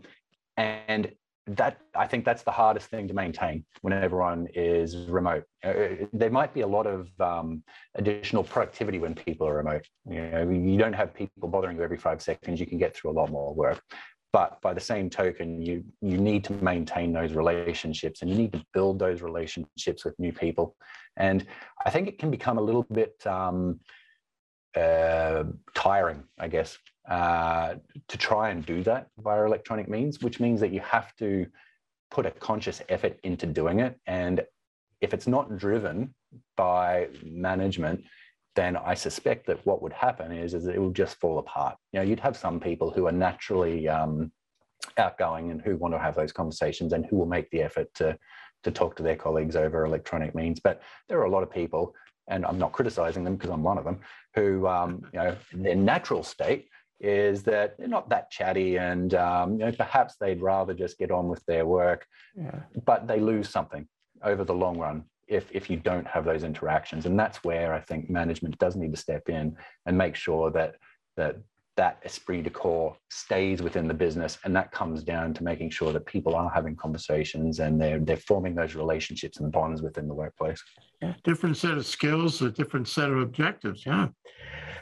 and 0.56 1.12
that 1.46 1.80
I 1.96 2.06
think 2.06 2.24
that's 2.24 2.42
the 2.42 2.52
hardest 2.52 2.88
thing 2.88 3.08
to 3.08 3.14
maintain 3.14 3.64
when 3.80 3.92
everyone 3.92 4.46
is 4.54 4.94
remote. 5.08 5.44
Uh, 5.64 6.06
there 6.12 6.30
might 6.30 6.54
be 6.54 6.60
a 6.60 6.66
lot 6.66 6.86
of 6.86 7.08
um, 7.20 7.64
additional 7.96 8.44
productivity 8.44 8.98
when 8.98 9.14
people 9.14 9.48
are 9.48 9.56
remote. 9.56 9.86
You 10.08 10.22
know, 10.30 10.50
you 10.50 10.78
don't 10.78 10.92
have 10.92 11.12
people 11.14 11.48
bothering 11.48 11.76
you 11.76 11.82
every 11.82 11.96
five 11.96 12.22
seconds. 12.22 12.60
You 12.60 12.66
can 12.66 12.78
get 12.78 12.94
through 12.94 13.10
a 13.10 13.16
lot 13.20 13.30
more 13.30 13.52
work. 13.54 13.82
But 14.32 14.60
by 14.62 14.72
the 14.72 14.80
same 14.80 15.10
token, 15.10 15.60
you 15.60 15.84
you 16.00 16.16
need 16.16 16.44
to 16.44 16.54
maintain 16.54 17.12
those 17.12 17.34
relationships 17.34 18.22
and 18.22 18.30
you 18.30 18.36
need 18.36 18.52
to 18.52 18.64
build 18.72 18.98
those 18.98 19.20
relationships 19.20 20.04
with 20.04 20.18
new 20.18 20.32
people. 20.32 20.74
And 21.16 21.46
I 21.84 21.90
think 21.90 22.08
it 22.08 22.18
can 22.18 22.30
become 22.30 22.56
a 22.56 22.62
little 22.62 22.86
bit 22.90 23.14
um, 23.26 23.80
uh, 24.74 25.44
tiring, 25.74 26.24
I 26.38 26.48
guess, 26.48 26.78
uh, 27.08 27.74
to 28.08 28.18
try 28.18 28.50
and 28.50 28.64
do 28.64 28.82
that 28.84 29.08
via 29.18 29.44
electronic 29.44 29.88
means, 29.88 30.22
which 30.22 30.40
means 30.40 30.60
that 30.60 30.72
you 30.72 30.80
have 30.80 31.14
to 31.16 31.46
put 32.10 32.24
a 32.24 32.30
conscious 32.30 32.80
effort 32.88 33.18
into 33.24 33.46
doing 33.46 33.80
it. 33.80 33.98
And 34.06 34.42
if 35.02 35.12
it's 35.12 35.26
not 35.26 35.58
driven 35.58 36.14
by 36.56 37.08
management, 37.22 38.04
then 38.54 38.76
I 38.76 38.94
suspect 38.94 39.46
that 39.46 39.64
what 39.66 39.82
would 39.82 39.92
happen 39.92 40.30
is, 40.32 40.54
is 40.54 40.66
it 40.66 40.78
will 40.78 40.90
just 40.90 41.16
fall 41.16 41.38
apart. 41.38 41.76
You 41.92 42.00
know, 42.00 42.04
you'd 42.04 42.20
have 42.20 42.36
some 42.36 42.60
people 42.60 42.90
who 42.90 43.06
are 43.06 43.12
naturally 43.12 43.88
um, 43.88 44.30
outgoing 44.98 45.50
and 45.50 45.60
who 45.62 45.76
want 45.76 45.94
to 45.94 45.98
have 45.98 46.14
those 46.14 46.32
conversations 46.32 46.92
and 46.92 47.06
who 47.06 47.16
will 47.16 47.26
make 47.26 47.50
the 47.50 47.62
effort 47.62 47.92
to 47.94 48.18
to 48.62 48.70
talk 48.70 48.94
to 48.94 49.02
their 49.02 49.16
colleagues 49.16 49.56
over 49.56 49.84
electronic 49.84 50.36
means. 50.36 50.60
But 50.60 50.82
there 51.08 51.18
are 51.18 51.24
a 51.24 51.30
lot 51.30 51.42
of 51.42 51.50
people, 51.50 51.94
and 52.28 52.46
I'm 52.46 52.58
not 52.58 52.70
criticizing 52.70 53.24
them 53.24 53.34
because 53.34 53.50
I'm 53.50 53.64
one 53.64 53.76
of 53.78 53.84
them, 53.84 54.00
who 54.34 54.66
um, 54.66 55.02
you 55.12 55.18
know 55.18 55.36
their 55.52 55.76
natural 55.76 56.22
state 56.22 56.68
is 57.00 57.42
that 57.42 57.76
they're 57.76 57.88
not 57.88 58.08
that 58.08 58.30
chatty 58.30 58.76
and 58.76 59.14
um, 59.14 59.52
you 59.52 59.66
know 59.66 59.72
perhaps 59.72 60.14
they'd 60.20 60.40
rather 60.40 60.72
just 60.72 60.98
get 60.98 61.10
on 61.10 61.28
with 61.28 61.44
their 61.46 61.66
work 61.66 62.06
yeah. 62.36 62.60
but 62.86 63.08
they 63.08 63.18
lose 63.18 63.48
something 63.48 63.88
over 64.22 64.44
the 64.44 64.54
long 64.54 64.78
run 64.78 65.02
if 65.32 65.50
if 65.52 65.70
you 65.70 65.76
don't 65.76 66.06
have 66.06 66.24
those 66.24 66.44
interactions. 66.44 67.06
And 67.06 67.18
that's 67.18 67.42
where 67.44 67.74
i 67.74 67.80
think 67.80 68.10
management 68.10 68.58
does 68.58 68.76
need 68.76 68.92
to 68.92 69.00
step 69.00 69.28
in 69.28 69.56
and 69.86 69.96
make 69.96 70.14
sure 70.14 70.50
that 70.50 70.76
that 71.16 71.36
that 71.76 71.98
esprit 72.04 72.42
de 72.42 72.50
corps 72.50 72.94
stays 73.10 73.62
within 73.62 73.88
the 73.88 73.94
business. 73.94 74.38
And 74.44 74.54
that 74.54 74.72
comes 74.72 75.02
down 75.02 75.32
to 75.34 75.42
making 75.42 75.70
sure 75.70 75.90
that 75.92 76.04
people 76.04 76.34
are 76.34 76.50
having 76.50 76.76
conversations 76.76 77.60
and 77.60 77.80
they're 77.80 77.98
they're 77.98 78.16
forming 78.16 78.54
those 78.54 78.74
relationships 78.74 79.40
and 79.40 79.50
bonds 79.50 79.82
within 79.82 80.06
the 80.08 80.14
workplace. 80.14 80.62
Yeah 81.00 81.14
different 81.24 81.56
set 81.56 81.76
of 81.78 81.86
skills 81.86 82.42
a 82.42 82.50
different 82.50 82.88
set 82.88 83.10
of 83.10 83.18
objectives 83.18 83.84
yeah. 83.86 84.08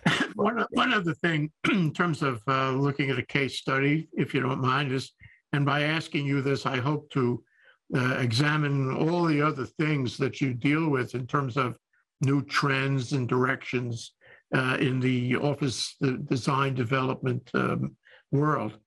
One, 0.35 0.65
one 0.71 0.95
other 0.95 1.15
thing 1.15 1.51
in 1.71 1.93
terms 1.93 2.23
of 2.23 2.41
uh, 2.49 2.71
looking 2.71 3.11
at 3.11 3.19
a 3.19 3.23
case 3.25 3.59
study, 3.59 4.09
if 4.13 4.33
you 4.33 4.41
don't 4.41 4.61
mind, 4.61 4.93
is, 4.93 5.13
and 5.53 5.67
by 5.67 5.83
asking 5.83 6.27
you 6.27 6.41
this, 6.41 6.67
I 6.67 6.79
hope 6.79 7.11
to 7.11 7.43
uh, 7.95 8.17
examine 8.19 8.95
all 8.95 9.25
the 9.25 9.43
other 9.43 9.67
things 9.67 10.17
that 10.19 10.41
you 10.41 10.55
deal 10.55 10.89
with 10.89 11.15
in 11.15 11.27
terms 11.27 11.57
of 11.57 11.77
new 12.21 12.43
trends 12.43 13.13
and 13.13 13.29
directions 13.29 14.13
uh, 14.55 14.77
in 14.81 15.01
the 15.01 15.37
office 15.37 15.97
the 16.01 16.13
design 16.29 16.75
development 16.75 17.49
um, 17.55 17.97
world. 18.33 18.79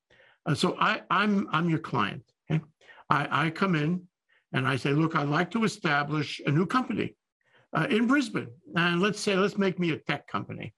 Uh, 0.46 0.54
so 0.54 0.78
I, 0.80 1.02
I'm, 1.10 1.48
I'm 1.52 1.70
your 1.70 1.80
client. 1.80 2.24
Okay? 2.50 2.62
I, 3.10 3.46
I 3.46 3.50
come 3.50 3.76
in 3.76 4.02
and 4.54 4.68
I 4.68 4.76
say, 4.76 4.92
look, 4.92 5.16
I'd 5.16 5.30
like 5.30 5.52
to 5.52 5.64
establish 5.64 6.42
a 6.46 6.52
new 6.52 6.66
company 6.66 7.16
uh, 7.76 7.88
in 7.90 8.08
Brisbane. 8.08 8.52
And 8.76 9.02
let's 9.02 9.20
say, 9.20 9.36
let's 9.36 9.58
make 9.58 9.80
me 9.80 9.92
a 9.92 9.98
tech 9.98 10.28
company 10.28 10.74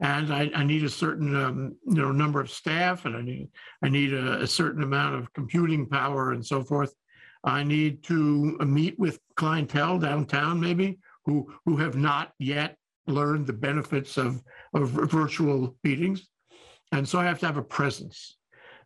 and 0.00 0.32
I, 0.32 0.50
I 0.54 0.64
need 0.64 0.84
a 0.84 0.90
certain 0.90 1.34
um, 1.34 1.76
you 1.86 1.94
know 1.94 2.12
number 2.12 2.40
of 2.40 2.50
staff, 2.50 3.06
and 3.06 3.16
I 3.16 3.22
need 3.22 3.48
I 3.82 3.88
need 3.88 4.12
a, 4.12 4.42
a, 4.42 4.46
certain 4.46 4.82
amount 4.82 5.14
of 5.14 5.32
computing 5.32 5.86
power 5.86 6.32
and 6.32 6.44
so 6.44 6.62
forth. 6.62 6.92
I 7.46 7.62
need 7.62 8.02
to 8.04 8.58
meet 8.58 8.98
with 8.98 9.20
clientele 9.36 9.98
downtown, 9.98 10.60
maybe 10.60 10.98
who 11.24 11.50
who 11.64 11.76
have 11.76 11.96
not 11.96 12.32
yet 12.38 12.76
learned 13.06 13.46
the 13.46 13.52
benefits 13.52 14.16
of 14.18 14.42
of 14.74 14.90
virtual 14.90 15.76
meetings, 15.84 16.28
and 16.92 17.08
so 17.08 17.18
I 17.18 17.24
have 17.24 17.38
to 17.40 17.46
have 17.46 17.56
a 17.56 17.62
presence. 17.62 18.36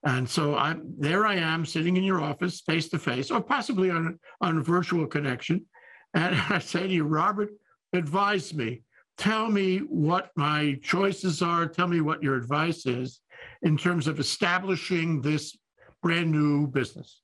And 0.03 0.29
so 0.29 0.57
I'm 0.57 0.95
there. 0.99 1.27
I 1.27 1.35
am 1.35 1.67
sitting 1.67 1.99
in 1.99 2.05
your 2.05 2.23
office, 2.23 2.63
face 2.63 2.89
to 2.91 2.99
face, 2.99 3.31
or 3.31 3.41
possibly 3.41 3.91
on 3.91 4.19
on 4.41 4.59
a 4.59 4.63
virtual 4.63 5.07
connection, 5.07 5.67
and 6.15 6.37
I 6.49 6.59
say 6.59 6.87
to 6.87 6.93
you, 6.93 7.05
Robert, 7.05 7.51
advise 7.93 8.55
me 8.55 8.83
tell 9.21 9.51
me 9.51 9.79
what 9.81 10.31
my 10.35 10.79
choices 10.83 11.43
are, 11.43 11.67
tell 11.67 11.87
me 11.87 12.01
what 12.01 12.23
your 12.23 12.37
advice 12.37 12.87
is 12.87 13.21
in 13.61 13.77
terms 13.77 14.07
of 14.07 14.19
establishing 14.19 15.21
this 15.21 15.59
brand 16.03 16.31
new 16.31 16.67
business. 16.67 17.21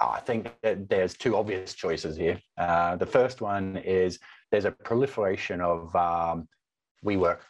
I 0.00 0.20
think 0.20 0.52
there's 0.62 1.14
two 1.14 1.36
obvious 1.36 1.74
choices 1.74 2.16
here. 2.16 2.38
Uh, 2.56 2.96
the 2.96 3.06
first 3.06 3.40
one 3.40 3.76
is 3.78 4.18
there's 4.50 4.64
a 4.64 4.70
proliferation 4.70 5.60
of 5.60 5.94
um, 5.96 6.48
WeWork 7.04 7.40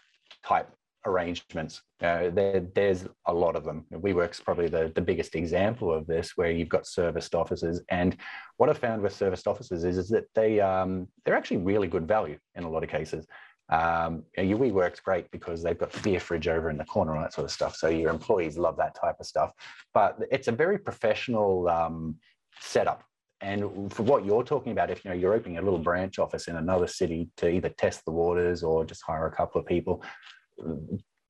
type 0.44 0.68
arrangements. 1.04 1.82
Uh, 2.02 2.30
there, 2.30 2.66
there's 2.74 3.06
a 3.26 3.32
lot 3.32 3.56
of 3.56 3.64
them. 3.64 3.84
WeWork's 3.92 4.40
probably 4.40 4.68
the, 4.68 4.92
the 4.94 5.00
biggest 5.00 5.34
example 5.34 5.92
of 5.92 6.06
this, 6.06 6.32
where 6.37 6.50
you've 6.50 6.68
got 6.68 6.87
serviced 6.87 7.34
offices. 7.34 7.82
And 7.90 8.16
what 8.56 8.68
I've 8.68 8.78
found 8.78 9.02
with 9.02 9.14
serviced 9.14 9.46
offices 9.46 9.84
is, 9.84 9.98
is 9.98 10.08
that 10.08 10.24
they 10.34 10.61
um, 10.61 11.08
they're 11.24 11.37
actually 11.37 11.58
really 11.58 11.88
good 11.88 12.08
value 12.08 12.38
in 12.54 12.64
a 12.64 12.70
lot 12.70 12.82
of 12.82 12.90
cases. 12.90 13.26
Um, 13.70 14.24
your 14.37 14.58
WeWork's 14.58 15.00
great 15.00 15.30
because 15.30 15.62
they've 15.62 15.78
got 15.78 15.92
the 15.92 16.00
beer 16.00 16.20
fridge 16.20 16.48
over 16.48 16.70
in 16.70 16.78
the 16.78 16.84
corner 16.84 17.14
and 17.14 17.22
that 17.22 17.34
sort 17.34 17.44
of 17.44 17.50
stuff. 17.50 17.76
So 17.76 17.88
your 17.88 18.11
employees 18.11 18.56
love 18.56 18.78
that 18.78 18.94
type 18.94 19.16
of 19.20 19.26
stuff. 19.26 19.52
But 19.92 20.18
it's 20.30 20.48
a 20.48 20.52
very 20.52 20.78
professional 20.78 21.68
um, 21.68 22.16
setup. 22.61 23.05
And 23.40 23.92
for 23.92 24.03
what 24.03 24.25
you're 24.25 24.42
talking 24.42 24.73
about, 24.73 24.90
if 24.90 25.05
you 25.05 25.11
know 25.11 25.16
you're 25.16 25.35
opening 25.35 25.59
a 25.59 25.62
little 25.62 25.79
branch 25.79 26.18
office 26.18 26.49
in 26.49 26.57
another 26.57 26.88
city 26.88 27.31
to 27.37 27.49
either 27.49 27.68
test 27.68 28.05
the 28.05 28.11
waters 28.11 28.62
or 28.64 28.85
just 28.85 29.03
hire 29.07 29.27
a 29.27 29.31
couple 29.31 29.61
of 29.61 29.66
people, 29.66 30.03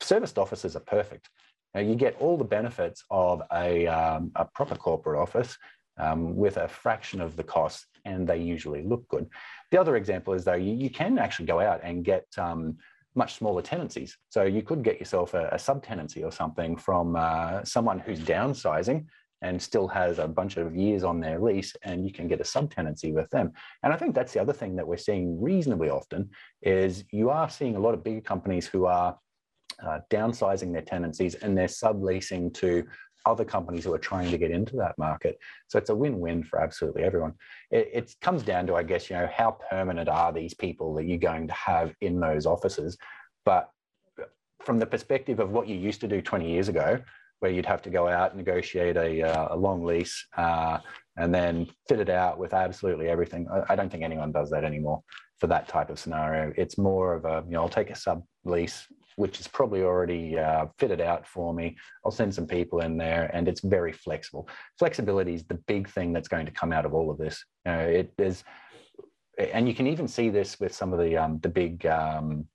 serviced 0.00 0.38
offices 0.38 0.74
are 0.74 0.80
perfect. 0.80 1.28
Now, 1.74 1.80
you 1.80 1.94
get 1.94 2.16
all 2.18 2.38
the 2.38 2.44
benefits 2.44 3.04
of 3.10 3.42
a, 3.52 3.86
um, 3.86 4.32
a 4.36 4.46
proper 4.46 4.74
corporate 4.74 5.20
office 5.20 5.56
um, 5.98 6.34
with 6.34 6.56
a 6.56 6.66
fraction 6.68 7.20
of 7.20 7.36
the 7.36 7.44
cost, 7.44 7.86
and 8.04 8.26
they 8.26 8.38
usually 8.38 8.82
look 8.82 9.06
good. 9.08 9.28
The 9.70 9.78
other 9.78 9.96
example 9.96 10.32
is 10.32 10.44
though 10.44 10.54
you, 10.54 10.72
you 10.72 10.90
can 10.90 11.18
actually 11.18 11.46
go 11.46 11.60
out 11.60 11.80
and 11.82 12.04
get 12.04 12.26
um, 12.38 12.78
much 13.14 13.34
smaller 13.34 13.60
tenancies. 13.60 14.16
So 14.30 14.44
you 14.44 14.62
could 14.62 14.82
get 14.82 14.98
yourself 14.98 15.34
a, 15.34 15.48
a 15.48 15.56
subtenancy 15.56 16.24
or 16.24 16.32
something 16.32 16.76
from 16.76 17.16
uh, 17.16 17.64
someone 17.64 17.98
who's 17.98 18.20
downsizing 18.20 19.06
and 19.42 19.60
still 19.60 19.86
has 19.86 20.18
a 20.18 20.26
bunch 20.26 20.56
of 20.56 20.74
years 20.74 21.04
on 21.04 21.20
their 21.20 21.38
lease 21.38 21.74
and 21.82 22.04
you 22.04 22.12
can 22.12 22.26
get 22.28 22.40
a 22.40 22.44
subtenancy 22.44 23.12
with 23.12 23.28
them 23.30 23.52
and 23.82 23.92
i 23.92 23.96
think 23.96 24.14
that's 24.14 24.32
the 24.32 24.40
other 24.40 24.52
thing 24.52 24.76
that 24.76 24.86
we're 24.86 24.96
seeing 24.96 25.40
reasonably 25.40 25.90
often 25.90 26.28
is 26.62 27.04
you 27.12 27.30
are 27.30 27.48
seeing 27.48 27.76
a 27.76 27.80
lot 27.80 27.94
of 27.94 28.02
bigger 28.02 28.20
companies 28.20 28.66
who 28.66 28.86
are 28.86 29.16
uh, 29.82 30.00
downsizing 30.10 30.72
their 30.72 30.82
tenancies 30.82 31.34
and 31.36 31.56
they're 31.56 31.66
subleasing 31.66 32.52
to 32.52 32.84
other 33.26 33.44
companies 33.44 33.84
who 33.84 33.92
are 33.92 33.98
trying 33.98 34.30
to 34.30 34.38
get 34.38 34.50
into 34.50 34.76
that 34.76 34.96
market. 34.96 35.38
So 35.68 35.78
it's 35.78 35.90
a 35.90 35.94
win-win 35.94 36.42
for 36.42 36.60
absolutely 36.60 37.02
everyone. 37.02 37.34
It, 37.70 37.90
it, 37.92 38.14
comes 38.20 38.42
down 38.42 38.66
to, 38.68 38.74
I 38.74 38.82
guess, 38.82 39.10
you 39.10 39.16
know, 39.16 39.28
how 39.32 39.58
permanent 39.70 40.08
are 40.08 40.32
these 40.32 40.54
people 40.54 40.94
that 40.94 41.04
you're 41.04 41.18
going 41.18 41.46
to 41.46 41.54
have 41.54 41.94
in 42.00 42.20
those 42.20 42.46
offices? 42.46 42.96
But 43.44 43.70
from 44.62 44.78
the 44.78 44.86
perspective 44.86 45.40
of 45.40 45.50
what 45.50 45.68
you 45.68 45.76
used 45.76 46.00
to 46.00 46.08
do 46.08 46.20
20 46.20 46.50
years 46.50 46.68
ago, 46.68 47.00
where 47.40 47.50
you'd 47.50 47.66
have 47.66 47.82
to 47.82 47.90
go 47.90 48.08
out, 48.08 48.30
and 48.30 48.38
negotiate 48.38 48.96
a, 48.96 49.22
uh, 49.22 49.54
a 49.54 49.56
long 49.56 49.84
lease, 49.84 50.26
uh, 50.36 50.78
and 51.16 51.34
then 51.34 51.66
fit 51.88 52.00
it 52.00 52.10
out 52.10 52.38
with 52.38 52.52
absolutely 52.52 53.08
everything. 53.08 53.46
I, 53.50 53.72
I, 53.72 53.76
don't 53.76 53.90
think 53.90 54.02
anyone 54.02 54.32
does 54.32 54.50
that 54.50 54.64
anymore 54.64 55.02
for 55.38 55.46
that 55.48 55.68
type 55.68 55.90
of 55.90 55.98
scenario. 55.98 56.52
It's 56.56 56.78
more 56.78 57.14
of 57.14 57.24
a, 57.24 57.44
you 57.46 57.54
know, 57.54 57.62
I'll 57.62 57.68
take 57.68 57.90
a 57.90 57.96
sub 57.96 58.24
lease, 58.44 58.86
which 59.16 59.40
is 59.40 59.46
probably 59.48 59.82
already 59.82 60.38
uh, 60.38 60.66
fitted 60.78 61.00
out 61.00 61.26
for 61.26 61.54
me. 61.54 61.76
I'll 62.04 62.10
send 62.10 62.34
some 62.34 62.46
people 62.46 62.80
in 62.80 62.96
there, 62.96 63.30
and 63.32 63.46
it's 63.48 63.60
very 63.60 63.92
flexible. 63.92 64.48
Flexibility 64.78 65.34
is 65.34 65.44
the 65.44 65.60
big 65.66 65.88
thing 65.88 66.12
that's 66.12 66.28
going 66.28 66.46
to 66.46 66.52
come 66.52 66.72
out 66.72 66.84
of 66.84 66.94
all 66.94 67.10
of 67.10 67.18
this. 67.18 67.44
It 67.64 68.12
is, 68.18 68.42
and 69.38 69.68
you 69.68 69.74
can 69.74 69.86
even 69.86 70.08
see 70.08 70.30
this 70.30 70.58
with 70.58 70.74
some 70.74 70.92
of 70.92 70.98
the 70.98 71.16
um, 71.16 71.38
the 71.40 71.48
big 71.48 71.86
um, 71.86 72.46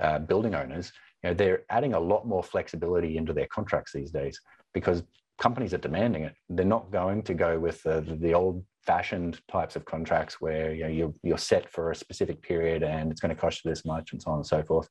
uh, 0.00 0.18
building 0.20 0.54
owners 0.54 0.92
you 1.22 1.30
know, 1.30 1.34
they're 1.34 1.62
adding 1.70 1.94
a 1.94 2.00
lot 2.00 2.26
more 2.26 2.42
flexibility 2.42 3.16
into 3.16 3.32
their 3.32 3.46
contracts 3.46 3.92
these 3.92 4.10
days 4.10 4.40
because 4.74 5.02
companies 5.38 5.74
are 5.74 5.78
demanding 5.78 6.24
it. 6.24 6.34
They're 6.48 6.64
not 6.64 6.90
going 6.90 7.22
to 7.22 7.34
go 7.34 7.58
with 7.58 7.82
the, 7.82 8.00
the 8.20 8.34
old 8.34 8.64
fashioned 8.82 9.40
types 9.50 9.76
of 9.76 9.84
contracts 9.84 10.40
where 10.40 10.72
you 10.72 10.82
know, 10.82 10.88
you're, 10.88 11.14
you're 11.22 11.38
set 11.38 11.70
for 11.70 11.90
a 11.90 11.96
specific 11.96 12.42
period 12.42 12.82
and 12.82 13.10
it's 13.10 13.20
going 13.20 13.34
to 13.34 13.40
cost 13.40 13.64
you 13.64 13.70
this 13.70 13.84
much 13.84 14.12
and 14.12 14.20
so 14.20 14.30
on 14.30 14.38
and 14.38 14.46
so 14.46 14.62
forth. 14.62 14.88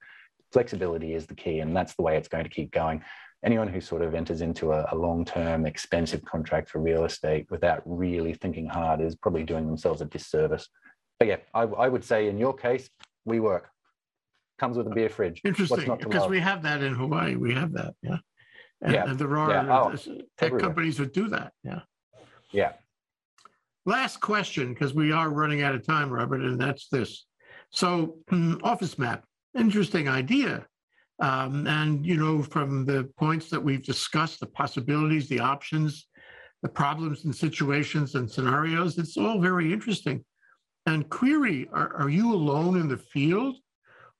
Flexibility 0.51 1.13
is 1.13 1.25
the 1.25 1.36
key, 1.36 1.59
and 1.59 1.73
that's 1.73 1.95
the 1.95 2.01
way 2.01 2.17
it's 2.17 2.27
going 2.27 2.43
to 2.43 2.49
keep 2.49 2.71
going. 2.71 3.01
Anyone 3.45 3.69
who 3.69 3.79
sort 3.79 4.01
of 4.01 4.13
enters 4.13 4.41
into 4.41 4.73
a, 4.73 4.86
a 4.91 4.95
long 4.95 5.23
term, 5.23 5.65
expensive 5.65 6.23
contract 6.25 6.69
for 6.69 6.79
real 6.79 7.05
estate 7.05 7.47
without 7.49 7.82
really 7.86 8.34
thinking 8.34 8.67
hard 8.67 8.99
is 8.99 9.15
probably 9.15 9.43
doing 9.43 9.65
themselves 9.65 10.01
a 10.01 10.05
disservice. 10.05 10.67
But 11.19 11.29
yeah, 11.29 11.38
I, 11.53 11.61
I 11.61 11.88
would 11.88 12.03
say 12.03 12.27
in 12.27 12.38
your 12.38 12.53
case, 12.53 12.89
WeWork 13.27 13.61
comes 14.62 14.78
with 14.78 14.86
a 14.86 14.91
beer 14.91 15.09
fridge. 15.09 15.41
Interesting, 15.43 15.97
because 15.97 16.30
we 16.30 16.39
have 16.39 16.62
that 16.62 16.84
in 16.84 16.93
Hawaii. 16.93 17.36
We 17.36 17.51
have 17.55 17.74
that, 17.74 17.95
yeah. 18.03 18.20
And, 18.84 18.93
yeah. 18.93 19.09
and 19.09 19.18
there 19.18 19.36
are 19.36 19.49
yeah. 19.49 19.66
oh, 19.68 19.86
uh, 19.86 19.93
uh, 19.93 19.95
tech 19.95 20.22
everywhere. 20.39 20.59
companies 20.59 20.97
that 20.97 21.14
do 21.14 21.28
that, 21.30 21.51
yeah. 21.64 21.82
Yeah. 22.51 22.74
Last 23.88 24.22
question, 24.22 24.74
because 24.74 24.93
we 24.93 25.12
are 25.12 25.30
running 25.30 25.64
out 25.64 25.74
of 25.74 25.84
time, 25.84 26.12
Robert, 26.12 26.41
and 26.41 26.62
that's 26.62 26.88
this. 26.89 27.26
So, 27.72 28.18
hmm, 28.30 28.57
Office 28.64 28.99
Map, 28.99 29.26
interesting 29.57 30.07
idea. 30.07 30.68
Um, 31.20 31.66
and, 31.66 32.05
you 32.05 32.18
know, 32.18 32.43
from 32.43 32.86
the 32.86 33.09
points 33.18 33.49
that 33.49 33.64
we've 33.64 33.84
discussed, 33.84 34.39
the 34.39 34.47
possibilities, 34.47 35.28
the 35.28 35.39
options, 35.39 36.07
the 36.62 36.70
problems 36.70 37.26
and 37.26 37.36
situations 37.36 38.14
and 38.14 38.30
scenarios, 38.30 38.99
it's 38.99 39.18
all 39.18 39.39
very 39.39 39.74
interesting. 39.74 40.24
And 40.86 41.09
query, 41.09 41.68
are, 41.74 41.95
are 41.95 42.09
you 42.09 42.34
alone 42.34 42.80
in 42.80 42.88
the 42.88 42.97
field 42.97 43.55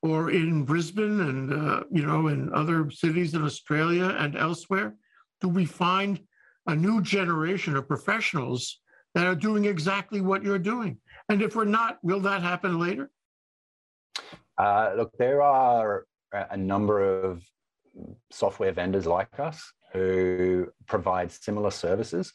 or 0.02 0.32
in 0.32 0.64
Brisbane 0.64 1.20
and, 1.22 1.54
uh, 1.54 1.84
you 1.92 2.06
know, 2.06 2.28
in 2.28 2.52
other 2.54 2.90
cities 2.90 3.34
in 3.34 3.44
Australia 3.44 4.16
and 4.18 4.36
elsewhere? 4.36 4.96
Do 5.42 5.48
we 5.48 5.66
find 5.66 6.20
a 6.68 6.76
new 6.76 7.02
generation 7.02 7.76
of 7.76 7.88
professionals 7.88 8.80
that 9.14 9.26
are 9.26 9.36
doing 9.36 9.66
exactly 9.66 10.22
what 10.22 10.44
you're 10.44 10.60
doing? 10.60 10.98
And 11.30 11.42
if 11.42 11.56
we're 11.56 11.66
not, 11.66 12.00
will 12.04 12.20
that 12.22 12.42
happen 12.42 12.80
later? 12.80 13.12
Uh, 14.58 14.94
look, 14.96 15.12
there 15.18 15.42
are 15.42 16.06
a 16.34 16.58
number 16.58 17.22
of 17.24 17.44
software 18.32 18.72
vendors 18.72 19.06
like 19.06 19.40
us 19.40 19.72
who 19.92 20.68
provide 20.88 21.32
similar 21.32 21.72
services. 21.72 22.32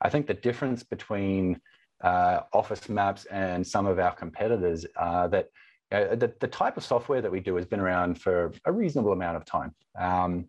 I 0.00 0.08
think 0.08 0.26
the 0.26 0.34
difference 0.34 0.82
between 0.82 1.60
uh, 2.02 2.40
Office 2.52 2.88
Maps 2.88 3.26
and 3.26 3.66
some 3.66 3.86
of 3.86 3.98
our 3.98 4.14
competitors 4.14 4.86
are 4.96 5.28
that 5.28 5.48
uh, 5.92 6.14
the, 6.14 6.32
the 6.40 6.46
type 6.46 6.76
of 6.76 6.84
software 6.84 7.20
that 7.20 7.30
we 7.30 7.40
do 7.40 7.56
has 7.56 7.66
been 7.66 7.80
around 7.80 8.20
for 8.20 8.52
a 8.64 8.72
reasonable 8.72 9.12
amount 9.12 9.36
of 9.36 9.44
time. 9.44 9.74
Um, 9.98 10.46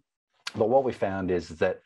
but 0.55 0.69
what 0.69 0.83
we 0.83 0.91
found 0.91 1.31
is 1.31 1.49
that 1.49 1.81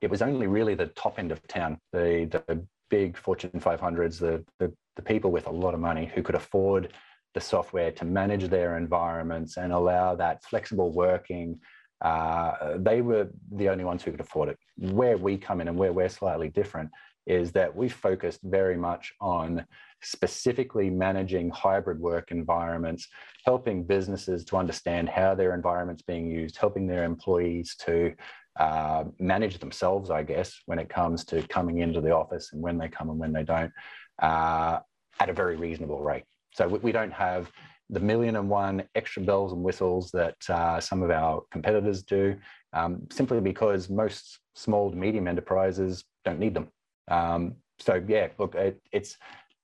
it 0.00 0.10
was 0.10 0.22
only 0.22 0.46
really 0.46 0.74
the 0.74 0.86
top 0.88 1.18
end 1.18 1.32
of 1.32 1.46
town, 1.46 1.78
the, 1.92 2.28
the 2.30 2.66
big 2.88 3.16
Fortune 3.16 3.50
500s, 3.54 4.18
the, 4.18 4.44
the, 4.58 4.72
the 4.96 5.02
people 5.02 5.30
with 5.30 5.46
a 5.46 5.50
lot 5.50 5.74
of 5.74 5.80
money 5.80 6.10
who 6.14 6.22
could 6.22 6.34
afford 6.34 6.92
the 7.34 7.40
software 7.40 7.92
to 7.92 8.04
manage 8.04 8.48
their 8.48 8.76
environments 8.76 9.56
and 9.56 9.72
allow 9.72 10.14
that 10.16 10.42
flexible 10.44 10.92
working. 10.92 11.58
Uh, 12.00 12.76
they 12.78 13.02
were 13.02 13.28
the 13.52 13.68
only 13.68 13.84
ones 13.84 14.02
who 14.02 14.10
could 14.10 14.20
afford 14.20 14.48
it. 14.48 14.58
Where 14.76 15.16
we 15.16 15.36
come 15.36 15.60
in 15.60 15.68
and 15.68 15.76
where 15.76 15.92
we're 15.92 16.08
slightly 16.08 16.48
different 16.48 16.90
is 17.30 17.52
that 17.52 17.74
we 17.74 17.88
focused 17.88 18.40
very 18.42 18.76
much 18.76 19.12
on 19.20 19.64
specifically 20.02 20.90
managing 20.90 21.48
hybrid 21.50 22.00
work 22.00 22.32
environments, 22.32 23.06
helping 23.44 23.84
businesses 23.84 24.44
to 24.46 24.56
understand 24.56 25.08
how 25.08 25.34
their 25.34 25.54
environment's 25.54 26.02
being 26.02 26.26
used, 26.26 26.56
helping 26.56 26.86
their 26.86 27.04
employees 27.04 27.76
to 27.76 28.12
uh, 28.58 29.04
manage 29.20 29.58
themselves, 29.58 30.10
I 30.10 30.24
guess, 30.24 30.60
when 30.66 30.80
it 30.80 30.88
comes 30.88 31.24
to 31.26 31.46
coming 31.46 31.78
into 31.78 32.00
the 32.00 32.10
office 32.10 32.52
and 32.52 32.60
when 32.60 32.78
they 32.78 32.88
come 32.88 33.08
and 33.10 33.18
when 33.18 33.32
they 33.32 33.44
don't, 33.44 33.72
uh, 34.20 34.80
at 35.20 35.28
a 35.28 35.32
very 35.32 35.56
reasonable 35.56 36.02
rate. 36.02 36.24
So 36.54 36.66
we, 36.66 36.78
we, 36.80 36.92
don't 36.92 37.12
have 37.12 37.50
the 37.90 38.00
million 38.00 38.36
and 38.36 38.48
one 38.48 38.82
extra 38.96 39.22
bells 39.22 39.52
and 39.52 39.62
whistles 39.62 40.10
that 40.12 40.36
uh, 40.48 40.80
some 40.80 41.02
of 41.02 41.10
our 41.10 41.44
competitors 41.52 42.02
do, 42.02 42.36
um, 42.72 43.06
simply 43.12 43.40
because 43.40 43.88
most 43.88 44.40
small 44.54 44.90
to 44.90 44.96
medium 44.96 45.28
enterprises 45.28 46.04
don't 46.24 46.40
need 46.40 46.54
them. 46.54 46.68
Um, 47.10 47.56
so 47.78 48.02
yeah, 48.06 48.28
look, 48.38 48.54
it, 48.54 48.80
it's 48.92 49.16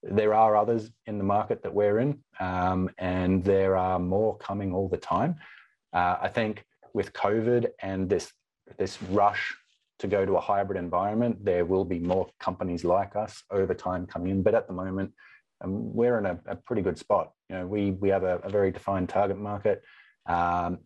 there 0.02 0.34
are 0.34 0.56
others 0.56 0.90
in 1.06 1.18
the 1.18 1.24
market 1.24 1.62
that 1.62 1.72
we're 1.72 1.98
in, 1.98 2.18
um, 2.40 2.90
and 2.98 3.44
there 3.44 3.76
are 3.76 3.98
more 3.98 4.36
coming 4.38 4.72
all 4.72 4.88
the 4.88 4.96
time. 4.96 5.36
Uh, 5.92 6.16
I 6.20 6.28
think 6.28 6.64
with 6.94 7.12
COVID 7.12 7.68
and 7.80 8.08
this 8.08 8.32
this 8.78 9.00
rush 9.02 9.54
to 9.98 10.06
go 10.06 10.26
to 10.26 10.36
a 10.36 10.40
hybrid 10.40 10.78
environment, 10.78 11.42
there 11.44 11.64
will 11.64 11.84
be 11.84 11.98
more 11.98 12.28
companies 12.40 12.84
like 12.84 13.16
us 13.16 13.42
over 13.50 13.74
time 13.74 14.06
coming 14.06 14.30
in. 14.30 14.42
But 14.42 14.54
at 14.54 14.66
the 14.66 14.74
moment, 14.74 15.12
um, 15.62 15.94
we're 15.94 16.18
in 16.18 16.26
a, 16.26 16.38
a, 16.46 16.56
pretty 16.56 16.82
good 16.82 16.98
spot. 16.98 17.32
You 17.48 17.56
know, 17.56 17.66
we 17.66 17.92
we 17.92 18.08
have 18.10 18.24
a, 18.24 18.38
a 18.38 18.48
very 18.48 18.70
defined 18.70 19.08
target 19.08 19.38
market. 19.38 19.82
Um, 20.26 20.78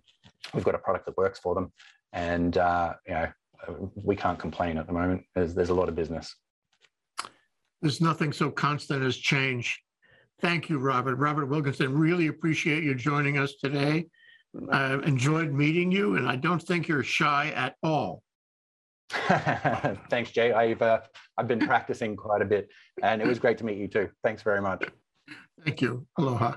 we've 0.55 0.65
got 0.65 0.75
a 0.75 0.79
product 0.79 1.07
that 1.07 1.17
works 1.17 1.39
for 1.39 1.55
them, 1.55 1.73
and 2.13 2.57
uh, 2.57 2.95
you 3.07 3.15
know, 3.15 3.93
we 3.95 4.17
can't 4.17 4.39
complain 4.39 4.79
at 4.79 4.87
the 4.87 4.93
moment. 4.93 5.25
There's 5.35 5.55
there's 5.55 5.71
a 5.71 5.75
lot 5.75 5.89
of 5.89 5.95
business. 5.95 6.35
There's 7.83 8.01
nothing 8.01 8.33
so 8.33 8.51
constant 8.51 9.03
as 9.03 9.17
change. 9.17 9.81
Thank 10.41 10.69
you, 10.69 10.79
Robert. 10.79 11.17
Robert 11.17 11.47
Wilkinson, 11.47 11.97
really 11.97 12.29
appreciate 12.29 12.85
you 12.85 12.95
joining 12.95 13.39
us 13.39 13.55
today. 13.55 14.07
I 14.71 14.95
enjoyed 14.95 15.53
meeting 15.53 15.93
you, 15.93 16.17
and 16.17 16.29
I 16.29 16.37
don't 16.37 16.63
think 16.63 16.89
you're 16.89 17.05
shy 17.05 17.53
at 17.55 17.77
all. 17.83 18.23
Thanks, 19.11 20.31
Jay. 20.31 20.53
I've 20.53 20.83
uh, 20.83 21.01
I've 21.37 21.49
been 21.49 21.61
practicing 21.61 22.17
quite 22.17 22.43
a 22.43 22.45
bit, 22.45 22.69
and 23.03 23.21
it 23.21 23.27
was 23.27 23.39
great 23.39 23.59
to 23.59 23.65
meet 23.65 23.79
you 23.79 23.89
too. 23.89 24.09
Thanks 24.25 24.43
very 24.43 24.61
much. 24.63 24.85
Thank 25.65 25.83
you. 25.83 26.07
Aloha. 26.19 26.57